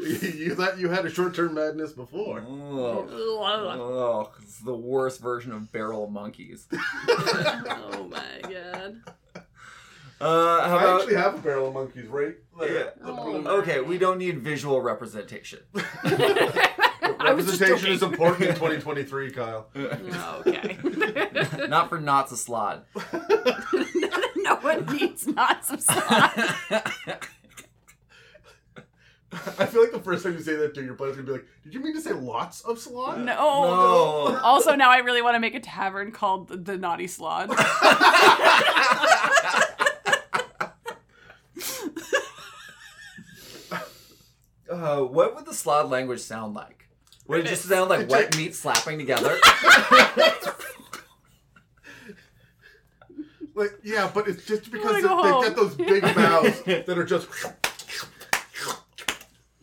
[0.00, 2.42] you thought you had a short-term madness before.
[2.46, 6.66] oh, oh oh, it's the worst version of barrel monkeys.
[6.72, 9.02] Oh my god.
[10.20, 11.00] Uh, how I about?
[11.00, 12.74] actually have a barrel of monkeys right there.
[12.74, 12.90] Yeah.
[13.04, 15.60] Oh, Okay, we don't need visual representation.
[15.74, 19.68] I was just Representation is important in 2023, Kyle.
[20.46, 20.76] okay.
[21.68, 22.82] Not for knots of slaad.
[24.36, 27.22] no one needs not of slaad.
[29.32, 31.46] I feel like the first time you say that to your player's gonna be like,
[31.62, 33.34] "Did you mean to say lots of slaad?" No.
[34.32, 34.40] No.
[34.42, 37.48] Also, now I really want to make a tavern called the, the Naughty Slaad.
[44.80, 46.88] Uh, what would the Slaad language sound like?
[47.26, 49.38] Would it just sound like wet meat slapping together?
[53.52, 55.44] Like, yeah, but it's just because wanna they, go they've home.
[55.44, 57.28] got those big mouths that are just.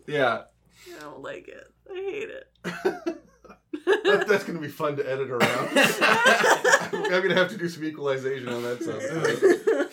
[0.05, 0.43] yeah.
[0.95, 1.71] I don't like it.
[1.89, 2.47] I hate it.
[2.63, 5.69] that, that's going to be fun to edit around.
[6.93, 9.01] I'm going to have to do some equalization on that sound.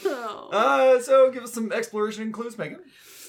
[0.06, 0.48] Oh.
[0.52, 2.80] Uh, so give us some exploration and clues, Megan.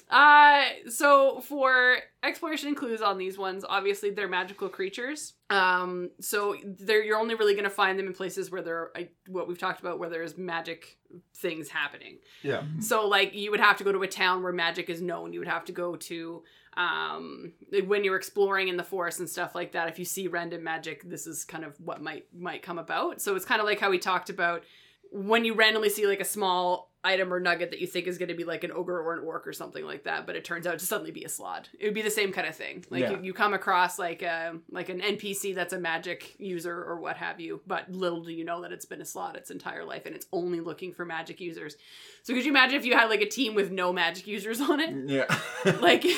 [0.10, 5.34] Uh, so for exploration and clues on these ones, obviously they're magical creatures.
[5.50, 8.94] Um, so they're you're only really going to find them in places where there, are,
[9.28, 11.00] what we've talked about, where there's magic
[11.36, 12.20] things happening.
[12.44, 12.64] Yeah.
[12.80, 15.34] So like you would have to go to a town where magic is known.
[15.34, 16.44] You would have to go to
[16.78, 17.54] um
[17.86, 19.88] when you're exploring in the forest and stuff like that.
[19.88, 23.22] If you see random magic, this is kind of what might might come about.
[23.22, 24.64] So it's kind of like how we talked about
[25.12, 28.30] when you randomly see like a small item or nugget that you think is going
[28.30, 30.66] to be like an ogre or an orc or something like that, but it turns
[30.68, 31.68] out to suddenly be a slaad.
[31.80, 32.84] It would be the same kind of thing.
[32.90, 33.12] Like Yeah.
[33.12, 37.18] you, you come across like a like an NPC that's a magic user or what
[37.18, 40.06] have you, but little do you know that it's been a slaad its entire life
[40.06, 41.76] and it's only looking for magic users.
[42.24, 44.80] So could you imagine if you had like a team with no magic users on
[44.80, 44.94] it?
[45.10, 45.26] Yeah.
[45.82, 46.04] Like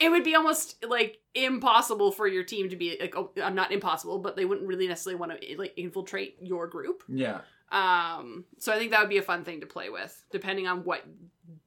[0.00, 3.72] it would be almost like impossible for your team to be like oh, I'm not
[3.72, 7.02] impossible, but they wouldn't really necessarily want to like infiltrate your group.
[7.08, 7.40] yeah.
[7.72, 10.84] Um, so I think that would be a fun thing to play with, depending on
[10.84, 11.04] what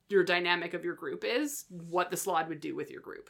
[0.07, 3.29] your dynamic of your group is, what the slaad would do with your group.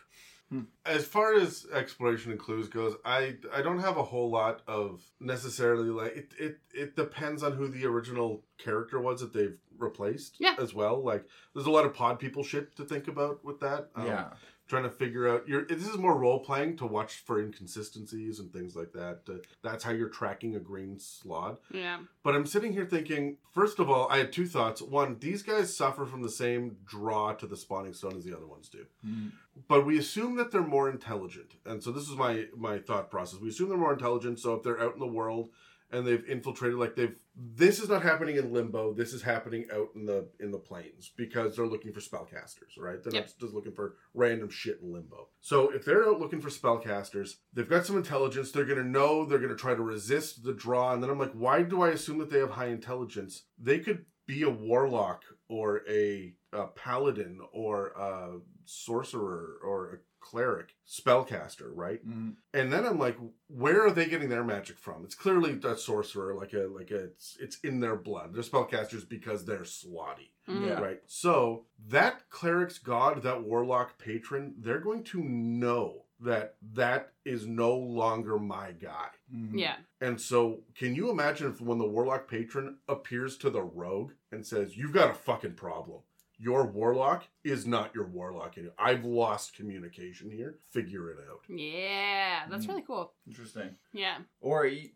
[0.85, 5.03] As far as exploration and clues goes, I I don't have a whole lot of
[5.19, 6.33] necessarily like it.
[6.39, 10.35] It it depends on who the original character was that they've replaced.
[10.39, 10.55] Yeah.
[10.59, 13.89] As well, like there's a lot of pod people shit to think about with that.
[13.95, 14.29] Um, yeah.
[14.67, 18.51] Trying to figure out your this is more role playing to watch for inconsistencies and
[18.51, 21.57] things like that Uh, that's how you're tracking a green slaad.
[21.71, 21.99] Yeah.
[22.23, 24.81] but i'm sitting here thinking first of all i had two thoughts.
[24.81, 28.47] One these guys suffer from the same draw to the spawning stone as the other
[28.47, 28.85] ones do.
[29.05, 29.31] Mm.
[29.67, 31.53] but we assume that they're more intelligent.
[31.65, 33.39] And so this is my my thought process.
[33.39, 35.49] We assume they're more intelligent so if they're out in the world
[35.91, 38.93] and they've infiltrated like they've this is not happening in limbo.
[38.93, 43.03] This is happening out in the in the plains because they're looking for spellcasters right?
[43.03, 43.23] They're Yep.
[43.25, 45.27] not just looking for random shit in limbo.
[45.41, 49.25] So if they're out looking for spellcasters they've got some intelligence they're going to know
[49.25, 51.89] they're going to try to resist the draw and then i'm like why do i
[51.89, 53.43] assume that they have high intelligence?
[53.57, 59.97] They could be a warlock or a, a paladin or a sorcerer or a
[60.31, 62.35] cleric spellcaster right Mm.
[62.53, 65.03] and then I'm like, where are they getting their magic from?
[65.05, 68.33] It's clearly a sorcerer, like a like a it's it's in their blood.
[68.33, 70.67] They're spellcasters because they're slaadi, Mhm.
[70.67, 70.79] Yeah.
[70.81, 71.01] right?
[71.05, 77.75] So that cleric's god, that warlock patron, they're going to know that that is no
[77.75, 79.09] longer my guy.
[79.33, 79.59] Mm.
[79.59, 79.75] Yeah.
[80.01, 84.45] And so, can you imagine if when the warlock patron appears to the rogue and
[84.45, 86.01] says, "You've got a fucking problem.
[86.37, 88.75] Your warlock is not your warlock anymore.
[88.77, 90.59] I've lost communication here.
[90.71, 92.45] Figure it out." Yeah.
[92.49, 92.69] That's Mm.
[92.69, 93.13] really cool.
[93.27, 93.75] Interesting.
[93.93, 94.17] Yeah.
[94.41, 94.91] Or y-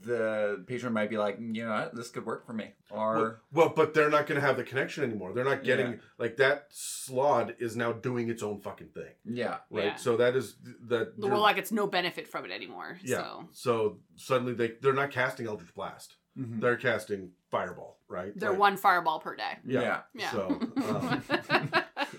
[0.00, 2.72] the patron might be like, you know what, this could work for me.
[2.90, 5.32] Or Well, well, but they're not going to have the connection anymore.
[5.32, 5.98] They're not getting Yeah.
[6.18, 6.70] like that.
[6.72, 9.58] Slaad is now doing its own fucking thing, yeah.
[9.70, 9.84] right?
[9.84, 9.94] Yeah.
[9.96, 10.56] So that is
[10.88, 11.20] that.
[11.20, 12.98] The warlock gets no benefit from it anymore.
[13.02, 13.16] Yeah.
[13.16, 16.16] So So suddenly they they're not casting Eldritch Blast.
[16.36, 16.60] Mhm.
[16.60, 18.32] They're casting Fireball, right?
[18.36, 19.58] they're Like, one fireball per day.
[19.66, 20.00] Yeah.
[20.14, 20.30] Yeah.
[20.30, 21.22] So um,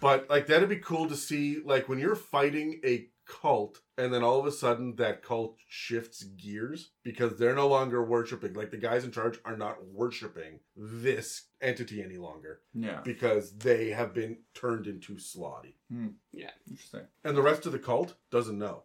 [0.00, 4.22] But like that'd be cool to see, like when you're fighting a cult, and then
[4.24, 8.54] all of a sudden that cult shifts gears because they're no longer worshiping.
[8.54, 13.00] Like the guys in charge are not worshiping this entity any longer yeah.
[13.04, 15.74] because they have been turned into slaadi,
[16.32, 17.02] Yeah, Interesting.
[17.22, 18.84] and the rest of the cult doesn't know.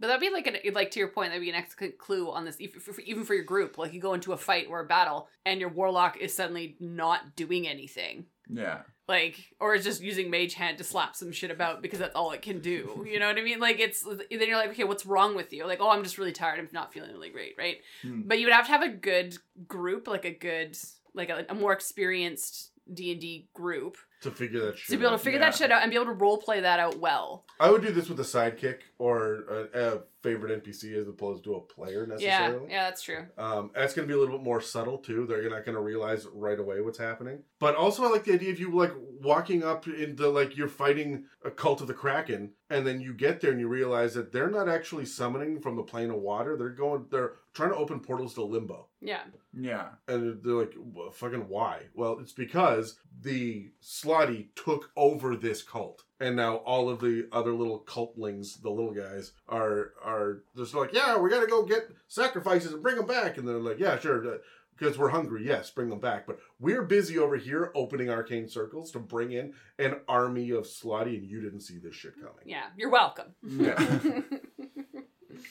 [0.00, 1.30] But that'd be like an like to your point.
[1.30, 3.78] That'd be an excellent clue on this, even for your group.
[3.78, 7.34] Like you go into a fight or a battle, and your warlock is suddenly not
[7.34, 8.82] doing anything, Yeah.
[9.08, 12.30] like or is just using mage hand to slap some shit about because that's all
[12.30, 13.04] it can do.
[13.10, 13.58] You know what I mean?
[13.58, 15.66] Like it's then you're like, okay, what's wrong with you?
[15.66, 16.60] Like, oh, I'm just really tired.
[16.60, 17.78] I'm not feeling really great, right?
[18.02, 18.22] Hmm.
[18.24, 20.78] But you would have to have a good group, like a good,
[21.14, 25.04] like a, a more experienced D and D group To figure that shit to be
[25.04, 25.18] able out.
[25.18, 25.46] to figure Yeah.
[25.46, 27.44] that shit out and be able to role play that out well.
[27.60, 31.54] I would do this with a sidekick or a, a favorite NPC as opposed to
[31.54, 32.70] a player Yeah, necessarily.
[32.72, 33.26] yeah, that's true.
[33.36, 35.26] Um, that's going to be a little bit more subtle too.
[35.26, 37.42] They're not going to realize right away what's happening.
[37.60, 41.24] But also, I like the idea of you like walking up into like you're fighting
[41.44, 44.50] a cult of the Kraken, and then you get there and you realize that they're
[44.50, 46.56] not actually summoning from the plane of water.
[46.56, 47.06] They're going.
[47.10, 48.86] They're trying to open portals to Limbo.
[49.00, 49.22] Yeah,
[49.58, 49.88] Yeah.
[50.06, 51.84] And they're like, "Well, fucking why?
[51.94, 56.04] Well, it's because the Slaadi took over this cult.
[56.20, 60.92] And now all of the other little cultlings, the little guys, are are just like,
[60.92, 63.36] yeah, we gotta go get sacrifices and bring them back.
[63.38, 64.34] And they're like, yeah, sure.
[64.34, 64.38] uh,
[64.76, 65.44] because we're hungry.
[65.44, 66.26] Yes, bring them back.
[66.26, 71.16] But we're busy over here opening arcane circles to bring in an army of slaadi,
[71.18, 72.44] and you didn't see this shit coming.
[72.44, 73.34] Yeah, you're welcome.
[73.42, 74.20] Yeah.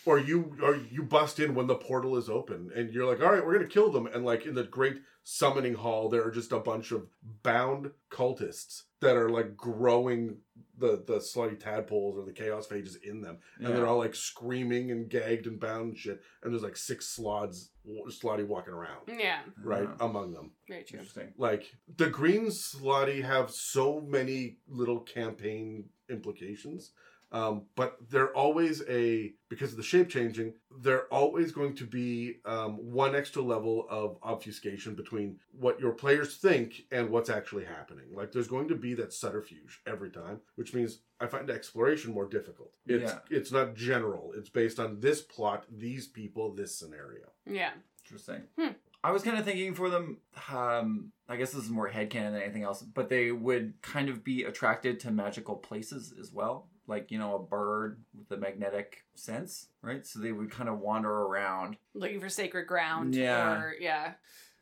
[0.08, 3.34] Or you or you bust in when the portal is open, and you're like, all
[3.34, 4.08] right, we're gonna kill them.
[4.08, 7.08] And like in the great summoning hall, there are just a bunch of
[7.44, 10.38] bound cultists that are like growing
[10.78, 14.92] the the slaadi tadpoles or the chaos phages in them, and they're all like screaming
[14.92, 16.22] and gagged and bound and shit.
[16.42, 17.68] And there's like six slaads
[18.10, 20.06] slaadi walking around, yeah, right Yeah.
[20.06, 20.52] among them.
[20.70, 21.00] very true.
[21.00, 21.34] Interesting.
[21.38, 21.64] Like
[21.98, 26.92] the green slaadi have so many little campaign implications.
[27.32, 32.36] Um, but they're always a because of the shape changing, they're always going to be
[32.46, 38.06] um, one extra level of obfuscation between what your players think and what's actually happening.
[38.14, 42.28] Like there's going to be that subterfuge every time, which means I find exploration more
[42.28, 42.72] difficult.
[42.86, 43.20] It's Yeah.
[43.30, 44.32] it's not general.
[44.38, 47.28] It's based on this plot, these people, this scenario.
[47.46, 47.72] Yeah,
[48.06, 48.44] Interesting.
[48.58, 48.72] Hmm.
[49.04, 50.18] I was kind of thinking for them,
[50.52, 54.24] um, I guess this is more headcanon than anything else, but they would kind of
[54.24, 56.68] be attracted to magical places as well.
[56.88, 60.06] Like, you know, a bird with a magnetic sense, right?
[60.08, 63.14] So they would kind of wander around, looking for sacred ground.
[63.14, 63.62] Yeah.
[63.62, 64.14] or yeah,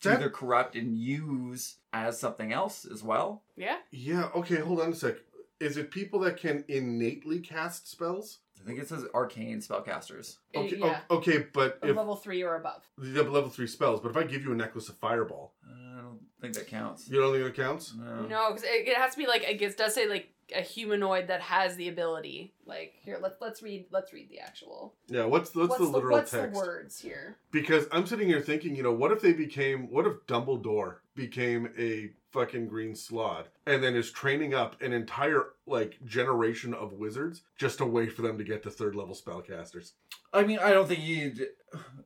[0.02, 3.44] to That- either corrupt and use as something else as well.
[3.56, 3.78] yeah.
[3.92, 5.16] Yeah, okay, hold on a sec.
[5.60, 8.40] Is it people that can innately cast spells?
[8.62, 10.38] I think it says arcane spellcasters.
[10.56, 11.02] Okay, yeah.
[11.12, 12.84] okay, but if level three or above.
[12.98, 16.02] the level three spells, but if I give you a necklace of fireball, uh, I
[16.02, 17.08] don't think that counts.
[17.08, 17.94] you don't think it counts?
[17.96, 18.22] No.
[18.26, 21.42] No, because it, it has to be like it does say like a humanoid that
[21.42, 22.54] has the ability.
[22.66, 24.94] Like here, let's let's read let's read the actual.
[25.08, 26.54] Yeah, what's the, what's, the literal what's text?
[26.54, 27.38] the words here?
[27.52, 31.70] Because I'm sitting here thinking, you know, what if they became, what if Dumbledore became
[31.78, 37.44] a fucking green slaad and then is training up an entire like generation of wizards
[37.58, 39.94] just to wait for them to get to third level spellcasters?
[40.34, 41.48] I mean, I don't think you'd,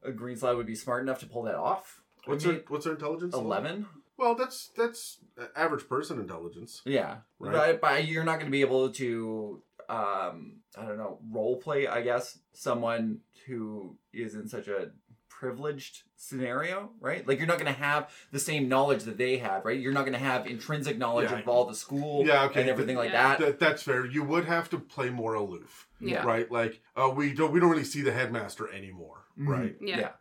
[0.03, 2.01] a green slaad would be smart enough to pull that off.
[2.25, 3.33] What's I their mean, what's their intelligence?
[3.33, 3.85] level?
[4.19, 4.25] 11?
[4.27, 5.19] Well, that's that's
[5.55, 6.81] average person intelligence.
[6.85, 7.51] Yeah, Right.
[7.53, 11.87] but, but you're not going to be able to, um, I don't know, role play.
[11.87, 14.91] I guess someone who is in such a
[15.29, 17.25] privileged scenario, right?
[17.25, 19.79] Like you're not going to have the same knowledge that they had, right?
[19.79, 21.39] You're not going to have intrinsic knowledge Yeah.
[21.39, 23.37] of all the school Yeah, okay, and everything like Yeah.
[23.37, 23.39] that.
[23.39, 24.05] That, that's fair.
[24.05, 26.23] You would have to play more aloof, Yeah.
[26.25, 26.51] right?
[26.51, 29.47] Like uh, we don't we don't really see the headmaster anymore, Mhm.
[29.47, 29.75] right?
[29.79, 30.11] Yeah.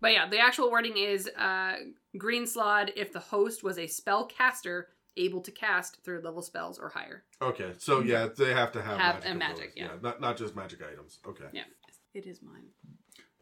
[0.00, 1.76] But yeah, the actual wording is uh,
[2.16, 4.84] green slaad if the host was a spellcaster
[5.16, 7.22] able to cast third level spells or higher.
[7.40, 9.76] Okay, so yeah, they have to have, Have magic a magic, those.
[9.76, 9.88] yeah.
[10.02, 11.18] not not just magic items.
[11.26, 11.62] Okay, Yeah,
[12.14, 12.64] it is mine.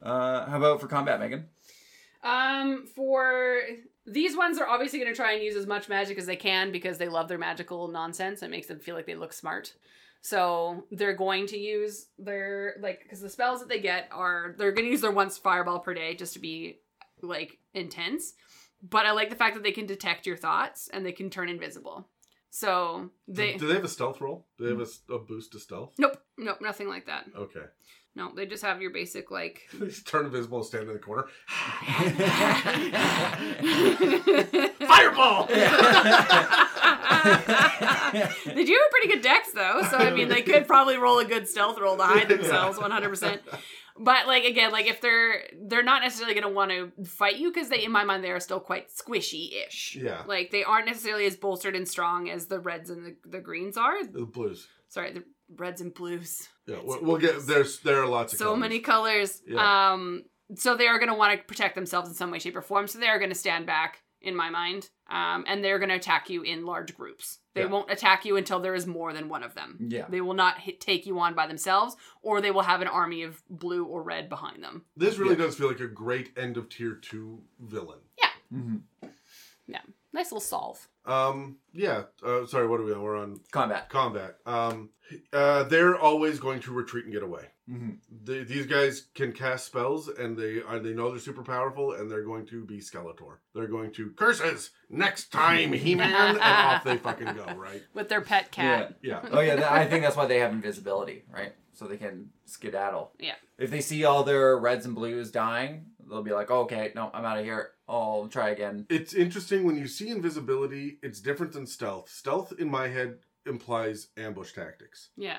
[0.03, 1.47] Uh, how about for combat, Megan?
[2.25, 3.61] Um, for
[4.07, 6.71] these ones are obviously going to try and use as much magic as they can
[6.73, 8.43] because they love their magical nonsense.
[8.43, 9.75] It makes them feel like they look smart.
[10.21, 14.71] So they're going to use their like because the spells that they get are they're
[14.73, 16.79] going to use their once fireball per day just to be
[17.23, 18.35] like intense.
[18.83, 21.49] But I like the fact that they can detect your thoughts and they can turn
[21.49, 22.09] invisible.
[22.51, 24.47] So they do, do they have a stealth roll?
[24.59, 25.95] Do they have a boost to stealth?
[25.99, 27.25] nope nope nothing like that.
[27.35, 27.63] Okay,
[28.15, 29.63] No, they just have your basic like.
[29.73, 31.25] they just turn invisible and stand in the corner.
[34.87, 35.47] Fireball!
[38.45, 41.25] they do have pretty good decks though, so I mean they could probably roll a
[41.25, 43.39] good stealth roll to hide themselves 100%.
[43.99, 47.53] But like again, like if they're they're not necessarily going to want to fight you
[47.53, 49.97] because they in my mind they are still quite squishy-ish.
[50.01, 53.41] Yeah, Like they aren't necessarily as bolstered and strong as the reds and the, the
[53.41, 54.05] greens are.
[54.07, 54.67] the blues.
[54.89, 55.25] Sorry, the
[55.57, 56.49] reds and blues.
[56.67, 57.47] Yeah, Reds we'll, we'll get blues.
[57.47, 58.61] there's there are lots of so colors.
[58.61, 59.43] many colors.
[59.47, 59.93] Yeah.
[59.93, 60.25] Um,
[60.55, 62.87] so they are going to want to protect themselves in some way, shape, or form.
[62.87, 65.95] So they are going to stand back, in my mind, um, and they're going to
[65.97, 67.39] attack you in large groups.
[67.55, 67.67] They Yeah.
[67.69, 69.77] won't attack you until there is more than one of them.
[69.89, 70.07] yeah.
[70.09, 73.23] They will not hit, take you on by themselves, or they will have an army
[73.23, 74.85] of blue or red behind them.
[74.97, 75.45] This really Yeah.
[75.47, 78.01] does feel like a great end of tier two villain.
[78.51, 78.77] hmm
[79.67, 79.81] Yeah.
[80.13, 80.89] Nice little solve.
[81.07, 82.05] Um, yeah.
[82.23, 83.03] Uh, sorry, what are we on?
[83.03, 83.89] We're on Combat.
[83.89, 84.37] combat.
[84.45, 84.91] Um,
[85.33, 87.49] uh, they're always going to retreat and get away.
[87.69, 87.91] Hmm
[88.25, 92.11] The, these guys can cast spells, and they are they know they're super powerful, and
[92.11, 93.39] they're going to be Skeletor.
[93.55, 97.47] They're going to curses next time, He Man, and off they fucking go.
[97.57, 97.83] Right?
[97.95, 98.97] With their pet cat.
[99.03, 99.21] Yeah.
[99.33, 101.55] Oh yeah, that, I think that's why they have invisibility, right?
[101.75, 103.13] So they can skedaddle.
[103.19, 103.35] Yeah.
[103.59, 107.11] If they see all their reds and blues dying, they'll be like, oh, "Okay, no,
[107.15, 107.71] I'm out of here.
[107.89, 110.99] I'll try again." It's interesting when you see invisibility.
[111.03, 112.09] It's different than stealth.
[112.11, 115.11] Stealth, in my head, implies ambush tactics.
[115.17, 115.39] Yeah.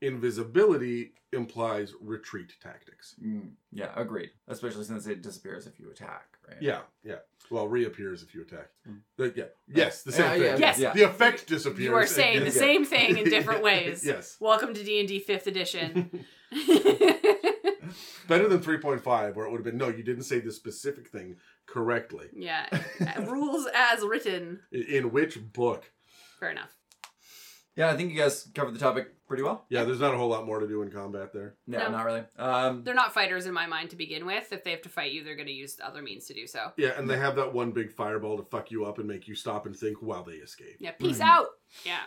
[0.00, 3.14] Invisibility implies retreat tactics.
[3.24, 4.30] Mm, yeah, agreed.
[4.48, 6.60] Especially since it disappears if you attack, right?
[6.60, 7.16] Yeah, yeah.
[7.50, 8.68] Well, reappears if you attack.
[8.88, 8.98] Mm.
[9.16, 10.42] But yeah, yes, the same Yeah, thing.
[10.42, 10.78] yeah, Yes.
[10.78, 10.92] yeah.
[10.92, 11.84] The effect disappears.
[11.86, 14.04] You are saying the same thing in different ways.
[14.04, 14.36] yes.
[14.40, 16.24] Welcome to D and D Fifth Edition.
[18.28, 21.36] Better than 3.5, where it would have been no, you didn't say the specific thing
[21.66, 22.26] correctly.
[22.32, 22.66] Yeah.
[23.26, 24.60] Rules as written.
[24.70, 25.90] In which book?
[26.38, 26.76] Fair enough.
[27.76, 29.64] Yeah, I think you guys covered the topic pretty well.
[29.70, 31.54] Yeah, there's not a whole lot more to do in combat there.
[31.66, 31.90] No, No.
[31.90, 32.24] not really.
[32.36, 34.52] Um, They're not fighters in my mind to begin with.
[34.52, 36.72] If they have to fight you, they're going to use other means to do so.
[36.76, 39.34] Yeah, and they have that one big fireball to fuck you up and make you
[39.34, 40.76] stop and think while they escape.
[40.80, 41.46] Yeah, peace out.
[41.84, 42.00] Yeah.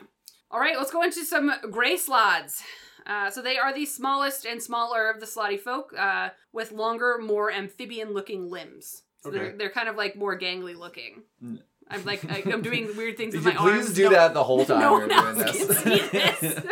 [0.51, 2.61] All right, let's go into some gray slaads.
[3.07, 7.17] Uh, so they are the smallest and smaller of the slaadi folk, uh, with longer,
[7.19, 9.03] more amphibian-looking limbs.
[9.21, 9.57] So they're Okay.
[9.57, 11.23] they're kind of like more gangly looking.
[11.89, 13.93] I'm like I, I'm doing weird things with my please arms.
[13.93, 15.67] do No- that the whole time no you're one doing else this?
[15.67, 16.65] can see this.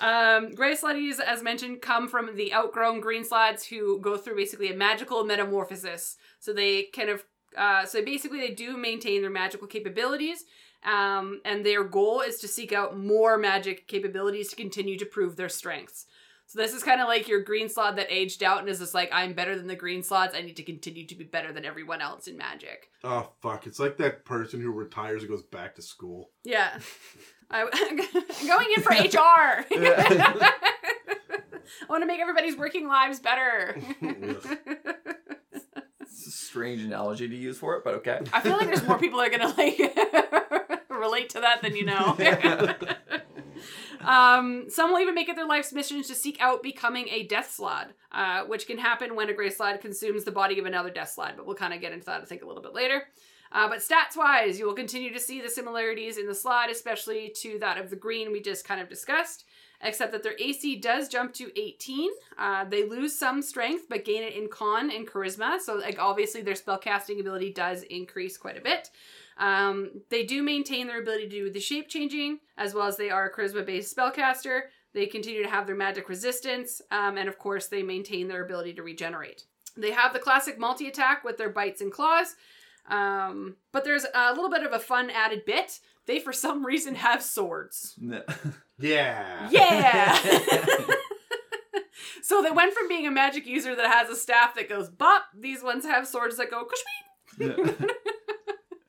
[0.00, 4.70] um, gray slaadis, as mentioned, come from the outgrown green slaads who go through basically
[4.70, 6.16] a magical metamorphosis.
[6.40, 7.24] So they kind of,
[7.56, 10.44] uh, so basically they do maintain their magical capabilities.
[10.84, 15.36] Um, and their goal is to seek out more magic capabilities to continue to prove
[15.36, 16.04] their strengths.
[16.46, 18.94] So this is kind of like your green slaad that aged out and is just
[18.94, 20.36] like, I'm better than the green slaads.
[20.36, 22.90] I need to continue to be better than everyone else in magic.
[23.02, 23.66] Oh fuck!
[23.66, 26.30] It's like that person who retires and goes back to school.
[26.44, 26.78] Yeah.
[27.50, 27.96] I, am
[28.46, 29.64] going in for HR.
[31.82, 33.76] I want to make everybody's working lives better.
[36.00, 38.20] It's a strange analogy to use for it, but okay.
[38.32, 39.78] I feel like there's more people that are gonna like
[40.90, 42.16] relate to that than you know.
[44.04, 47.54] Um, some will even make it their life's mission to seek out becoming a death
[47.58, 51.14] slaad, uh, which can happen when a gray slaad consumes the body of another death
[51.16, 51.36] slaad.
[51.36, 53.04] But we'll kind of get into that, I think, a little bit later.
[53.54, 57.32] Uh, but stats wise, you will continue to see the similarities in the slaad, especially
[57.36, 59.44] to that of the green we just kind of discussed,
[59.80, 62.10] except that their AC does jump to 18.
[62.36, 65.60] Uh, they lose some strength, but gain it in con and charisma.
[65.60, 68.90] So, like, obviously, their spellcasting ability does increase quite a bit.
[69.38, 73.10] Um, they do maintain their ability to do the shape changing, as well as they
[73.10, 74.62] are a charisma based spellcaster.
[74.92, 78.74] They continue to have their magic resistance, um, and of course, they maintain their ability
[78.74, 79.44] to regenerate.
[79.76, 82.36] They have the classic multi attack with their bites and claws,
[82.88, 85.80] um, but there's a little bit of a fun added bit.
[86.06, 87.94] They, for some reason, have swords.
[87.98, 88.22] No.
[88.76, 89.48] Yeah.
[89.52, 90.18] Yeah!
[92.22, 95.26] so they went from being a magic user that has a staff that goes bop,
[95.32, 97.88] these ones have swords that go kushmi.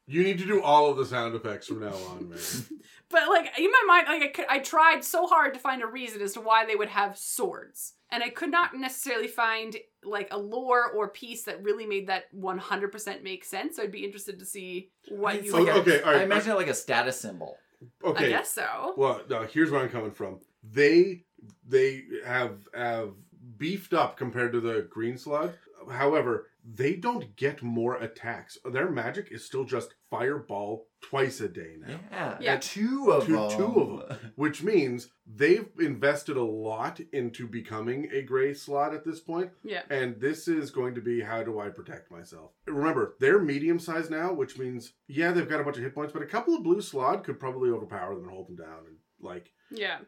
[0.07, 2.39] You need to do all of the sound effects from now on, man.
[3.09, 5.87] But like in my mind, like I, could, I tried so hard to find a
[5.87, 10.29] reason as to why they would have swords, and I could not necessarily find like
[10.31, 13.75] a lore or piece that really made that one hundred percent make sense.
[13.75, 15.53] So I'd be interested to see what you.
[15.53, 16.21] like okay, all right.
[16.21, 17.57] I imagine it like a status symbol.
[18.03, 18.25] Okay.
[18.25, 18.95] I guess so.
[18.97, 20.39] Well, no, here's where I'm coming from.
[20.63, 21.25] They
[21.67, 23.11] they have have
[23.57, 25.53] beefed up compared to the green slaad.
[25.89, 28.57] However, they don't get more attacks.
[28.65, 31.99] Their magic is still just fireball twice a day now.
[32.11, 32.57] Yeah, Yeah.
[32.59, 33.49] two of Two- them.
[33.51, 34.31] two of them.
[34.35, 39.51] Which means they've invested a lot into becoming a gray slaad at this point.
[39.63, 39.83] Yeah.
[39.89, 42.51] And this is going to be how do I protect myself?
[42.65, 46.13] Remember, they're medium size now, which means, yeah, they've got a bunch of hit points,
[46.13, 48.85] but a couple of blue slaad could probably overpower them and hold them down.
[48.87, 49.99] And like, Yeah.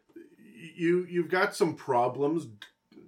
[0.76, 2.48] you you've got some problems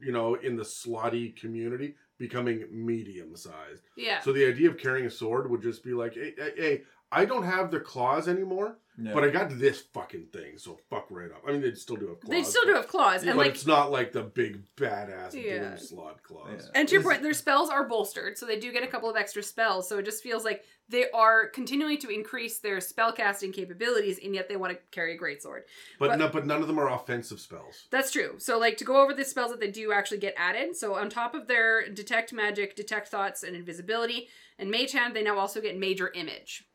[0.02, 4.20] you know in the slaadi community becoming medium sized Yeah.
[4.20, 7.26] so the idea of carrying a sword would just be like hey, hey, hey i
[7.26, 9.14] don't have the claws anymore No.
[9.14, 12.08] but i got this fucking thing so fuck right up i mean they still do
[12.10, 14.24] have claws They still do have claws, but, and but like it's not like the
[14.24, 15.60] big badass Yeah.
[15.60, 16.72] doom slaad claws Yeah.
[16.76, 19.16] And to your point, their spells are bolstered, so they do get a couple of
[19.16, 19.88] extra spells.
[19.88, 24.50] So it just feels like they are continuing to increase their spellcasting capabilities, and yet
[24.50, 25.62] they want to carry a greatsword.
[26.00, 28.36] but, but- no, but none of them are offensive spells That's true.
[28.40, 30.76] So, like, to go over the spells that they do actually get added.
[30.76, 34.28] So, on top of their detect magic, detect thoughts, and invisibility,
[34.58, 36.66] and mage hand, they now also get major image.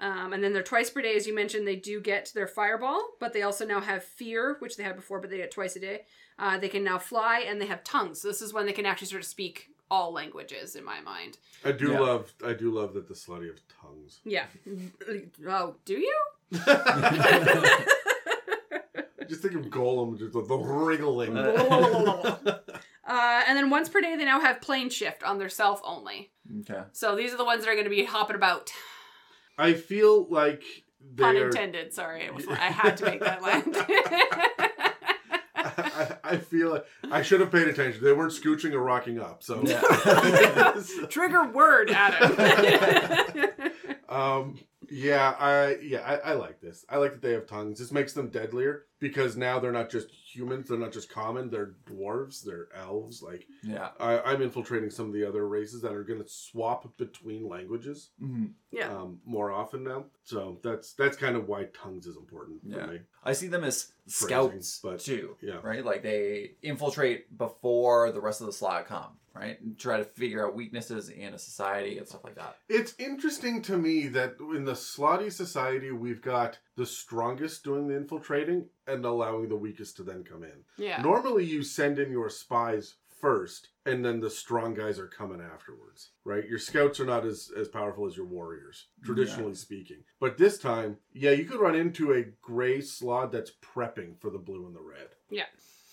[0.00, 3.02] Um, and then they're twice per day, as you mentioned, they do get their fireball,
[3.18, 5.80] but they also now have fear, which they had before, but they get twice a
[5.80, 6.02] day.
[6.38, 8.20] Uh, they can now fly, and they have tongues.
[8.20, 11.38] So this is when they can actually sort of speak all languages, in my mind.
[11.64, 12.00] i do Yeah.
[12.00, 14.44] love i do love that the slaadi have tongues Yeah.
[15.48, 16.14] Oh, do you?
[19.28, 21.36] just think of golem just the, the wriggling
[23.10, 26.30] Uh, and then once per day, they now have plane shift on their self only.
[26.60, 26.82] okay.
[26.92, 28.70] So these are the ones that are going to be hopping about.
[29.58, 30.62] I feel like
[31.16, 31.92] Pun they're intended.
[31.92, 33.76] Sorry, it was, I had to make that land.
[35.54, 38.02] I, I feel like I should have paid attention.
[38.02, 39.42] They weren't scooching or rocking up.
[39.42, 39.62] So,
[41.08, 43.50] Trigger word, Adam.
[44.08, 44.58] um,
[44.90, 46.84] yeah, I yeah, I, I like this.
[46.88, 47.78] I like that they have tongues.
[47.78, 50.68] This makes them deadlier because now they're not just humans.
[50.68, 51.50] They're not just common.
[51.50, 52.42] They're dwarves.
[52.42, 53.22] They're elves.
[53.22, 53.88] Like Yeah.
[54.00, 58.10] I, I'm infiltrating some of the other races that are going to swap between languages
[58.18, 58.88] hmm Yeah.
[58.94, 60.04] um, more often now.
[60.24, 62.86] So that's that's kind of why tongues is important for Yeah.
[62.86, 63.00] me.
[63.24, 64.28] I see them as Phrasing,
[64.62, 65.36] scouts but- too.
[65.40, 65.60] yeah.
[65.62, 65.84] Right?
[65.84, 69.58] Like they infiltrate before the rest of the slaad come, right?
[69.60, 72.56] And try to figure out weaknesses in a society and stuff like that.
[72.68, 77.96] It's interesting to me that in the Slaadi society, we've got the strongest doing the
[77.96, 80.64] infiltrating and allowing the weakest to then come in.
[80.76, 81.00] Yeah.
[81.02, 86.10] Normally, you send in your spies first, and then the strong guys are coming afterwards,
[86.24, 86.46] right?
[86.48, 89.98] Your scouts are not as, as powerful as your warriors, traditionally speaking.
[90.20, 94.38] But this time, yeah, you could run into a gray slaad that's prepping for the
[94.38, 95.08] blue and the red.
[95.30, 95.44] Yeah.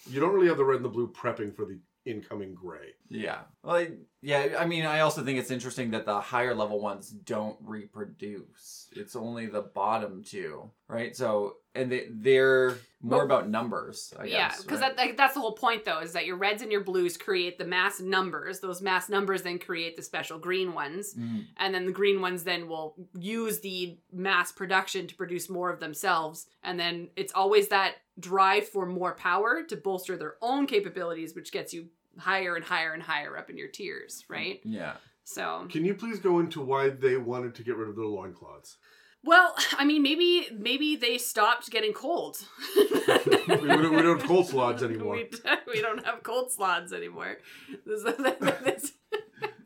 [0.10, 2.90] You don't really have the red and the blue prepping for the incoming gray.
[3.10, 3.40] Yeah.
[3.64, 3.92] Well, I-
[4.22, 4.56] yeah.
[4.60, 8.88] I mean, I also think it's interesting that the higher level ones don't reproduce.
[8.92, 11.16] It's only the bottom two, right?
[11.16, 14.14] So, and they they're more Well- about numbers.
[14.20, 14.96] I yeah, because right?
[14.96, 17.58] that, that, that's the whole point, though, is that your reds and your blues create
[17.60, 18.62] the mass numbers.
[18.62, 21.46] Those mass numbers then create the special green ones, Mhm.
[21.58, 25.80] and then the green ones then will use the mass production to produce more of
[25.80, 26.48] themselves.
[26.64, 31.52] And then it's always that drive for more power to bolster their own capabilities, which
[31.52, 34.62] gets you higher and higher and higher up in your tiers, right?
[34.64, 34.94] Yeah.
[35.26, 38.78] So, Can you please go into why they wanted to get rid of their loincloths?
[39.26, 42.38] Well, I mean, maybe maybe they stopped getting cold.
[42.76, 42.84] we,
[43.48, 43.62] don't,
[43.96, 45.16] we don't have cold slaads anymore.
[45.16, 45.30] We,
[45.74, 47.40] we don't have cold slaads anymore.
[47.86, 48.04] This-
[48.64, 48.92] this-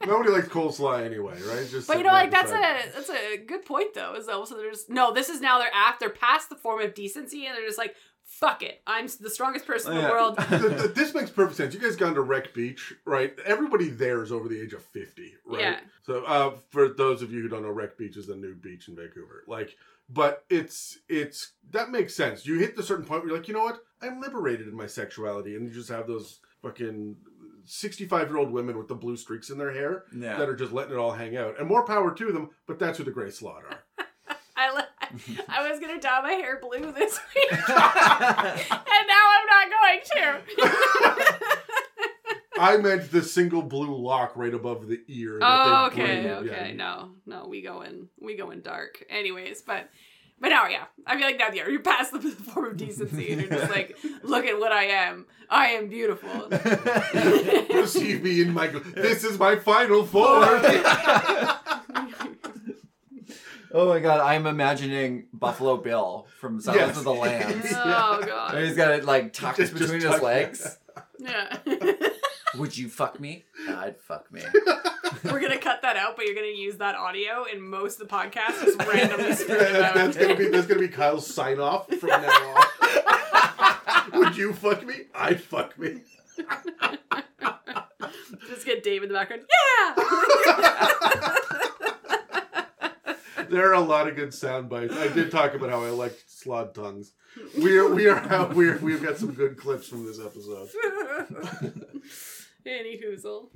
[0.05, 1.67] Nobody likes coleslaw anyway, right?
[1.69, 4.15] Just but you know, like that's a that's a good point though.
[4.15, 5.13] Is also there's no.
[5.13, 5.99] This is now they're act.
[5.99, 7.95] They're past the form of decency, and they're just like,
[8.39, 8.81] fuck it.
[8.87, 10.11] I'm the strongest person in the Yeah.
[10.11, 10.37] world.
[10.49, 11.73] Th- th- this makes perfect sense.
[11.73, 13.33] You guys gone to Wreck Beach, right?
[13.45, 15.59] Everybody there is over the age of fifty, right?
[15.61, 15.79] Yeah.
[16.03, 18.87] So, uh, for those of you who don't know, Wreck Beach is the nude beach
[18.87, 19.43] in Vancouver.
[19.47, 19.75] Like,
[20.09, 22.45] but it's it's that makes sense.
[22.45, 23.79] You hit the certain point where you're like, you know what?
[24.01, 27.17] I'm liberated in my sexuality, and you just have those fucking
[27.65, 30.37] sixty-five year old women with the blue streaks in their hair Yeah.
[30.37, 32.49] that are just letting it all hang out, and more power to them.
[32.67, 33.79] But that's who the Gray Slaad are.
[35.49, 40.41] I was gonna dye my hair blue this week, and now I'm not going to.
[42.59, 45.39] I meant the single blue lock right above the ear.
[45.39, 46.67] that oh, they okay, bring- okay.
[46.69, 46.75] yeah.
[46.75, 49.03] No, no, we go in, we go in dark.
[49.09, 49.89] Anyways, but.
[50.41, 53.41] But now, yeah, I feel like now, yeah, you're past the form of decency, and
[53.41, 55.25] you're just like, look at what I am.
[55.49, 56.29] I am beautiful.
[57.69, 58.67] Perceive me in my.
[58.67, 60.61] This is my final form.
[63.73, 66.97] Oh my god, I'm imagining Buffalo Bill from Silence Yes.
[66.97, 67.65] of the Lambs.
[67.75, 68.57] oh And god.
[68.63, 70.77] he's got it like tucked Just- just between his tucked- legs.
[71.17, 71.57] Yeah.
[72.55, 73.45] Would you fuck me?
[73.69, 74.41] I'd fuck me.
[75.23, 78.15] We're gonna cut that out, but you're gonna use that audio in most of the
[78.15, 82.09] podcast, just randomly spit it that's gonna be that's gonna be Kyle's sign off from
[82.09, 82.55] now
[84.11, 84.13] on.
[84.19, 84.95] Would you fuck me?
[85.13, 86.01] I'd fuck me.
[88.47, 89.43] Just get Dave in the background.
[89.49, 89.95] Yeah.
[93.49, 94.95] There are a lot of good sound bites.
[94.95, 97.13] I did talk about how I like slaad tongues.
[97.57, 100.69] We are we are we're, we've got some good clips from this episode.
[102.65, 103.49] Any hoozle.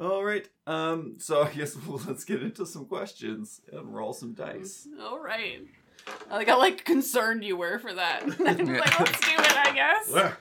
[0.00, 0.48] All right.
[0.66, 1.16] Um.
[1.18, 4.86] So I guess we'll, let's get into some questions and roll some dice.
[5.00, 5.60] All right.
[6.30, 8.26] I like how like concerned you were for that.
[8.40, 10.32] like, let's do it, I guess.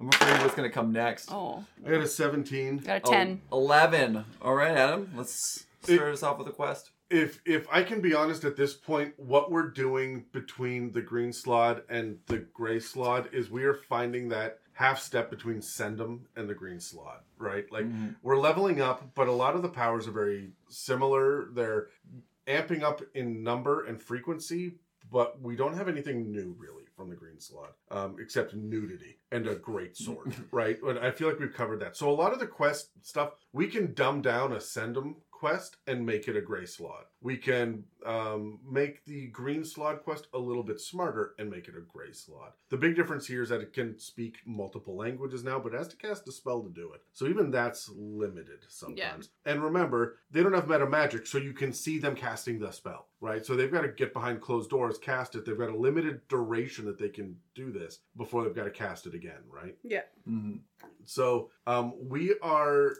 [0.00, 1.28] I'm afraid what's gonna come next.
[1.30, 2.78] Oh, I got a seventeen.
[2.78, 3.40] got a Oh, ten.
[3.52, 4.24] 11.
[4.40, 5.12] All right, Adam.
[5.16, 6.90] Let's It- start us off with a quest.
[7.10, 11.30] if if I can be honest at this point, what we're doing between the green
[11.32, 16.48] slaad and the gray slaad is we are finding that half step between Ssendam and
[16.48, 17.70] the green slaad, right?
[17.72, 18.16] Like Mhm.
[18.22, 21.46] we're leveling up, but a lot of the powers are very similar.
[21.52, 21.88] They're
[22.46, 24.78] amping up in number and frequency,
[25.10, 29.46] but we don't have anything new really from the green slaad, um, except nudity and
[29.46, 30.78] a great sword, right?
[30.82, 31.96] But I feel like we've covered that.
[31.96, 36.04] So a lot of the quest stuff, we can dumb down a Ssendam quest and
[36.04, 37.04] make it a gray slaad.
[37.20, 41.74] We can um, make the green slaad quest a little bit smarter and make it
[41.76, 42.50] a gray slaad.
[42.70, 45.88] The big difference here is that it can speak multiple languages now, but it has
[45.88, 47.02] to cast a spell to do it.
[47.12, 49.30] So even that's limited sometimes.
[49.46, 53.06] And remember, they don't have meta magic, so you can see them casting the spell,
[53.20, 53.46] right?
[53.46, 55.44] So they've got to get behind closed doors, cast it.
[55.44, 59.06] They've got a limited duration that they can do this before they've got to cast
[59.06, 59.76] it again, right?
[59.84, 60.02] Yeah.
[60.28, 60.60] Mhm.
[61.04, 62.94] So um, we are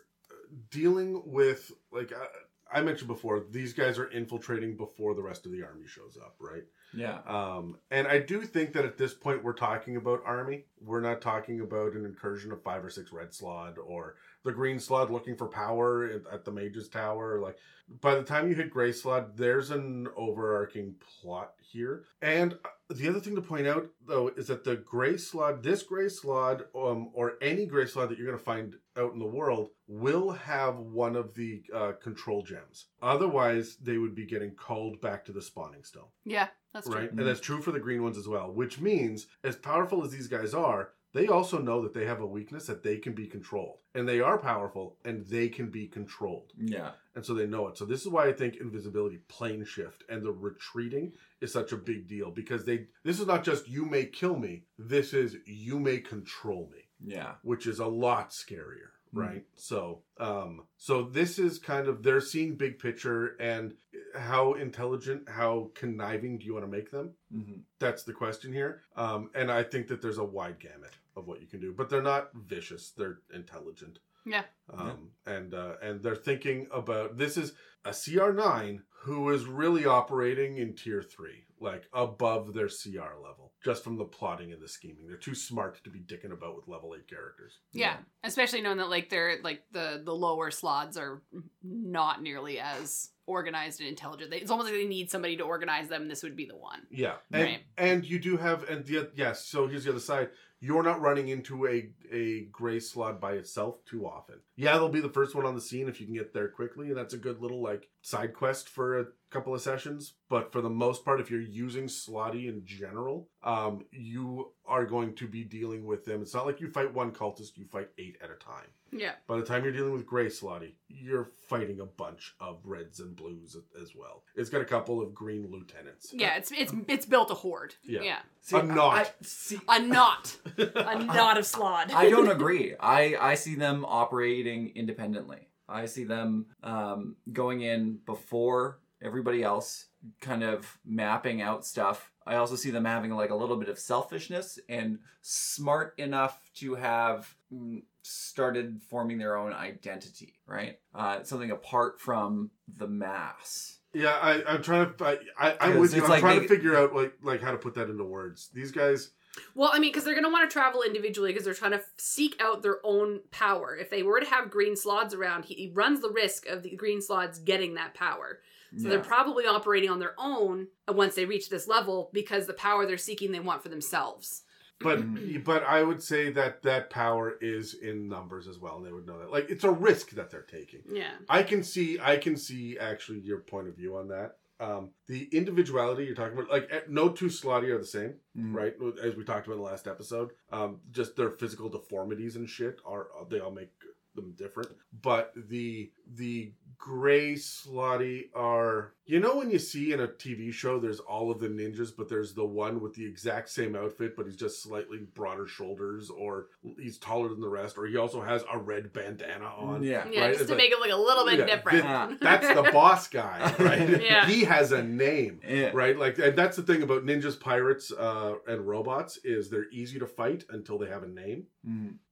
[0.71, 5.53] dealing with like I, I mentioned before, these guys are infiltrating before the rest of
[5.53, 6.65] the army shows up, right?
[6.95, 7.19] Yeah.
[7.27, 10.65] Um, and I do think that at this point we're talking about army.
[10.81, 14.79] We're not talking about an incursion of five or six red slaad or the green
[14.79, 17.41] slaad looking for power at, at the mage's tower.
[17.41, 17.57] Like
[18.01, 22.05] by the time you hit gray slaad, there's an overarching plot here.
[22.21, 22.59] And
[22.91, 26.63] the other thing to point out though is that the gray slaad, this gray slaad,
[26.75, 30.31] um, or any gray slaad that you're going to find out in the world, will
[30.31, 32.87] have one of the uh, control gems.
[33.03, 36.09] Otherwise, they would be getting called back to the spawning stone.
[36.25, 36.99] Yeah, that's true.
[36.99, 37.11] right?
[37.11, 40.29] And that's true for the green ones as well, which means as powerful as these
[40.29, 43.79] guys are, they also know that they have a weakness that they can be controlled.
[43.95, 46.53] And they are powerful and they can be controlled.
[46.59, 46.91] Yeah.
[47.15, 47.77] And so they know it.
[47.79, 51.77] So this is why I think invisibility plane shift and the retreating is such a
[51.77, 55.79] big deal because they this is not just you may kill me, this is you
[55.81, 57.33] may control me Yeah.
[57.43, 58.91] which is a lot scarier.
[59.13, 59.45] Right?
[59.57, 63.75] So um so this is kind of they're seeing big picture and
[64.15, 67.13] how intelligent how conniving do you want to make them?
[67.33, 68.83] Hmm that's the question here.
[68.97, 71.89] Um and i think that there's a wide gamut of what you can do but
[71.89, 73.99] they're not vicious they're intelligent.
[74.27, 74.43] Yeah.
[74.73, 77.53] um and uh and they're thinking about this is
[77.85, 83.83] a cr9 who is really operating in tier 3 like above their cr level just
[83.85, 86.95] from the plotting and the scheming they're too smart to be dicking about with level
[86.97, 91.23] 8 characters Yeah, especially knowing that like they're like the the lower slaads are
[91.63, 94.31] not nearly as organized and intelligent.
[94.31, 96.01] They, it's almost like they need somebody to organize them.
[96.03, 96.81] and This would be the one.
[96.91, 97.61] Yeah, and, Right.
[97.77, 99.45] and you do have and the yes.
[99.45, 100.31] So here's the other side.
[100.61, 104.37] You're not running into a a gray slaad by itself too often.
[104.57, 106.89] Yeah, they'll be the first one on the scene if you can get there quickly,
[106.89, 110.15] and that's a good little like side quest for a couple of sessions.
[110.29, 115.15] But for the most part, if you're using slaadi in general, um, you are going
[115.17, 116.23] to be dealing with them.
[116.23, 118.69] It's not like you fight one cultist; you fight eight at a time.
[118.91, 123.01] Yeah, By the time you're dealing with Grey Slaadi, you're fighting a bunch of reds
[123.01, 124.23] and blues as well.
[124.35, 126.11] It's got a couple of green lieutenants.
[126.15, 126.37] yeah.
[126.37, 127.75] It's it's it's built a horde.
[127.85, 128.01] Yeah.
[128.03, 128.19] yeah.
[128.41, 128.95] See, I'm not.
[128.95, 131.91] I, see, A knot, a knot of slaad.
[132.07, 132.75] I don't agree.
[132.79, 135.49] I I see them operating independently.
[135.69, 139.87] I see them um, going in before everybody else,
[140.21, 142.11] kind of mapping out stuff.
[142.27, 146.75] I also see them having like a little bit of selfishness and smart enough to
[146.75, 150.79] have mm, started forming their own identity, right?
[150.95, 153.79] Uh, something apart from the mass.
[153.95, 155.05] Yeah, I, I'm trying to.
[155.39, 156.03] I, I, with you.
[156.05, 158.51] I'm like trying they- to figure out like like how to put that into words.
[158.55, 159.11] These guys.
[159.55, 161.83] Well, I mean, because they're going to want to travel individually because they're trying to
[161.97, 163.77] seek out their own power.
[163.77, 166.75] If they were to have green slaads around, he, he runs the risk of the
[166.77, 168.41] green slaads getting that power.
[168.77, 168.91] So Yeah.
[168.91, 172.99] they're probably operating on their own once they reach this level because the power they're
[172.99, 174.43] seeking they want for themselves.
[174.81, 175.43] But Mhm.
[175.43, 179.07] but I would say that that power is in numbers as well, and they would
[179.07, 179.33] know that.
[179.33, 180.83] Like it's a risk that they're taking.
[180.87, 181.15] Yeah.
[181.29, 184.38] I can see I can see actually your point of view on that.
[184.61, 188.15] Um, the individuality you're talking about, like eh, no two slaadi are the same.
[188.37, 188.55] Mhm.
[188.55, 188.75] right?
[189.03, 192.81] As we talked about in the last episode, um, just their physical deformities and shit
[192.85, 193.71] are they all make
[194.15, 194.71] them different.
[194.93, 200.79] But the the gray slaadi are you know when you see in a TV show
[200.79, 204.27] there's all of the ninjas, but there's the one with the exact same outfit, but
[204.27, 206.49] he's just slightly broader shoulders, or
[206.79, 209.83] he's taller than the rest, or he also has a red bandana on.
[209.83, 210.07] Yeah.
[210.11, 211.79] Yeah, Right, just it's to like- make it look a little bit Yeah, different.
[211.85, 212.15] Yeah.
[212.21, 214.03] That's the boss guy, right?
[214.03, 214.27] Yeah.
[214.27, 215.71] He has a name Yeah.
[215.73, 219.99] right like and that's the thing about ninjas pirates uh and robots is they're easy
[219.99, 221.45] to fight until they have a name.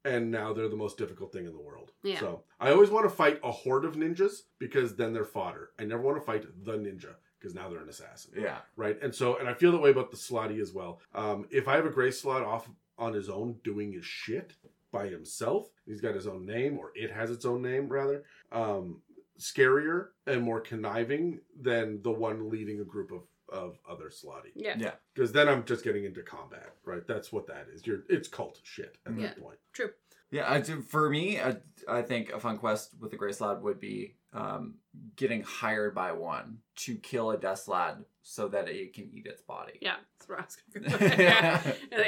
[0.05, 1.93] And now they're the most difficult thing in the world.
[2.03, 2.21] Yeah.
[2.21, 5.71] so i always want to fight a horde of ninjas because then they're fodder.
[5.79, 8.33] I never want to fight the ninja because now they're an assassin.
[8.37, 8.59] Yeah.
[8.77, 8.97] right?
[9.03, 11.01] And so and i feel that way about the slaadi as well.
[11.15, 12.69] Um if i have a gray slaad off
[12.99, 14.55] on his own doing his shit
[14.93, 18.23] by himself he's got his own name or it has its own name rather
[18.53, 19.03] um
[19.39, 24.75] scarier and more conniving than the one leading a group of of other slaadi Yeah.
[24.79, 24.93] Yeah.
[25.15, 28.61] because then i'm just getting into combat right that's what that is you're it's cult
[28.65, 29.29] shit at Yeah.
[29.29, 29.91] that point True.
[30.33, 31.55] Yeah, I do, for me, I,
[31.89, 34.75] I think a fun quest with the Grey Slaad would be um,
[35.15, 39.41] getting hired by one to kill a Death Slaad so that it can eat its
[39.41, 39.75] body.
[39.81, 40.85] Yeah, that's where I was going.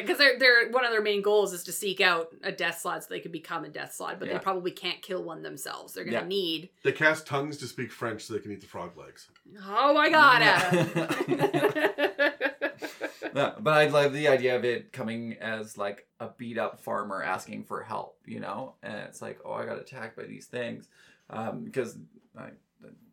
[0.03, 3.03] Because they're, they're one of their main goals is to seek out a death slaad
[3.03, 4.35] so they can become a death slaad, but Yeah.
[4.35, 5.95] they probably can't kill one themselves.
[5.95, 6.27] They're gonna Yeah.
[6.27, 6.71] need.
[6.83, 9.29] they cast tongues to speak french so they can eat the frog legs
[9.65, 10.71] Oh my god, Yeah.
[10.73, 12.35] Adam!
[13.35, 17.23] Yeah, but I love the idea of it coming as like a beat up farmer
[17.23, 18.75] asking for help, you know?
[18.83, 20.89] And it's like, oh, I got attacked by these things.
[21.31, 21.97] Um, because
[22.37, 22.49] I,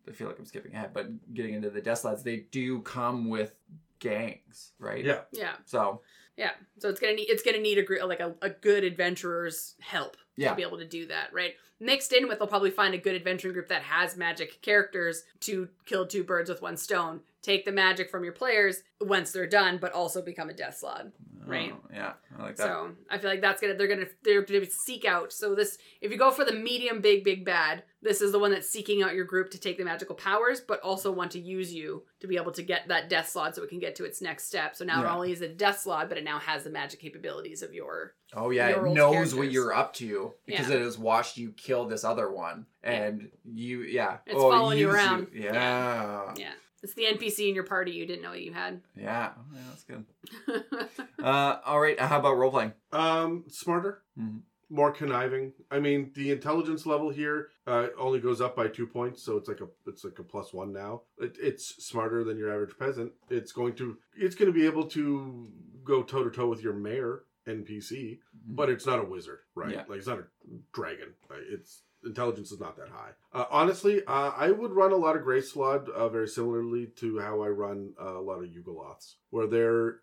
[0.08, 3.30] I feel like I'm skipping ahead, but getting into the Death Slaads, they do come
[3.30, 3.54] with
[4.00, 5.04] gangs, right?
[5.04, 6.02] yeah yeah, So
[6.38, 6.52] Yeah.
[6.80, 10.18] So it's gonna need it's gonna need a gr- like a, a good adventurer's help
[10.36, 10.50] Yeah.
[10.50, 11.56] to be able to do that, right?
[11.80, 15.68] Mixed in with, they'll probably find a good adventuring group that has magic characters to
[15.86, 17.22] kill two birds with one stone.
[17.46, 21.12] Take the magic from your players once they're done, but also become a death slaad.
[21.46, 21.72] Oh, right.
[21.76, 22.64] Oh, yeah, I like that.
[22.64, 25.32] So I feel like that's gonna they're gonna they're gonna seek out.
[25.32, 28.50] So this if you go for the medium big big bad, this is the one
[28.50, 31.72] that's seeking out your group to take the magical powers, but also want to use
[31.72, 34.24] you to be able to get that death slaad so it can get to its
[34.24, 34.76] next step.
[34.76, 35.10] So now Yeah.
[35.10, 38.16] not only is a death slaad, but it now has the magic capabilities of your
[38.34, 39.36] Oh yeah, your it knows characters.
[39.36, 40.78] what you're up to because Yeah.
[40.78, 44.90] it has watched you kill this other one, and you yeah, It's oh, following you
[44.90, 45.28] around.
[45.32, 45.54] Yeah, Yeah.
[45.54, 46.52] yeah, yeah.
[46.86, 48.80] It's the NPC in your party you didn't know you had.
[48.96, 49.32] Oh, yeah,
[49.70, 50.06] that's good.
[51.20, 52.72] Uh, all right, how about role playing?
[52.92, 54.42] Um, smarter, Mhm.
[54.70, 55.54] more conniving.
[55.72, 59.48] I mean, the intelligence level here uh, only goes up by two points, so it's
[59.50, 61.02] like a it's like a plus one now.
[61.18, 63.14] It, it's smarter than your average peasant.
[63.32, 65.48] It's going to it's going to be able to
[65.84, 69.72] go toe to toe with your mayor NPC, but it's not a wizard, right?
[69.72, 69.84] Yeah.
[69.88, 70.26] Like it's not a
[70.74, 71.16] dragon.
[71.28, 71.42] Right?
[71.50, 73.12] It's intelligence is not that high.
[73.34, 77.20] Uh, honestly, uh, I would run a lot of Grey Slaad uh, very similarly to
[77.20, 79.96] how I run uh, a lot of Yugoloths, where they're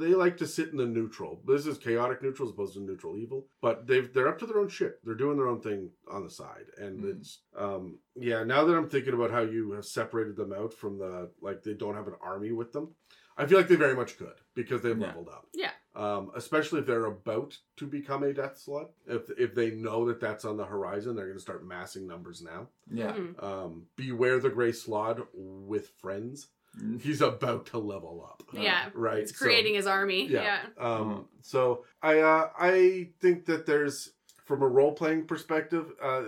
[0.00, 1.40] they like to sit in the neutral.
[1.46, 4.58] This is chaotic neutral as opposed to neutral evil, but they've they're up to their
[4.58, 4.98] own shit.
[5.04, 7.16] They're doing their own thing on the side, and Mhm.
[7.16, 8.42] it's um yeah.
[8.44, 11.74] Now that I'm thinking about how you have separated them out from the like they
[11.74, 12.94] don't have an army with them.
[13.38, 15.08] I feel like they very much could because they've Yeah.
[15.08, 15.46] leveled up.
[15.52, 15.72] Yeah.
[15.94, 18.88] Um, especially if they're about to become a death slaad.
[19.06, 22.42] If if they know that that's on the horizon, they're going to start massing numbers
[22.42, 22.68] now.
[22.90, 23.42] Yeah, Mhm.
[23.42, 26.48] Um, beware the gray slaad with friends.
[26.78, 27.00] Mm.
[27.00, 28.42] He's about to level up.
[28.52, 28.90] Yeah.
[28.94, 29.18] Right.
[29.20, 30.26] It's creating his army.
[30.26, 30.42] yeah.
[30.76, 30.82] Yeah.
[30.84, 31.26] Um, Mhm.
[31.42, 34.12] so I uh, I think that there's
[34.44, 36.24] from a role playing perspective, uh,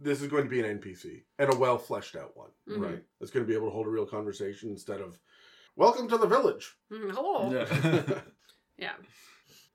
[0.00, 2.80] this is going to be an NPC and a well fleshed out one, Mhm.
[2.82, 3.04] right?
[3.20, 5.20] It's going to be able to hold a real conversation instead of
[5.76, 7.10] "Welcome to the village." Mhm.
[7.12, 7.52] Hello.
[7.52, 8.20] Yeah.
[8.78, 8.92] Yeah.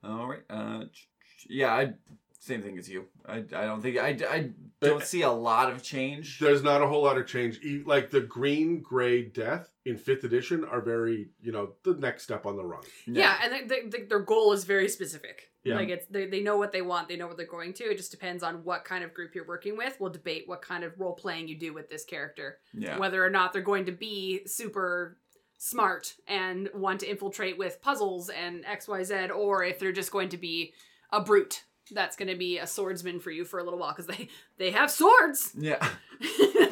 [0.03, 0.41] all right.
[0.49, 1.07] Uh, ch-
[1.37, 1.93] ch- yeah, I
[2.39, 3.05] same thing as you.
[3.25, 4.51] I, I don't think I, I
[4.81, 6.39] don't see a lot of change.
[6.39, 7.59] There's not a whole lot of change.
[7.63, 12.23] E- Like the green, gray, death in fifth edition are very, you know, the next
[12.23, 12.83] step on the rung.
[13.05, 15.51] Yeah, and they, they, their goal is very specific.
[15.63, 15.75] Yeah.
[15.75, 17.83] Like it's they, they know what they want, they know what they're going to.
[17.85, 19.97] It just depends on what kind of group you're working with.
[19.99, 22.59] We'll debate what kind of role playing you do with this character.
[22.73, 25.17] yeah, Whether or not they're going to be super
[25.57, 30.37] smart and want to infiltrate with puzzles and XYZ, or if they're just going to
[30.37, 30.73] be
[31.11, 34.07] a brute that's going to be a swordsman for you for a little while because
[34.07, 34.27] they
[34.57, 35.53] they have swords.
[35.57, 35.87] yeah.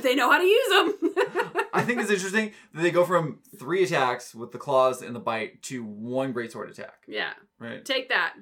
[0.01, 1.13] they know how to use them.
[1.73, 5.19] I think it's interesting that they go from three attacks with the claws and the
[5.21, 7.03] bite to one great sword attack.
[7.07, 7.31] yeah.
[7.59, 7.85] Right.
[7.85, 8.33] take that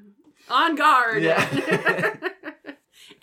[0.49, 1.48] on guard Yeah.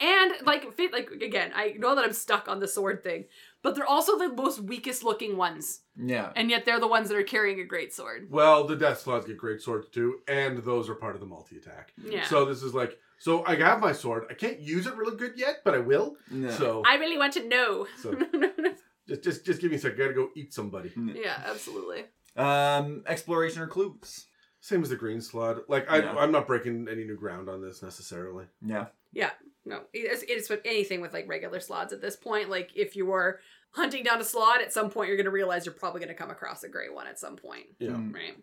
[0.01, 3.25] and like like again i know that i'm stuck on the sword thing
[3.63, 6.33] but they're also the most weakest looking ones Yeah.
[6.37, 9.27] and yet they're the ones that are carrying a great sword Well, the death slaads
[9.27, 11.93] get great swords too, and those are part of the multi attack.
[12.03, 14.25] yeah So this is like, so I have my sword.
[14.31, 16.17] I can't use it really good yet, but I will.
[16.31, 16.51] Yeah.
[16.53, 18.15] So i really want to know So-
[19.09, 19.95] just, just, just give me a sec.
[19.95, 20.93] I gotta go eat somebody.
[20.97, 22.05] yeah absolutely
[22.37, 24.27] Um, exploration or clues.
[24.63, 25.63] Same as the green slaad.
[25.69, 26.15] Like I, Yeah.
[26.19, 28.45] I'm not breaking any new ground on this necessarily.
[28.65, 28.87] Yeah.
[29.13, 29.31] Yeah.
[29.65, 33.07] No it's, it's with anything with like regular slaads at this point like if you
[33.07, 33.41] were
[33.73, 36.15] hunting down a slaad at some point you're going to realize you're probably going to
[36.15, 37.91] come across a gray one at some point Yeah.
[37.91, 38.15] Mm.
[38.15, 38.37] Right.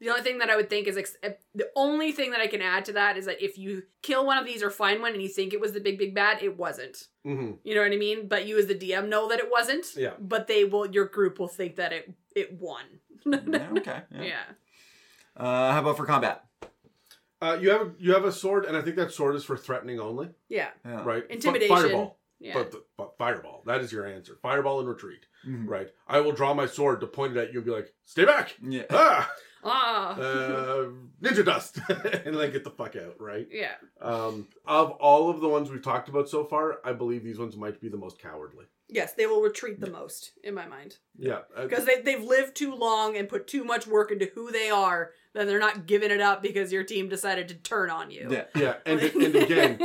[0.00, 1.16] The only thing that I would think is ex-
[1.54, 4.38] the only thing that I can add to that is that if you kill one
[4.38, 6.56] of these or find one and you think it was the big big bad, it
[6.56, 7.08] wasn't.
[7.22, 8.26] hmm You know what I mean?
[8.26, 9.84] But you as the DM know that it wasn't.
[9.94, 10.12] Yeah.
[10.18, 10.86] But they will.
[10.90, 12.84] Your group will think that it it won.
[13.26, 14.00] yeah okay.
[14.10, 14.22] yeah.
[14.22, 14.42] Yeah.
[15.36, 16.46] Uh, how about for combat?
[17.40, 19.98] Uh, you have you have a sword, and I think that sword is for threatening
[20.00, 20.68] only, Yeah.
[20.84, 21.02] Yeah.
[21.04, 21.26] right?
[21.26, 21.74] Fi- Intimidation.
[21.76, 22.52] fireball, Yeah.
[22.54, 23.62] but, the, but fireball.
[23.66, 24.36] That is your answer.
[24.42, 25.66] Fireball and retreat, Mhm.
[25.68, 25.88] right?
[26.06, 28.54] I will draw my sword to point it at you and be like, "Stay back!"
[28.62, 28.84] Yeah.
[28.90, 29.32] Ah,
[29.64, 30.18] ah.
[30.20, 30.88] uh,
[31.22, 33.48] ninja dust, and then get the fuck out, right?
[33.50, 33.74] yeah.
[34.02, 37.56] Um, of all of the ones we've talked about so far, I believe these ones
[37.56, 38.66] might be the most cowardly.
[38.92, 42.56] Yes, they will retreat the most in my mind Yeah, uh, because they they've lived
[42.56, 46.10] too long and put too much work into who they are that they're not giving
[46.10, 48.28] it up because your team decided to turn on you.
[48.30, 48.44] Yeah.
[48.54, 49.78] yeah, and and again,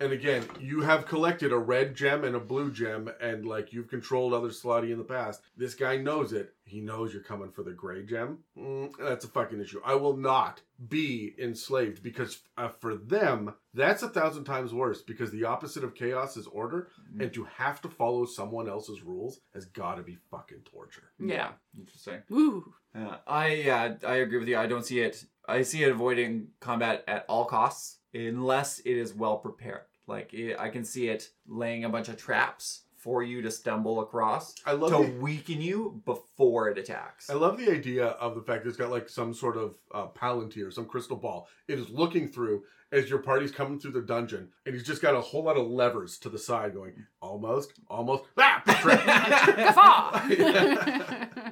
[0.00, 3.88] and again, you have collected a red gem and a blue gem, and like you've
[3.88, 5.42] controlled other slotty in the past.
[5.56, 6.54] This guy knows it.
[6.64, 8.38] He knows you're coming for the gray gem.
[8.58, 9.80] Mm, that's a fucking issue.
[9.84, 15.30] I will not be enslaved because uh, for them, that's a thousand times worse because
[15.30, 16.88] the opposite of chaos is order,
[17.20, 21.10] and to have to follow someone else's rules has got to be fucking torture.
[21.18, 21.50] Yeah.
[21.78, 22.22] Interesting.
[22.28, 22.72] Woo.
[22.94, 24.58] Yeah, I yeah, I agree with you.
[24.58, 25.24] I don't see it.
[25.48, 29.82] I see it avoiding combat at all costs unless it is well prepared.
[30.06, 34.00] Like it, I can see it laying a bunch of traps for you to stumble
[34.00, 37.28] across I love to the- weaken you before it attacks.
[37.30, 40.06] I love the idea of the fact that it's got like some sort of uh,
[40.08, 41.48] palantir, some crystal ball.
[41.66, 42.62] It is looking through
[42.92, 45.66] as your party's coming through the dungeon, and he's just got a whole lot of
[45.66, 46.92] levers to the side, going
[47.22, 48.24] almost, almost.
[48.36, 48.62] Ah,
[50.26, 51.42] Guffaw!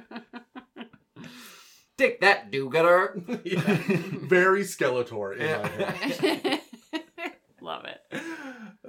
[2.01, 3.21] Take that, do-gooder.
[3.43, 3.61] yeah.
[3.61, 6.61] Very Skeletor in my head.
[7.61, 8.21] Love it.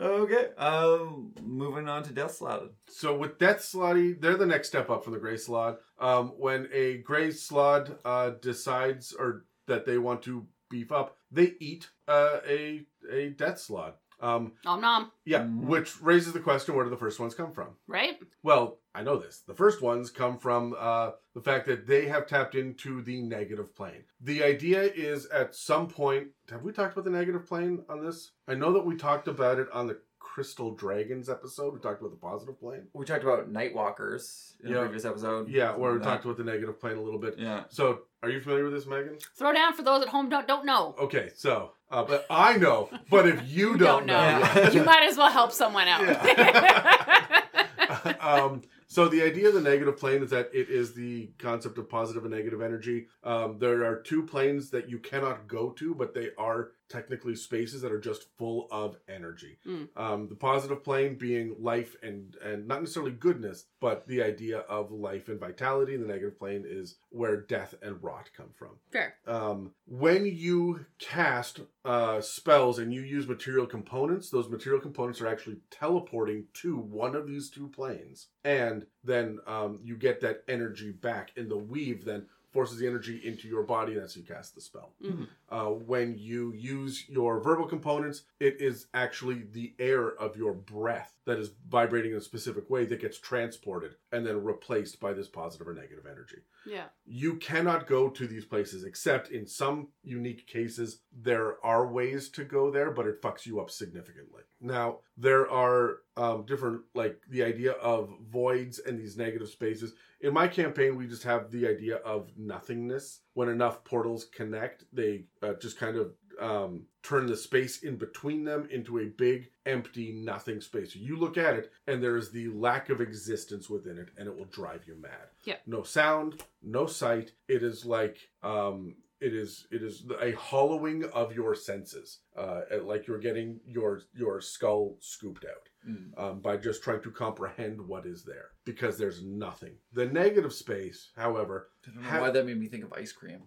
[0.01, 0.47] okay.
[0.57, 2.71] Um, moving on to Death Slaadi.
[2.89, 5.77] So with Death Slaadi, they're the next step up from the Grey Slaad.
[6.01, 11.53] Um, when a Grey Slaad uh, decides or that they want to beef up, they
[11.61, 13.93] eat uh, a a Death Slaad.
[14.21, 17.71] Um, Nom nom, yeah, which raises the question: Where do the first ones come from?
[17.87, 18.19] right?
[18.43, 19.43] Well, I know this.
[19.47, 23.75] The first ones come from uh, the fact that they have tapped into the negative
[23.75, 24.05] plane.
[24.21, 28.33] The idea is at some point, have we talked about the negative plane on this?
[28.47, 31.73] I know that we talked about it on the Crystal Dragons episode.
[31.75, 32.87] We talked about the positive plane.
[32.93, 34.77] We talked about Nightwalkers in Yeah.
[34.77, 35.49] a previous episode.
[35.49, 37.39] Yeah, where we That- talked about the negative plane a little bit.
[37.39, 37.65] Yeah.
[37.71, 39.19] So, are you familiar with this, Megan?
[39.37, 40.95] Throw down for those at home don't don't know.
[40.99, 42.89] Okay, so, uh, but I know.
[43.11, 44.21] But if you don't, Don't know.
[44.23, 44.71] Yeah.
[44.71, 46.03] you might as well help someone out.
[48.21, 48.63] um,
[48.93, 52.27] so the idea of the negative plane is that it is the concept of positive
[52.27, 53.07] and negative energy.
[53.25, 57.81] Um, there are two planes that you cannot go to, but they are technically spaces
[57.83, 59.59] that are just full of energy.
[59.67, 59.89] Mm.
[59.97, 64.93] Um, the positive plane being life and and not necessarily goodness, but the idea of
[64.93, 65.95] life and vitality.
[65.95, 69.15] And the negative plane is where death and rot come from Fair.
[69.27, 75.29] um, when you cast uh, spells and you use material components, those material components are
[75.29, 80.91] actually teleporting to one of these two planes, and then um, you get that energy
[80.93, 81.31] back.
[81.37, 84.55] in the weave then forces the energy into your body, and that's how you cast
[84.55, 84.93] the spell.
[85.03, 85.27] Mhm.
[85.49, 91.15] Uh, when you use your verbal components, it is actually the air of your breath
[91.25, 95.29] that is vibrating in a specific way that gets transported and then replaced by this
[95.29, 96.39] positive or negative energy.
[96.65, 96.85] Yeah.
[97.05, 102.45] you cannot go to these places except in some unique cases there are ways to
[102.45, 104.43] go there but it fucks you up significantly.
[104.61, 109.95] Now there are um, different like the idea of voids and these negative spaces.
[110.21, 113.21] In my campaign we just have the idea of nothingness.
[113.35, 116.13] When enough portals connect they uh, just kind of
[116.43, 121.37] um, turn the space in between them into a big empty nothing space you look
[121.39, 124.83] at it and there is the lack of existence within it and it will drive
[124.87, 125.57] you mad Yeah.
[125.67, 131.33] no sound no sight it is like um it is it is a hollowing of
[131.33, 136.17] your senses uh like you're getting your your skull scooped out Mm.
[136.17, 141.11] um, by just trying to comprehend what is there because there's nothing the negative space
[141.17, 143.41] however I don't know Ha- why that made me think of ice cream.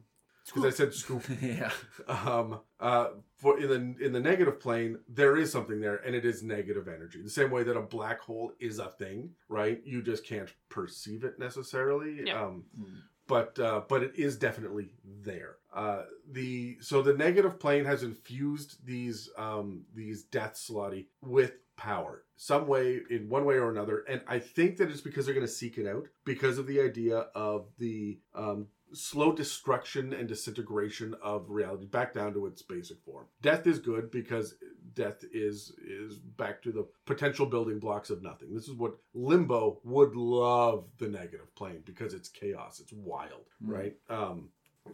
[0.46, 1.72] Because i said scoop yeah.
[2.08, 3.08] um uh
[3.38, 3.68] for in
[3.98, 7.30] the in the negative plane there is something there and it is negative energy the
[7.30, 11.40] same way that a black hole is a thing right you just can't perceive it
[11.40, 12.44] necessarily Yeah.
[12.44, 12.98] um Mm.
[13.28, 14.92] but uh but it is definitely
[15.22, 21.54] there uh the so the negative plane has infused these um these death slotty with
[21.78, 25.36] power some way in one way or another and i think that it's because they're
[25.36, 30.28] going to seek it out because of the idea of the um slow destruction and
[30.28, 33.26] disintegration of reality back down to its basic form.
[33.42, 34.56] Death is good because
[34.94, 38.54] death is is back to the potential building blocks of nothing.
[38.54, 43.70] This is what Limbo would love the negative plane because it's chaos, it's wild, Mm.
[43.72, 43.96] right?
[44.10, 44.50] Um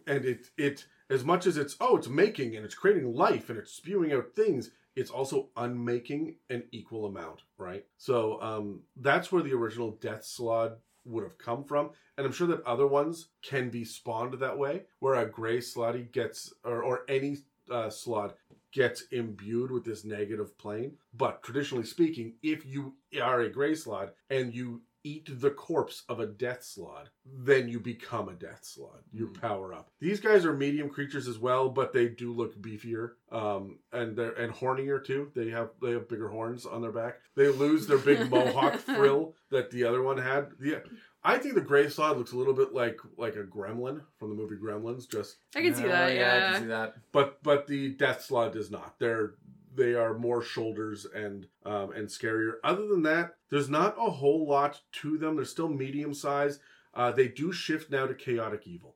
[0.07, 3.59] and it it as much as it's oh it's making and it's creating life and
[3.59, 9.43] it's spewing out things it's also unmaking an equal amount right so um that's where
[9.43, 10.75] the original death slaad
[11.05, 11.91] would have come from.
[12.17, 16.11] And i'm sure that other ones can be spawned that way where a gray slaadi
[16.11, 17.37] gets or, or any
[17.69, 18.33] uh, slaad
[18.73, 20.93] gets imbued with this negative plane.
[21.13, 26.19] But traditionally speaking if you are a gray slaad and you eat the corpse of
[26.19, 29.01] a death slaad, then you become a death slaad.
[29.11, 29.41] You Mm.
[29.41, 29.89] power up.
[29.99, 34.33] These guys are medium creatures as well, but they do look beefier, um, and they're
[34.33, 35.31] and hornier too.
[35.35, 37.19] They have they have bigger horns on their back.
[37.35, 40.51] They lose their big mohawk frill that the other one had.
[40.61, 40.79] Yeah.
[41.23, 44.35] I think the gray slaad looks a little bit like like a gremlin from the
[44.35, 46.09] movie Gremlins, just I can see Oh, that.
[46.09, 46.35] I Yeah.
[46.47, 46.95] I can see that.
[47.11, 48.97] but but the death slaad does not.
[48.99, 49.33] They're
[49.73, 52.53] they are more shoulders and um, and scarier.
[52.63, 55.35] Other than that, there's not a whole lot to them.
[55.35, 56.59] They're still medium size.
[56.93, 58.95] Uh, they do shift now to chaotic evil,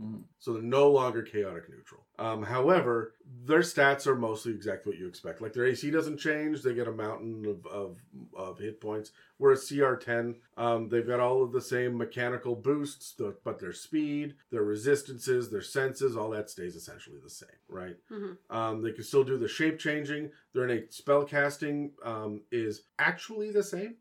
[0.00, 0.22] Mm.
[0.38, 2.06] so they're no longer chaotic neutral.
[2.18, 3.14] Um, however,
[3.44, 5.42] their stats are mostly exactly what you expect.
[5.42, 7.98] Like their AC doesn't change; they get a mountain of of,
[8.34, 9.12] of hit points.
[9.36, 14.34] Whereas CR10, um, they've got all of the same mechanical boosts, the, but their speed,
[14.50, 17.96] their resistances, their senses, all that stays essentially the same, right?
[18.10, 18.36] Mhm.
[18.48, 20.30] Um, they can still do the shape changing.
[20.54, 23.96] Their innate spell casting um, is actually the same.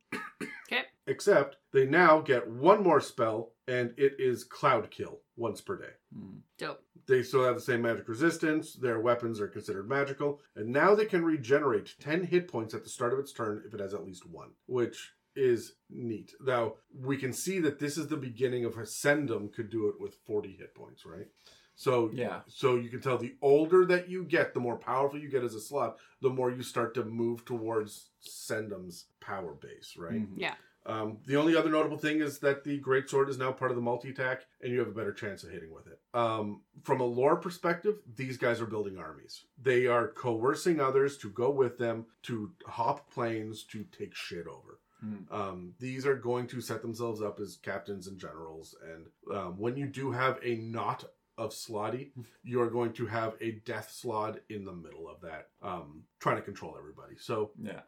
[0.67, 0.83] Okay.
[1.07, 5.93] Except they now get one more spell, and it is Cloud Kill once per day.
[6.17, 6.39] Mm.
[6.57, 6.83] Dope.
[7.07, 8.73] They still have the same magic resistance.
[8.73, 10.41] Their weapons are considered magical.
[10.55, 13.73] And now they can regenerate 10 hit points at the start of its turn if
[13.73, 16.33] it has at least one, which is neat.
[16.41, 20.15] Now, we can see that this is the beginning of Ascendum could do it with
[20.27, 21.27] 40 hit points, right?
[21.75, 22.41] So Yeah.
[22.47, 25.55] so you can tell the older that you get, the more powerful you get as
[25.55, 30.21] a slaad, the more you start to move towards Ssendam's power base, right?
[30.21, 30.33] Mhm.
[30.37, 30.55] Yeah.
[30.85, 33.83] Um, the only other notable thing is that the greatsword is now part of the
[33.83, 35.99] multi attack, and you have a better chance of hitting with it.
[36.13, 39.45] Um, from a lore perspective, these guys are building armies.
[39.61, 44.79] They are coercing others to go with them to hop planes to take shit over.
[45.01, 45.33] Hmm.
[45.33, 49.77] Um, these are going to set themselves up as captains and generals, and um, when
[49.77, 51.05] you do have a knot
[51.41, 52.11] of Slaadi,
[52.43, 56.35] you are going to have a death slaad in the middle of that, um, trying
[56.37, 57.15] to control everybody.
[57.17, 57.81] So Yeah.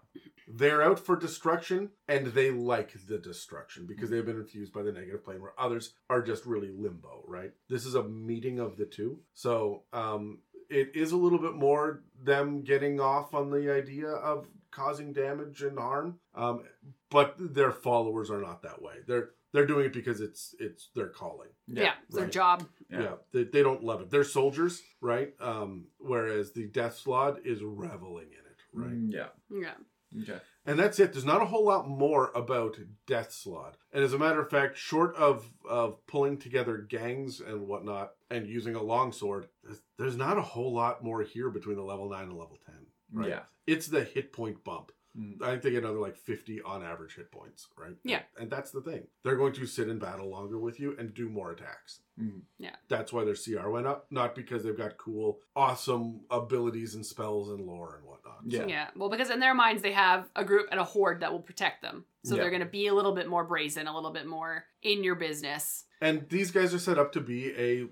[0.47, 4.91] they're out for destruction and they like the destruction because they've been infused by the
[4.91, 8.85] negative plane where others are just really limbo right this is a meeting of the
[8.85, 10.39] two so um
[10.69, 15.61] it is a little bit more them getting off on the idea of causing damage
[15.61, 16.63] and harm um
[17.09, 21.07] but their followers are not that way they're they're doing it because it's it's their
[21.07, 22.67] calling Yeah, it's their job.
[22.89, 23.13] yeah, Yeah.
[23.31, 28.27] they, they don't love it they're soldiers right um whereas the death slaad is reveling
[28.27, 29.27] in it right Mm, Yeah.
[29.49, 29.73] Yeah.
[30.21, 30.39] Okay.
[30.67, 31.11] and that's it.
[31.11, 32.77] There's not a whole lot more about
[33.07, 33.73] Death Slaad.
[33.91, 38.45] And as a matter of fact, short of of pulling together gangs and whatnot and
[38.47, 42.25] using a longsword, there's, there's not a whole lot more here between the level nine
[42.25, 42.85] and level ten.
[43.11, 43.29] Right?
[43.29, 43.39] Yeah.
[43.65, 44.91] It's the hit point bump.
[45.17, 45.41] Mm.
[45.43, 47.95] I think they get another like 50 on average hit points, right?
[48.03, 48.21] Yeah.
[48.39, 49.03] And that's the thing.
[49.23, 51.99] They're going to sit in battle longer with you and do more attacks.
[52.19, 52.41] Mhm.
[52.57, 52.75] Yeah.
[52.89, 57.49] That's why their CR went up, not because they've got cool, awesome abilities and spells
[57.49, 58.39] and lore and whatnot.
[58.45, 58.65] Yeah.
[58.65, 58.87] Yeah.
[58.95, 61.81] Well, because in their minds they have a group and a horde that will protect
[61.83, 62.05] them.
[62.23, 62.41] So Yeah.
[62.41, 65.15] they're going to be a little bit more brazen, a little bit more in your
[65.15, 65.85] business.
[66.01, 67.87] And these guys are set up to be a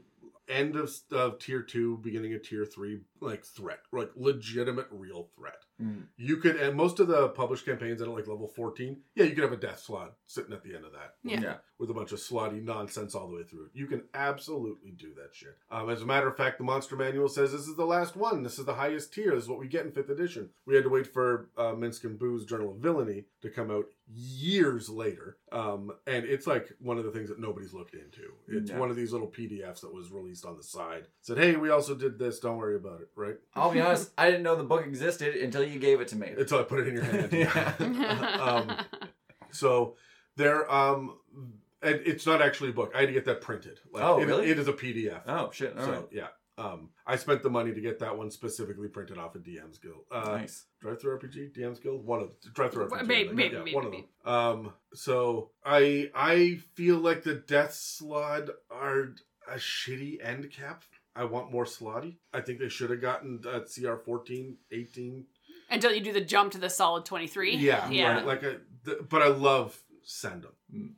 [0.48, 5.64] end of, of tier two, beginning of tier three, like threat, like legitimate, real threat.
[5.81, 6.03] Mm.
[6.17, 9.43] You could, and most of the published campaigns at like level 14, yeah, you could
[9.43, 11.15] have a death slaad sitting at the end of that.
[11.23, 11.41] Yeah.
[11.41, 11.55] Yeah.
[11.79, 13.71] With a bunch of slaadi nonsense all the way through it.
[13.73, 15.57] You can absolutely do that shit.
[15.71, 18.43] Um, as a matter of fact, the monster manual says this is the last one.
[18.43, 19.33] This is the highest tier.
[19.33, 20.49] This is what we get in fifth edition.
[20.67, 23.85] We had to wait for uh, Minsc and Boo's Journal of Villainy to come out
[24.13, 25.37] years later.
[25.51, 28.31] Um, and it's like one of the things that nobody's looked into.
[28.47, 28.77] It's Yeah.
[28.77, 31.07] one of these little PDFs that was released on the side.
[31.21, 32.39] Said, hey, we also did this.
[32.39, 33.37] Don't worry about it, right?
[33.55, 34.11] I'll be honest.
[34.17, 36.30] I didn't know the book existed until you gave it to me.
[36.38, 37.31] Until I put it in your hand.
[37.34, 38.38] Yeah.
[38.41, 38.77] um,
[39.52, 39.95] so
[40.38, 41.18] there, um,
[41.81, 42.91] and it's not actually a book.
[42.95, 43.80] I had to get that printed.
[43.91, 44.48] Like, Oh, it- really?
[44.49, 45.22] It is a PDF.
[45.27, 45.77] oh shit!
[45.77, 46.06] All so right.
[46.11, 46.27] yeah.
[46.57, 50.03] Um, I spent the money to get that one specifically printed off of DM's Guild.
[50.11, 50.65] Uh, nice.
[50.80, 52.38] Drive Through RPG, DM's Guild, one of them.
[52.53, 53.07] Drive Through RPG.
[53.07, 53.34] Maybe, I think.
[53.35, 54.03] maybe, yeah, maybe, one of them.
[54.26, 59.14] Um, so I I feel like the Death Slaad are
[59.49, 60.84] a shitty end cap.
[61.15, 62.18] I want more slaadi.
[62.34, 65.26] I think they should have gotten uh, CR 14, 18.
[65.72, 67.56] Until you do the jump to the solid 23.
[67.56, 68.15] Yeah, Yeah.
[68.15, 70.52] Right, like a, th- but I love Ssendam.
[70.76, 70.93] Mm.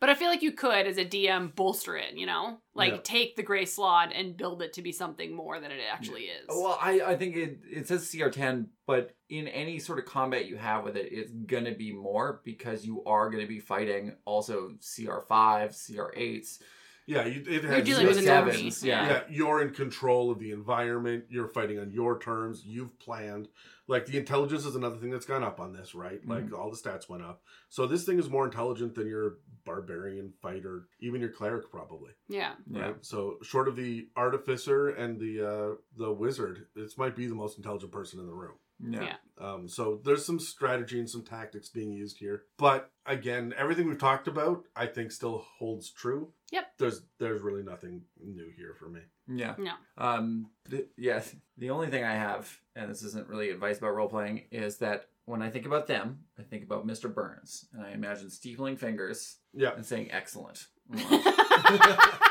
[0.00, 2.58] But I feel like you could, as a DM, bolster it, you know?
[2.74, 2.98] Like, Yeah.
[3.02, 6.46] take the gray slaad and build it to be something more than it actually is.
[6.48, 10.56] Well, I, I think it, it says CR10, but in any sort of combat you
[10.56, 14.16] have with it, it's going to be more because you are going to be fighting
[14.24, 16.58] also CR5, CR8s.
[17.06, 18.52] Yeah, you, it has You're dealing with an army.
[18.52, 19.06] sevens, Yeah.
[19.06, 21.24] yeah, you're in control of the environment.
[21.28, 22.64] You're fighting on your terms.
[22.64, 23.48] You've planned.
[23.86, 26.18] Like the intelligence is another thing that's gone up on this, right?
[26.26, 27.42] Like all the stats went up.
[27.68, 29.34] So this thing is more intelligent than your
[29.64, 32.10] barbarian fighter, even your cleric probably.
[32.28, 32.54] Yeah.
[32.68, 32.94] Yeah.
[33.02, 37.56] So short of the artificer and the uh, the wizard, this might be the most
[37.58, 38.54] intelligent person in the room.
[38.80, 39.02] Yeah.
[39.02, 39.16] Yeah.
[39.38, 42.42] Um, so there's some strategy and some tactics being used here.
[42.58, 46.32] But again, everything we've talked about, I think, still holds true.
[46.52, 46.64] Yep.
[46.78, 49.00] There's there's really nothing new here for me.
[49.28, 49.54] Yeah.
[49.58, 49.72] No.
[49.98, 51.34] Um, th- yes.
[51.58, 55.08] The only thing I have, and this isn't really advice about role playing, is that
[55.24, 57.12] when I think about them, I think about Mr.
[57.12, 59.74] Burns, and I imagine steepling fingers Yeah.
[59.74, 60.66] and saying excellent.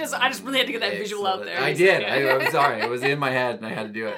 [0.00, 1.60] you just, I just really had to get that visual out there.
[1.60, 2.02] I did.
[2.04, 2.80] I, I'm sorry.
[2.80, 4.16] It was in my head, and I had to do it.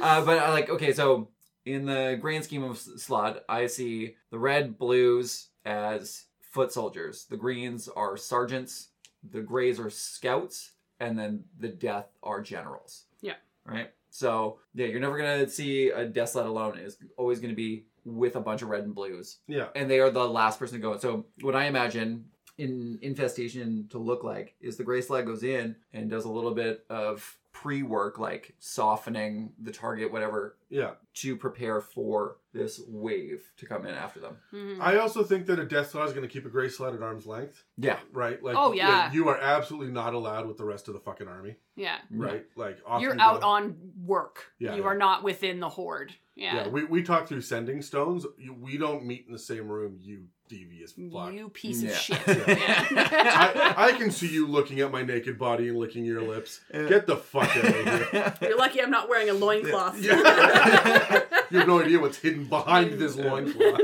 [0.00, 1.28] Uh, but I like okay, so
[1.64, 7.36] in the grand scheme of slaad, I see the red blues as foot soldiers, the
[7.36, 8.88] greens are sergeants,
[9.28, 13.04] the grays are scouts, and then the death are generals.
[13.20, 13.34] Yeah.
[13.64, 13.90] Right.
[14.10, 16.78] So yeah, you're never gonna see a Death Slaad alone.
[16.78, 19.66] It's always gonna be with a bunch of red and blues, Yeah.
[19.74, 20.96] and they are the last person to go.
[20.98, 22.26] So what I imagine
[22.58, 26.54] in infestation to look like is the gray slaad goes in and does a little
[26.54, 30.92] bit of pre-work like softening the target whatever Yeah.
[31.14, 34.78] to prepare for this wave to come in after them Mhm.
[34.80, 37.02] I also think that a Death Slaad is going to keep a Gray Slaad at
[37.02, 38.42] arm's length, yeah right?
[38.42, 39.10] Like, Oh, yeah.
[39.12, 41.98] You are absolutely not allowed with the rest of the fucking army, yeah.
[42.10, 42.44] right?
[42.56, 44.52] Like, often You're you out go- on work.
[44.58, 44.88] Yeah, you yeah.
[44.88, 46.14] are not within the horde.
[46.38, 46.68] Yeah, Yeah.
[46.68, 48.26] we, we talked through sending stones.
[48.60, 51.32] We don't meet in the same room, you devious fuck.
[51.32, 51.90] You piece Yeah.
[51.92, 52.18] of shit.
[52.26, 52.86] Yeah.
[52.92, 53.74] Yeah.
[53.76, 56.60] I, I can see you looking at my naked body and licking your lips.
[56.72, 57.74] Get the fuck out of
[58.12, 58.34] here.
[58.42, 59.98] You're lucky I'm not wearing a loincloth.
[60.00, 60.16] Yeah.
[61.50, 63.80] you have no idea what's hidden behind this loincloth.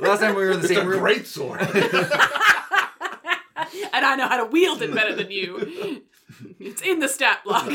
[0.00, 1.60] last time we were in the It's a same room great sword.
[1.60, 1.70] and
[4.06, 6.02] I know how to wield it better than you.
[6.60, 7.66] It's in the stat block.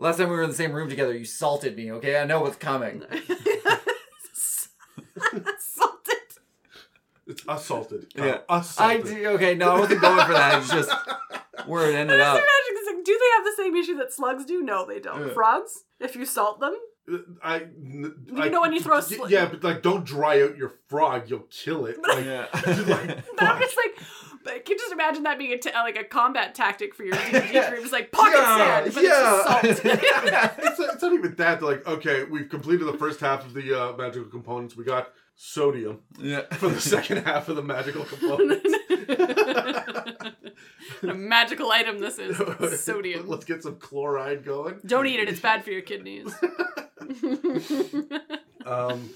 [0.00, 2.40] Last time we were in the same room together you salted me okay i know
[2.40, 3.02] what's coming
[5.58, 6.16] Salted.
[7.26, 8.06] it's assaulted.
[8.16, 8.38] Yeah.
[8.48, 8.58] Uh, i
[8.94, 9.04] assaulted.
[9.06, 10.90] do- okay no i wasn't going for that it's just
[11.66, 14.12] where it ended up just imagine, 'cause, like, do they have the same issue that
[14.12, 14.62] slugs do?
[14.62, 15.26] No, they don't.
[15.28, 15.32] Yeah.
[15.34, 16.74] Frogs, if you salt them,
[17.42, 20.04] I, n- You I- know when you throw a y- sli- yeah, but like, don't
[20.04, 21.28] dry out your frog.
[21.28, 21.98] You'll kill it.
[22.08, 23.98] Like, yeah but I'm just like,
[24.44, 27.14] but can you just imagine that being a t- like a combat tactic for your
[27.30, 27.82] D&D group?
[27.82, 29.64] It's like pocket Yeah, sand, but it's just salt.
[30.58, 31.60] it's, not, it's not even that.
[31.60, 34.76] They're like, okay, we've completed the first half of the uh, magical components.
[34.76, 35.10] We got
[35.42, 38.74] sodium yeah for the second half of the magical components.
[41.02, 42.36] a magical item this is
[42.84, 43.26] sodium.
[43.26, 44.80] Let's get some chloride going.
[44.84, 46.30] Don't eat it; it's bad for your kidneys.
[48.66, 49.10] Um,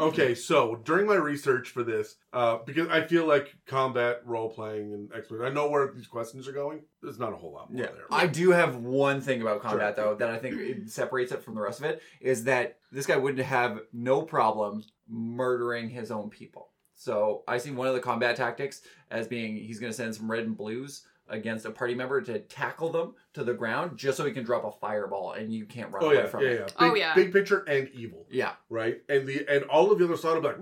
[0.00, 4.92] okay, so during my research for this, uh, because I feel like combat role playing
[4.92, 6.82] and expert, I know where these questions are going.
[7.02, 8.04] There's not a whole lot more Yeah, there.
[8.10, 10.04] I do have one thing about combat Sure.
[10.04, 13.06] though that I think it separates it from the rest of it is that this
[13.06, 16.70] guy wouldn't have no problem murdering his own people.
[16.94, 20.30] So I see one of the combat tactics as being he's going to send some
[20.30, 24.24] red and blues against a party member to tackle them to the ground just so
[24.26, 26.58] he can drop a fireball and you can't run Oh away yeah, from yeah, it.
[26.58, 26.66] yeah.
[26.78, 27.14] Oh, big, Oh, yeah.
[27.14, 29.00] Big picture and evil, Yeah, right?
[29.08, 30.60] And the and all of the other side will be like,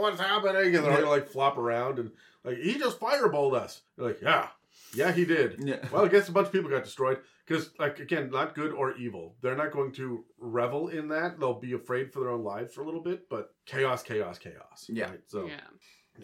[0.00, 0.74] what's happening?
[0.74, 2.10] And they're gonna like flop around and
[2.44, 3.82] like he just fireballed us.
[3.96, 4.48] You're like, yeah,
[4.94, 5.56] yeah, he did.
[5.64, 5.76] yeah.
[5.92, 8.96] Well, I guess a bunch of people got destroyed because, like, again, not good or
[8.96, 9.34] evil.
[9.42, 11.38] They're not going to revel in that.
[11.40, 14.86] They'll be afraid for their own lives for a little bit, but chaos, chaos, chaos.
[14.88, 15.10] Yeah.
[15.10, 15.20] Right?
[15.26, 15.60] So, yeah.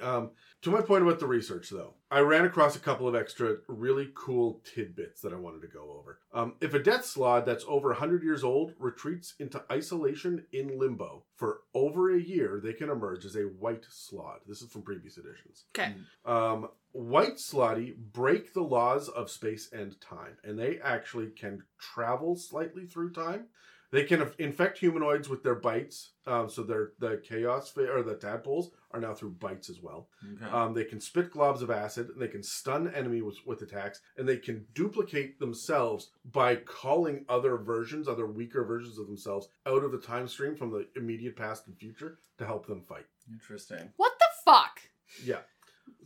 [0.03, 0.31] Um,
[0.63, 4.11] to my point about the research, though, I ran across a couple of extra really
[4.15, 6.21] cool tidbits that I wanted to go over.
[6.33, 11.25] Um, if a death slaad that's over 100 years old retreats into isolation in limbo
[11.37, 14.39] for over a year, they can emerge as a white slaad.
[14.47, 15.65] This is from previous editions.
[15.79, 15.95] Okay.
[16.25, 22.37] Um, white slaadi break the laws of space and time, and they actually can travel
[22.37, 23.47] slightly through time.
[23.95, 28.17] They can infect humanoids with their bites, um, so their the chaos fa- or the
[28.17, 30.09] tadpoles are now through bites as well.
[30.35, 30.51] Okay.
[30.51, 34.01] Um, they can spit globs of acid, and they can stun enemy with, with attacks,
[34.17, 39.85] and they can duplicate themselves by calling other versions, other weaker versions of themselves, out
[39.85, 43.07] of the time stream from the immediate past and future to help them fight.
[43.33, 43.93] Interesting.
[43.97, 44.81] What the fuck?
[45.25, 45.43] Yeah.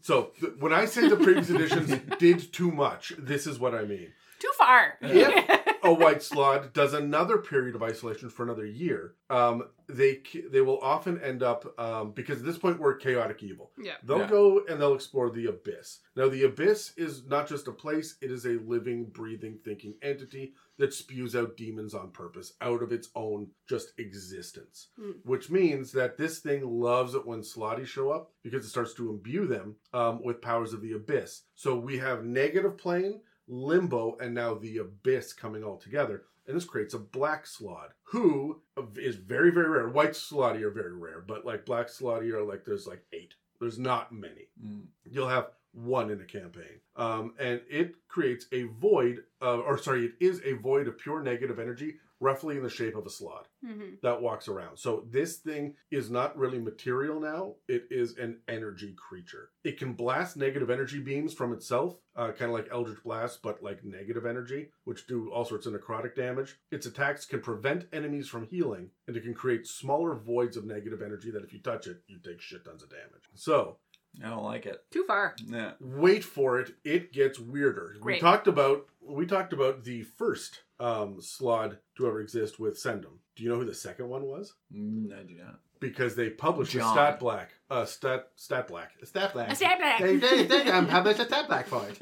[0.03, 3.85] So th- when I say the previous editions did too much, this is what I
[3.85, 4.13] mean.
[4.41, 4.99] Too far.
[5.03, 5.58] Yeah.
[5.89, 9.15] A white slaad does another period of isolation for another year.
[9.31, 10.21] Um, they
[10.53, 13.71] they will often end up um, because at this point we're chaotic evil.
[13.79, 13.95] yeah.
[14.05, 14.29] They'll Yeah.
[14.29, 16.01] go and they'll explore the abyss.
[16.15, 20.53] Now the abyss is not just a place; it is a living, breathing, thinking entity
[20.77, 24.89] that spews out demons on purpose out of its own just existence.
[24.97, 25.13] Hmm.
[25.25, 29.11] Which means that this thing loves it when slaadi show up because it starts to
[29.11, 31.43] imbue them um, with powers of the abyss.
[31.55, 36.23] So we have negative plane, limbo, and now the abyss coming all together.
[36.47, 38.63] And this creates a black slaad who
[38.97, 39.89] is very, very rare.
[39.89, 43.35] White slaadi are very rare, but like black slaadi are like there's like eight.
[43.61, 44.85] There's not many Mm.
[45.05, 50.07] you'll have one in a campaign um, and it creates a void of, or sorry
[50.07, 53.45] it is a void of pure negative energy roughly in the shape of a slaad
[53.65, 54.77] hmm that walks around.
[54.79, 57.55] So this thing is not really material now.
[57.67, 59.51] It is an energy creature.
[59.65, 63.63] It can blast negative energy beams from itself uh, kind of like eldritch blast but
[63.63, 66.57] like negative energy which do all sorts of necrotic damage.
[66.71, 71.03] Its attacks can prevent enemies from healing and it can create smaller voids of negative
[71.03, 73.25] energy that if you touch it you take shit tons of damage.
[73.35, 73.79] So
[74.25, 74.85] I don't like it.
[74.91, 75.35] Too far.
[75.47, 75.73] Yeah.
[75.81, 76.73] wait for it.
[76.85, 77.97] It gets weirder.
[78.03, 83.19] We talked about we talked about the first um slaad to ever exist with Ssendam
[83.37, 85.59] do you know who the second one was Mm, I do not.
[85.81, 86.95] because they published a John.
[86.95, 90.01] stat black uh stat stat black a stat black A stat black.
[90.01, 91.97] they, they, they um, published a stat black for it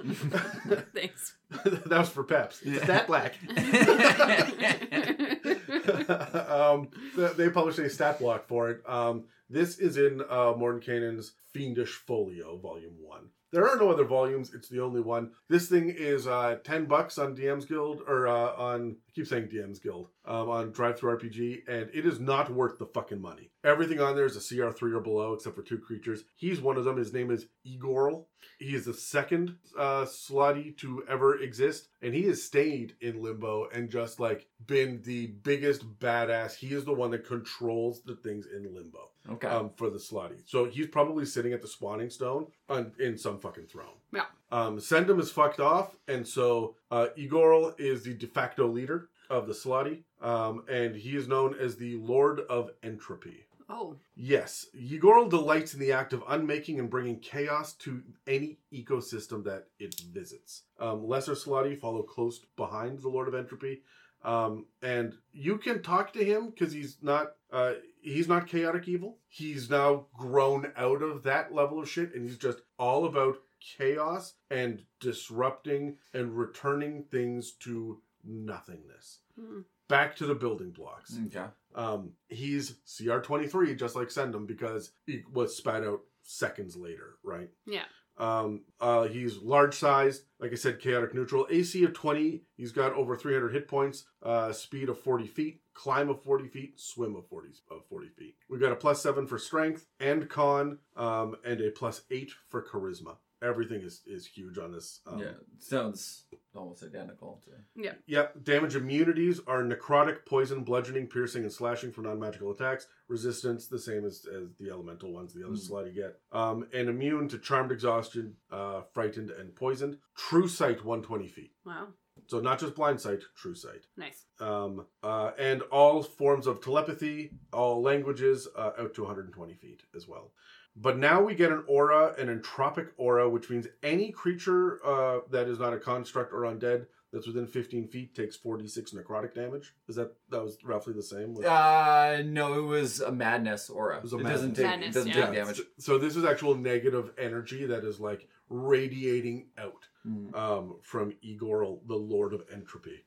[0.95, 1.35] Thanks.
[1.65, 2.61] that was for Peps.
[2.65, 2.83] Yeah.
[2.85, 3.35] Stat black.
[6.51, 6.89] um,
[7.37, 8.83] they published a stat block for it.
[8.89, 13.21] Um, this is in uh, Mordenkainen's Fiendish Folio, Volume 1.
[13.53, 14.53] There are no other volumes.
[14.55, 15.31] It's the only one.
[15.49, 19.79] This thing is uh, 10 bucks on DM's Guild, or uh, on, keep saying DM's
[19.79, 23.51] Guild, um, on DriveThruRPG, and it is not worth the fucking money.
[23.65, 26.25] Everything on there is a CR3 or below, except for two creatures.
[26.37, 26.99] He's one of them.
[26.99, 28.27] His name is Ygorl.
[28.59, 33.69] He is the second uh, slaadi to ever exist, and he has stayed in limbo
[33.73, 36.55] and just like been the biggest badass.
[36.55, 39.49] He is the one that controls the things in limbo Okay.
[39.49, 40.43] um, for the slaadi.
[40.45, 43.97] So he's probably sitting at the spawning stone on, in some fucking throne.
[44.13, 44.25] Yeah.
[44.51, 49.47] Um, Ssendam is fucked off, and so uh, Ygorl is the de facto leader of
[49.49, 53.45] the slaadi, um, and he is known as the Lord of Entropy.
[53.69, 59.43] oh, Yes, Ygorl delights in the act of unmaking and bringing chaos to any ecosystem
[59.45, 60.63] that it visits.
[60.79, 63.83] Um, Lesser Slaadi follow close behind the Lord of Entropy,
[64.25, 69.19] um, and you can talk to him because he's not uh, he's not chaotic evil.
[69.29, 74.35] He's now grown out of that level of shit, and he's just all about chaos
[74.51, 79.21] and disrupting and returning things to nothingness.
[79.39, 79.61] Hmm.
[79.89, 81.17] Back to the building blocks.
[81.27, 81.47] okay.
[81.75, 87.51] Um, he's CR23, just like Ssendam, because he was spat out seconds later, right?
[87.67, 87.85] Yeah.
[88.19, 91.47] Um, uh, he's large sized, like I said, chaotic neutral.
[91.51, 92.43] AC of 20.
[92.57, 96.81] He's got over 300 hit points, uh, speed of 40 feet, climb of 40 feet,
[96.81, 98.37] swim of 40 of 40 feet.
[98.49, 102.63] We've got a plus seven for strength and con, um, and a plus eight for
[102.63, 103.17] charisma.
[103.43, 105.01] Everything is is huge on this.
[105.07, 105.33] Um, yeah.
[105.59, 107.51] Sounds almost identical to.
[107.83, 107.93] Yeah.
[108.07, 108.45] Yep.
[108.45, 112.87] Damage immunities are necrotic, poison, bludgeoning, piercing, and slashing for non-magical attacks.
[113.09, 115.57] Resistance, the same as, as the elemental ones, the other Hmm.
[115.57, 116.19] slide you get.
[116.33, 119.99] Um, and immune to charmed exhaustion, uh, frightened, and poisoned.
[120.17, 121.53] True sight, 120 feet.
[121.67, 121.89] wow,
[122.27, 123.87] So not just blind sight, true sight.
[123.99, 124.25] nice.
[124.41, 130.09] Um, uh, and all forms of telepathy, all languages, uh, out to 120 feet as
[130.09, 130.33] well.
[130.79, 135.49] But now we get an aura, an entropic aura, which means any creature uh, that
[135.49, 139.75] is not a construct or undead that's within 15 feet takes 46 necrotic damage.
[139.89, 141.33] Is that that was roughly the same?
[141.35, 143.97] with- Uh, no, it was a madness aura.
[143.99, 144.67] It, was a doesn't take.
[144.67, 145.27] Madness, it doesn't yeah.
[145.27, 145.57] take damage.
[145.57, 150.37] So, so this is actual negative energy that is like radiating out Mm.
[150.37, 153.05] um, from Igor, the Lord of Entropy.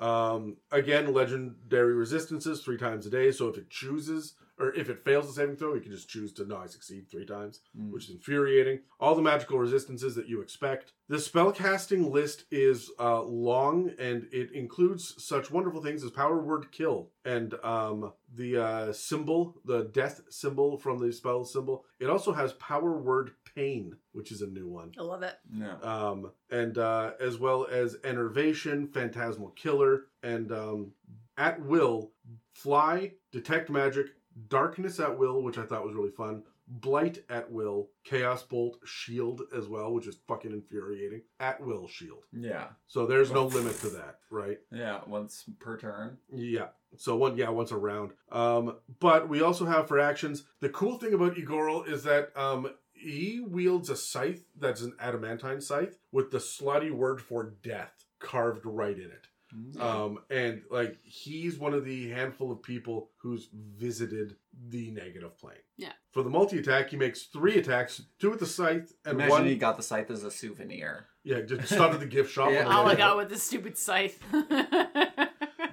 [0.00, 3.30] Um, again, legendary resistances three times a day.
[3.30, 6.32] So if it chooses, or if it fails the saving throw, you can just choose
[6.34, 7.90] to no, I succeed three times, Mm.
[7.90, 8.80] which is infuriating.
[9.00, 10.92] All the magical resistances that you expect.
[11.08, 16.70] The spellcasting list is uh, long and it includes such wonderful things as power word
[16.70, 21.84] kill and um, the uh, symbol, the death symbol from the spell symbol.
[21.98, 25.34] It also has power word pain, which is a new one I love it.
[25.52, 25.76] Yeah.
[25.82, 30.92] um, and uh, as well as enervation, phantasmal killer, and um,
[31.36, 32.12] at will,
[32.52, 34.06] fly, detect magic,
[34.48, 36.42] darkness at will, which I thought was really fun.
[36.66, 41.22] Blight at will, chaos bolt, shield as well, which is fucking infuriating.
[41.40, 42.24] At will shield.
[42.32, 42.68] Yeah.
[42.86, 44.58] So there's no limit to that, right?
[44.70, 45.00] Yeah.
[45.06, 46.18] Once per turn.
[46.32, 46.68] Yeah.
[46.96, 48.12] So one, yeah, once a round.
[48.30, 50.44] Um, but we also have for actions.
[50.60, 55.60] The cool thing about Ygorl is that um, he wields a scythe that's an adamantine
[55.60, 59.26] scythe with the slaadi word for death carved right in it.
[59.54, 59.80] Mm.
[59.80, 64.36] Um, and like he's one of the handful of people who's visited
[64.68, 65.56] the negative plane.
[65.76, 65.92] Yeah.
[66.12, 69.46] For the multi attack, he makes three attacks: two with the scythe and Imagine one.
[69.46, 71.06] he got the scythe as a souvenir.
[71.24, 72.50] yeah, just stopped at the gift shop.
[72.50, 72.60] Yeah.
[72.66, 74.18] on the All I got with this stupid scythe.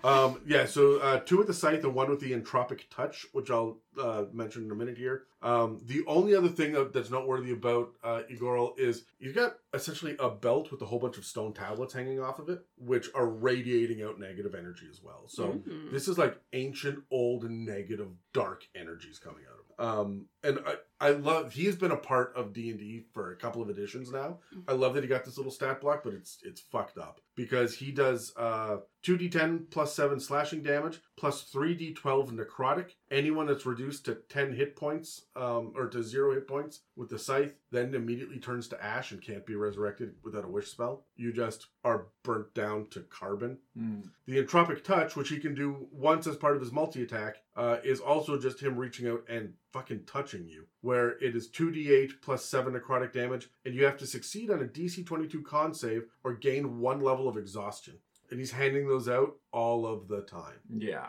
[0.08, 3.52] Um, yeah, so uh, two with the scythe and one with the entropic touch, which
[3.52, 5.24] I'll uh, mention in a minute here.
[5.42, 10.30] Um, the only other thing that's noteworthy about uh, Ygorl is you've got essentially a
[10.30, 14.02] belt with a whole bunch of stone tablets hanging off of it, which are radiating
[14.02, 15.26] out negative energy as well.
[15.28, 15.92] So Mhm.
[15.92, 19.80] this is like ancient, old, negative, dark energies coming out of it.
[19.80, 23.36] Um, and I, I love he's been a part of D and D for a
[23.36, 24.40] couple of editions now.
[24.68, 27.76] I love that he got this little stat block, but it's it's fucked up because
[27.76, 32.92] he does uh two d10 plus seven slashing damage plus three d12 necrotic.
[33.12, 37.20] Anyone that's reduced to ten hit points um or to zero hit points with the
[37.20, 41.06] scythe then immediately turns to ash and can't be resurrected without a wish spell.
[41.16, 43.60] You just are burnt down to carbon.
[43.78, 44.10] Mm.
[44.26, 47.78] The entropic touch, which he can do once as part of his multi attack, uh,
[47.84, 50.66] is also just him reaching out and fucking touching you.
[50.88, 54.66] Where it is 2d8 plus 7 necrotic damage, and you have to succeed on a
[54.66, 57.96] DC 22 con save or gain one level of exhaustion.
[58.32, 60.60] And he's handing those out all of the time.
[60.70, 61.08] Yeah.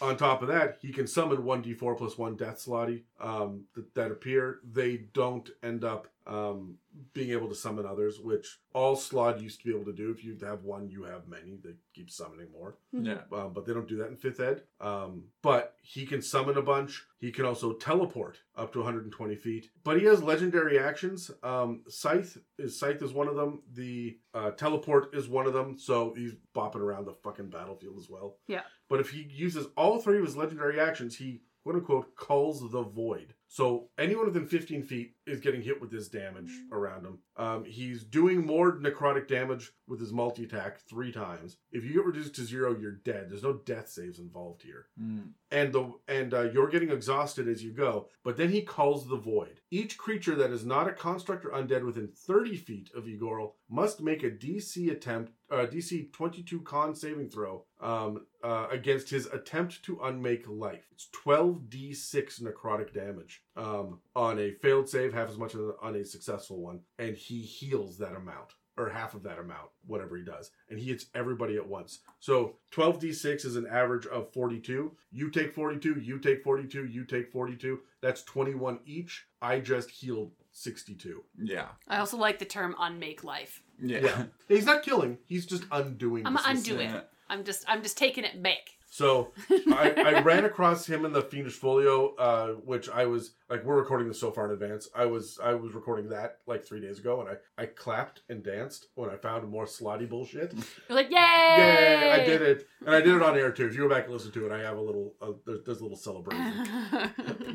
[0.00, 4.10] On top of that, he can summon 1d4 plus 1 death slaadi um, that, that
[4.10, 4.60] appear.
[4.72, 6.76] They don't end up um,
[7.12, 10.10] being able to summon others, which all Slaad used to be able to do.
[10.10, 11.56] If you have one, you have many.
[11.62, 13.22] They keep summoning more, Yeah.
[13.32, 14.62] um, but they don't do that in fifth ed.
[14.80, 17.04] Um, but he can summon a bunch.
[17.18, 19.70] He can also teleport up to 120 feet.
[19.82, 21.30] But he has legendary actions.
[21.42, 23.62] Um, Scythe is Scythe is one of them.
[23.74, 25.76] The uh, teleport is one of them.
[25.78, 28.36] So he's bopping around the fucking battlefield as well.
[28.46, 28.62] Yeah.
[28.88, 32.82] But if he uses all three of his legendary actions, he quote unquote calls the
[32.82, 33.34] void.
[33.52, 37.18] So anyone within 15 feet is getting hit with this damage around him.
[37.36, 41.56] Um, he's doing more necrotic damage with his multi attack three times.
[41.72, 43.28] If you get reduced to zero, you're dead.
[43.28, 45.32] There's no death saves involved here Mm.
[45.50, 48.08] and the and uh, you're getting exhausted as you go.
[48.22, 49.60] But then he calls the void.
[49.72, 54.00] Each creature that is not a construct or undead within 30 feet of Ygorl must
[54.00, 59.82] make a DC attempt, uh, DC 22 Con saving throw um, uh, against his attempt
[59.84, 60.86] to unmake life.
[60.92, 66.04] It's 12d6 necrotic damage um, on a failed save, half as much as on a
[66.04, 68.54] successful one, and he heals that amount.
[68.76, 70.52] Or half of that amount, whatever he does.
[70.70, 71.98] And he hits everybody at once.
[72.18, 74.92] So 12d6 is an average of 42.
[75.10, 77.80] You take 42, you take 42, you take 42.
[78.00, 79.26] That's 21 each.
[79.42, 81.22] I just healed 62.
[81.42, 81.66] Yeah.
[81.88, 83.62] I also like the term unmake life.
[83.82, 83.98] Yeah.
[84.02, 84.24] Yeah.
[84.48, 86.78] He's not killing, he's just undoing I'm the gonna system.
[86.78, 87.08] undo it.
[87.30, 87.36] Yeah.
[87.36, 88.70] I'm just I'm just taking it back.
[88.92, 93.64] So I, I ran across him in the Fiendish Folio, uh, which I was like,
[93.64, 94.88] we're recording this so far in advance.
[94.96, 98.42] I was I was recording that like three days ago, and I I clapped and
[98.42, 100.52] danced when I found more slaadi bullshit.
[100.88, 101.16] You're like, yay!
[101.18, 102.10] Yay!
[102.10, 103.66] I did it, and I did it on air too.
[103.66, 105.78] If you go back and listen to it, I have a little uh, there's, there's
[105.78, 106.66] a little celebration.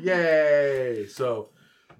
[0.00, 1.06] Yay!
[1.06, 1.50] So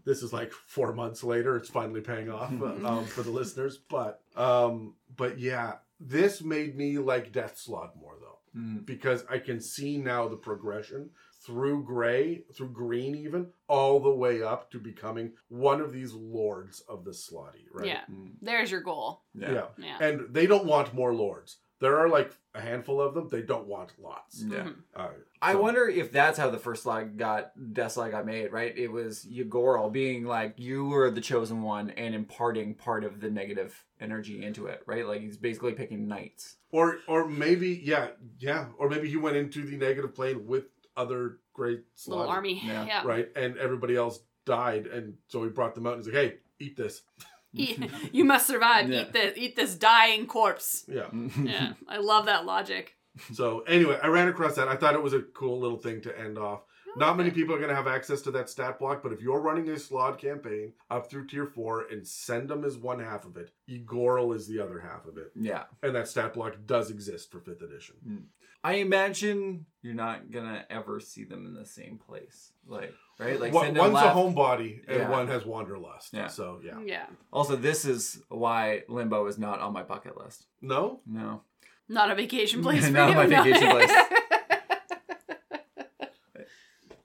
[0.07, 1.57] this is like four months later.
[1.57, 3.77] It's finally paying off uh, um, for the listeners.
[3.77, 8.87] But um, but yeah, this made me like Death Slaad more though Mm.
[8.87, 11.11] because I can see now the progression
[11.45, 16.81] through gray, through green, even all the way up to becoming one of these lords
[16.89, 17.67] of the slaadi.
[17.71, 17.87] Right?
[17.87, 18.01] Yeah.
[18.11, 18.33] Mm.
[18.41, 19.25] There's your goal.
[19.35, 19.53] Yeah.
[19.53, 19.65] yeah.
[19.77, 19.99] Yeah.
[20.01, 21.59] And they don't want more lords.
[21.79, 23.29] There are like a handful of them.
[23.31, 24.43] They don't want lots.
[24.43, 24.65] Yeah.
[24.69, 24.77] Mhm.
[24.95, 25.09] Uh,
[25.43, 28.77] I wonder if that's how the first slide got Death Slide got made, right?
[28.77, 33.31] It was Ygorl being like you were the chosen one and imparting part of the
[33.31, 35.07] negative energy into it, right?
[35.07, 36.57] Like he's basically picking knights.
[36.71, 38.09] Or or maybe yeah
[38.39, 40.65] yeah or maybe he went into the negative plane with
[40.97, 42.61] other great Little slaadi, army.
[42.65, 42.87] Yeah.
[42.87, 43.03] Yeah.
[43.05, 43.29] right?
[43.37, 46.77] And everybody else died, and so he brought them out and he's like, hey, eat
[46.77, 47.03] this.
[47.55, 48.91] Eat- you must survive.
[48.91, 49.03] Yeah.
[49.03, 49.33] Eat this.
[49.39, 50.85] Eat this dying corpse.
[50.89, 51.09] Yeah.
[51.43, 51.73] Yeah.
[51.89, 52.95] I love that logic.
[53.33, 54.69] So anyway, I ran across that.
[54.69, 56.61] I thought it was a cool little thing to end off.
[56.97, 59.41] Not many people are going to have access to that stat block, but if you're
[59.41, 63.51] running a Slaad campaign up through tier four and Ssendam is one half of it,
[63.69, 65.31] Ygorl is the other half of it.
[65.35, 65.65] Yeah.
[65.83, 67.97] And that stat block does exist for fifth edition.
[68.07, 68.17] Hmm.
[68.65, 72.51] I imagine you're not gonna ever see them in the same place.
[72.67, 73.39] Like right?
[73.41, 74.17] Like One- send them one's a left.
[74.17, 75.11] homebody and Yeah.
[75.11, 76.13] one has wanderlust.
[76.13, 76.27] Yeah.
[76.27, 76.81] So yeah.
[76.85, 77.07] Yeah.
[77.33, 80.47] Also, this is why Limbo is not on my bucket list.
[80.61, 81.01] No?
[81.07, 81.43] No.
[81.89, 83.15] Not a vacation place for Not you.
[83.15, 83.43] my no.
[83.45, 83.93] vacation place.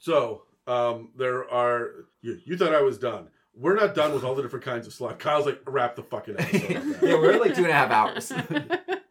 [0.02, 3.30] So um there are you, you thought I was done.
[3.56, 5.20] We're not done with all the different kinds of slaad.
[5.20, 8.32] Kyle's like, wrap the fucking episode up yeah, we're like two and a half hours.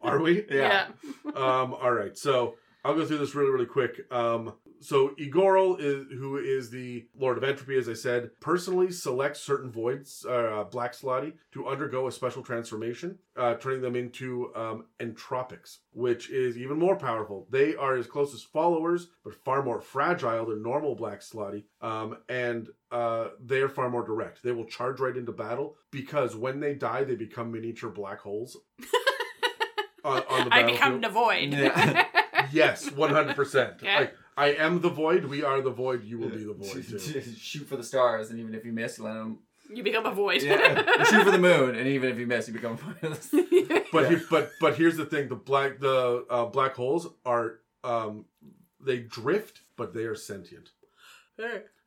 [0.01, 0.45] Are we?
[0.49, 0.87] Yeah.
[1.35, 4.11] um, all right, so I'll go through this really, really quick.
[4.11, 9.39] Um, so Ygorl is who is the Lord of Entropy, as I said, personally selects
[9.39, 14.85] certain voids, uh, black slaadi, to undergo a special transformation, uh, turning them into um,
[14.99, 17.47] entropics, which is even more powerful.
[17.49, 22.67] They are his closest followers, but far more fragile than normal black slaadi, um, and
[22.91, 24.41] uh, they are far more direct.
[24.43, 28.57] They will charge right into battle because when they die, they become miniature black holes.
[30.03, 31.53] on, on the I become the void.
[31.53, 32.05] Yeah.
[32.51, 33.75] Yes, one hundred percent.
[34.37, 34.51] Okay.
[34.51, 35.25] Like I am the void.
[35.25, 36.03] We are the void.
[36.03, 37.21] You will be the void too.
[37.37, 39.39] Shoot for the stars, and even if you miss, you let them.
[39.73, 40.41] you become a void.
[40.41, 40.83] Yeah.
[41.05, 42.77] Shoot for the moon, and even if you miss, you become.
[43.01, 44.09] But Yeah.
[44.09, 48.25] he, but but here's the thing: the black the uh, black holes are um
[48.79, 50.69] they drift, but they are sentient.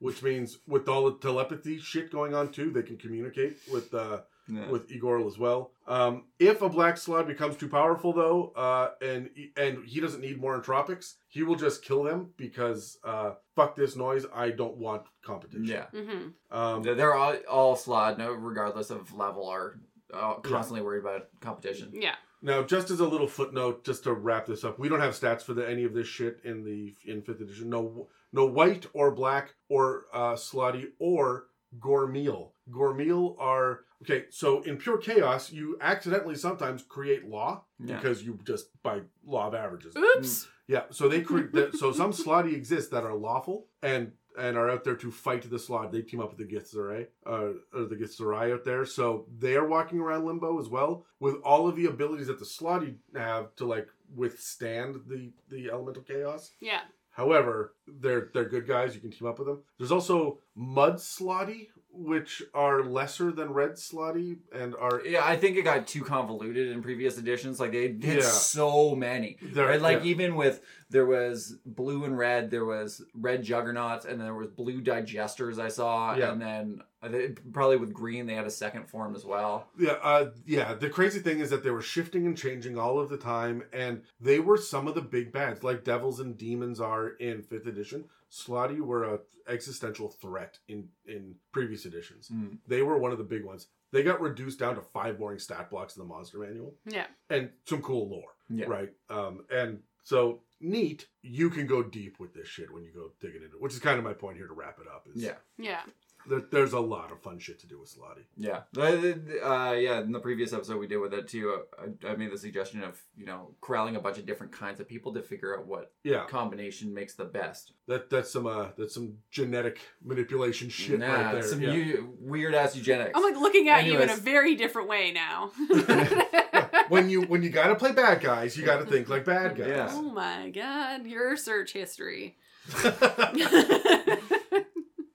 [0.00, 4.20] Which means with all the telepathy shit going on too, they can communicate with uh
[4.46, 4.68] Yeah.
[4.68, 5.70] with Igor as well.
[5.88, 10.38] Um, if a black slaad becomes too powerful though, uh, and and he doesn't need
[10.40, 14.26] more entropics, he will just kill them because uh, fuck this noise.
[14.34, 15.64] I don't want competition.
[15.66, 15.86] yeah.
[15.90, 19.78] hmm Um, They're- They're all, all slaad, no, regardless of level, are
[20.12, 21.90] uh, constantly worried about competition.
[21.94, 22.16] Yeah.
[22.42, 25.40] Now, just as a little footnote, just to wrap this up, we don't have stats
[25.40, 27.70] for the, any of this shit in the in fifth edition.
[27.70, 31.46] No, no white or black or uh, slaadi or
[31.80, 32.50] gourmeal.
[32.70, 34.24] Gourmeal are okay.
[34.30, 37.96] So in pure chaos, you accidentally sometimes create law Yeah.
[37.96, 39.94] because you just by law of averages.
[39.96, 40.48] Oops.
[40.66, 40.84] Yeah.
[40.90, 41.52] So they create.
[41.52, 45.42] that- so some slaadi exist that are lawful and and are out there to fight
[45.48, 45.92] the slaad.
[45.92, 48.84] They team up with the Githzerai, uh, or the Githzerai out there.
[48.84, 52.44] So they are walking around limbo as well with all of the abilities that the
[52.44, 56.50] Slaadi have to like withstand the the elemental chaos.
[56.60, 56.80] Yeah.
[57.10, 58.94] However, they're they're good guys.
[58.96, 59.62] You can team up with them.
[59.78, 65.56] There's also Mud Slaadi, which are lesser than Red Slaadi and are Yeah, I think
[65.56, 67.60] it got too convoluted in previous editions.
[67.60, 68.20] Like they did Yeah.
[68.22, 69.38] so many.
[69.40, 69.80] They're- Right?
[69.80, 70.10] Like yeah.
[70.10, 70.60] even with
[70.90, 75.58] there was blue and red, there was red juggernauts, and then there was blue digesters
[75.58, 76.32] I saw, Yeah.
[76.32, 79.68] and then I probably with green they had a second form as well.
[79.78, 80.74] Yeah, uh, yeah.
[80.74, 84.02] The crazy thing is that they were shifting and changing all of the time, and
[84.20, 88.04] they were some of the big bads, like devils and demons are in fifth edition.
[88.34, 92.28] Slaadi were a existential threat in in previous editions.
[92.32, 92.58] Mm.
[92.66, 93.68] They were one of the big ones.
[93.92, 97.06] They got reduced down to five boring stat blocks in the monster manual Yeah.
[97.30, 98.66] and some cool lore, Yeah.
[98.66, 98.90] right?
[99.08, 101.06] Um, and so neat.
[101.22, 103.78] You can go deep with this shit when you go digging into it, which is
[103.78, 105.06] kind of my point here to wrap it up.
[105.14, 105.36] Is Yeah.
[105.58, 105.82] Yeah.
[106.26, 108.24] There, there's a lot of fun shit to do with Slaadi.
[108.36, 110.00] Yeah, uh, yeah.
[110.00, 112.82] In the previous episode we did with it too, uh, I, I made the suggestion
[112.82, 115.92] of you know corralling a bunch of different kinds of people to figure out what
[116.02, 117.72] Yeah, combination makes the best.
[117.88, 121.42] that that's some uh that's some genetic manipulation shit Nah, right there.
[121.42, 121.96] Some yeah.
[122.20, 123.12] weird ass eugenics.
[123.14, 125.50] I'm like looking at you in a very different way now.
[126.88, 129.68] when you when you gotta play bad guys, you gotta think like bad guys.
[129.68, 129.88] Yeah.
[129.90, 132.36] oh my god, your search history.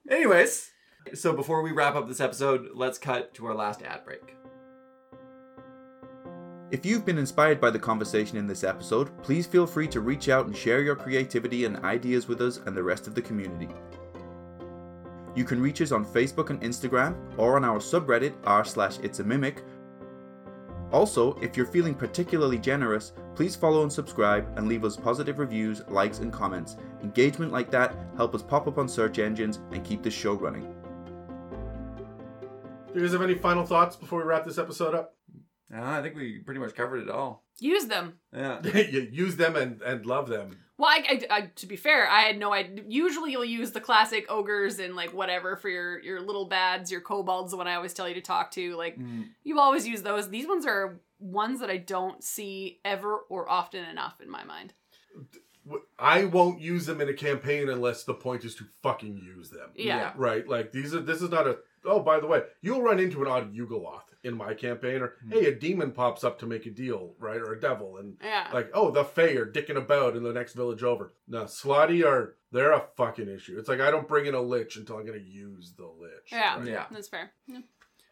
[0.10, 0.72] Anyways,
[1.14, 4.36] so before we wrap up this episode, let's cut to our last ad break.
[6.72, 10.30] If you've been inspired by the conversation in this episode, please feel free to reach
[10.30, 13.70] out and share your creativity and ideas with us and the rest of the community.
[15.36, 19.00] You can reach us on Facebook and Instagram or on our subreddit r slash.
[20.92, 25.82] Also, if you're feeling particularly generous, please follow and subscribe and leave us positive reviews,
[25.88, 26.78] likes, and comments.
[27.04, 30.79] Engagement like that help us pop up on search engines and keep this show running.
[33.00, 35.16] Do you guys have any final thoughts before we wrap this episode up?
[35.74, 37.46] Uh, I think we pretty much covered it all.
[37.60, 38.16] Use them.
[38.36, 38.62] Yeah.
[38.78, 40.58] use them and, and love them.
[40.78, 42.84] Well, I, I, I, to be fair, I had no idea.
[42.88, 47.02] Usually, you'll use the classic ogres and like whatever for your your little bads, your
[47.02, 47.52] kobolds.
[47.52, 48.76] The one I always tell you to talk to.
[48.76, 49.28] Like Mm.
[49.44, 50.30] you've always use those.
[50.30, 54.74] These ones are ones that I don't see ever or often enough in my mind.
[55.70, 59.50] W- I won't use them in a campaign unless the point is to fucking use
[59.50, 59.70] them.
[59.76, 59.98] Yeah.
[59.98, 60.14] Yeah.
[60.18, 60.48] Right?
[60.48, 63.28] Like these are this is not a oh by the way, you'll run into an
[63.28, 65.32] odd Yugoloth in my campaign, or Hmm.
[65.32, 67.40] hey, a demon pops up to make a deal, right?
[67.40, 68.50] Or a devil, and Yeah.
[68.54, 71.14] like, oh, the Fae are dicking about in the next village over.
[71.26, 73.58] No, Slaadi are they're a fucking issue.
[73.58, 76.32] It's like I don't bring in a lich until I'm gonna use the lich.
[76.32, 76.58] Yeah.
[76.58, 76.68] right?
[76.68, 76.86] Yeah.
[76.92, 77.32] That's fair.
[77.48, 77.60] Yeah.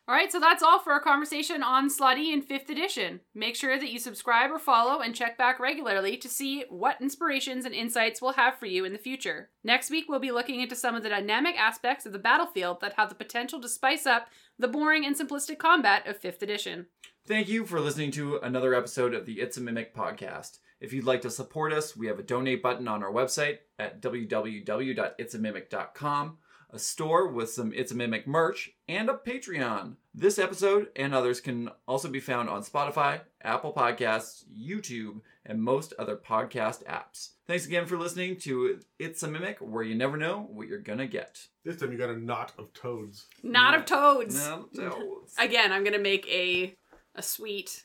[0.09, 3.19] All right, so that's all for our conversation on Slaadi in 5th edition.
[3.35, 7.65] Make sure that you subscribe or follow and check back regularly to see what inspirations
[7.65, 9.49] and insights we'll have for you in the future.
[9.65, 12.93] Next week, we'll be looking into some of the dynamic aspects of the battlefield that
[12.93, 14.27] have the potential to spice up
[14.57, 16.85] the boring and simplistic combat of 5th edition.
[17.27, 20.59] Thank you for listening to another episode of the It's a Mimic podcast.
[20.79, 24.01] If you'd like to support us, we have a donate button on our website at
[24.01, 26.37] www.itsamimic.com,
[26.69, 29.95] a store with some It's a Mimic merch, and a Patreon.
[30.13, 35.93] This episode and others can also be found on Spotify, Apple Podcasts, YouTube, and most
[35.97, 37.29] other podcast apps.
[37.47, 41.07] Thanks again for listening to It's a Mimic, where you never know what you're gonna
[41.07, 41.47] get.
[41.63, 43.27] This time you got a knot of toads.
[43.43, 44.35] Not of toads.
[44.35, 45.19] No, no.
[45.39, 46.75] Again, I'm gonna make a
[47.15, 47.83] a sweet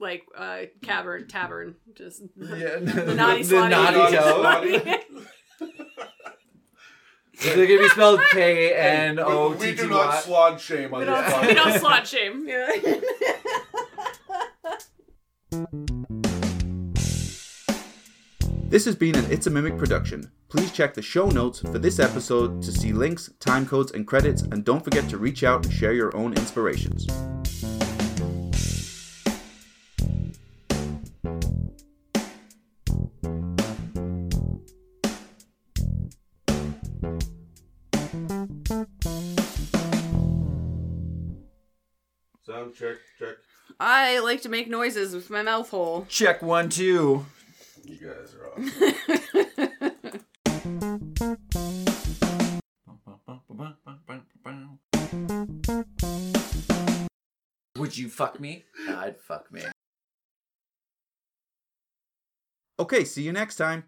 [0.00, 2.46] like uh cavern tavern just Yeah,
[2.80, 3.70] the naughty the slotty.
[4.40, 5.00] naughty toad.
[7.40, 10.56] They're gonna be spelled K N O we, T we T do not Y.
[10.58, 11.80] shame on we this don't, we don't podcast.
[11.80, 12.46] slot shame.
[12.48, 12.70] Yeah.
[18.68, 20.32] This has been an It's a Mimic production.
[20.48, 24.40] Please check the show notes for this episode to see links, time codes, and credits,
[24.42, 27.06] and don't forget to reach out and share your own inspirations.
[42.72, 43.36] Sound check, check.
[43.80, 46.06] I like to make noises with my mouth hole.
[46.08, 47.26] Check one two.
[47.84, 48.58] You guys are off.
[57.76, 58.64] Would you fuck me?
[58.88, 59.62] I'd fuck me.
[62.78, 63.84] Okay, see you next time.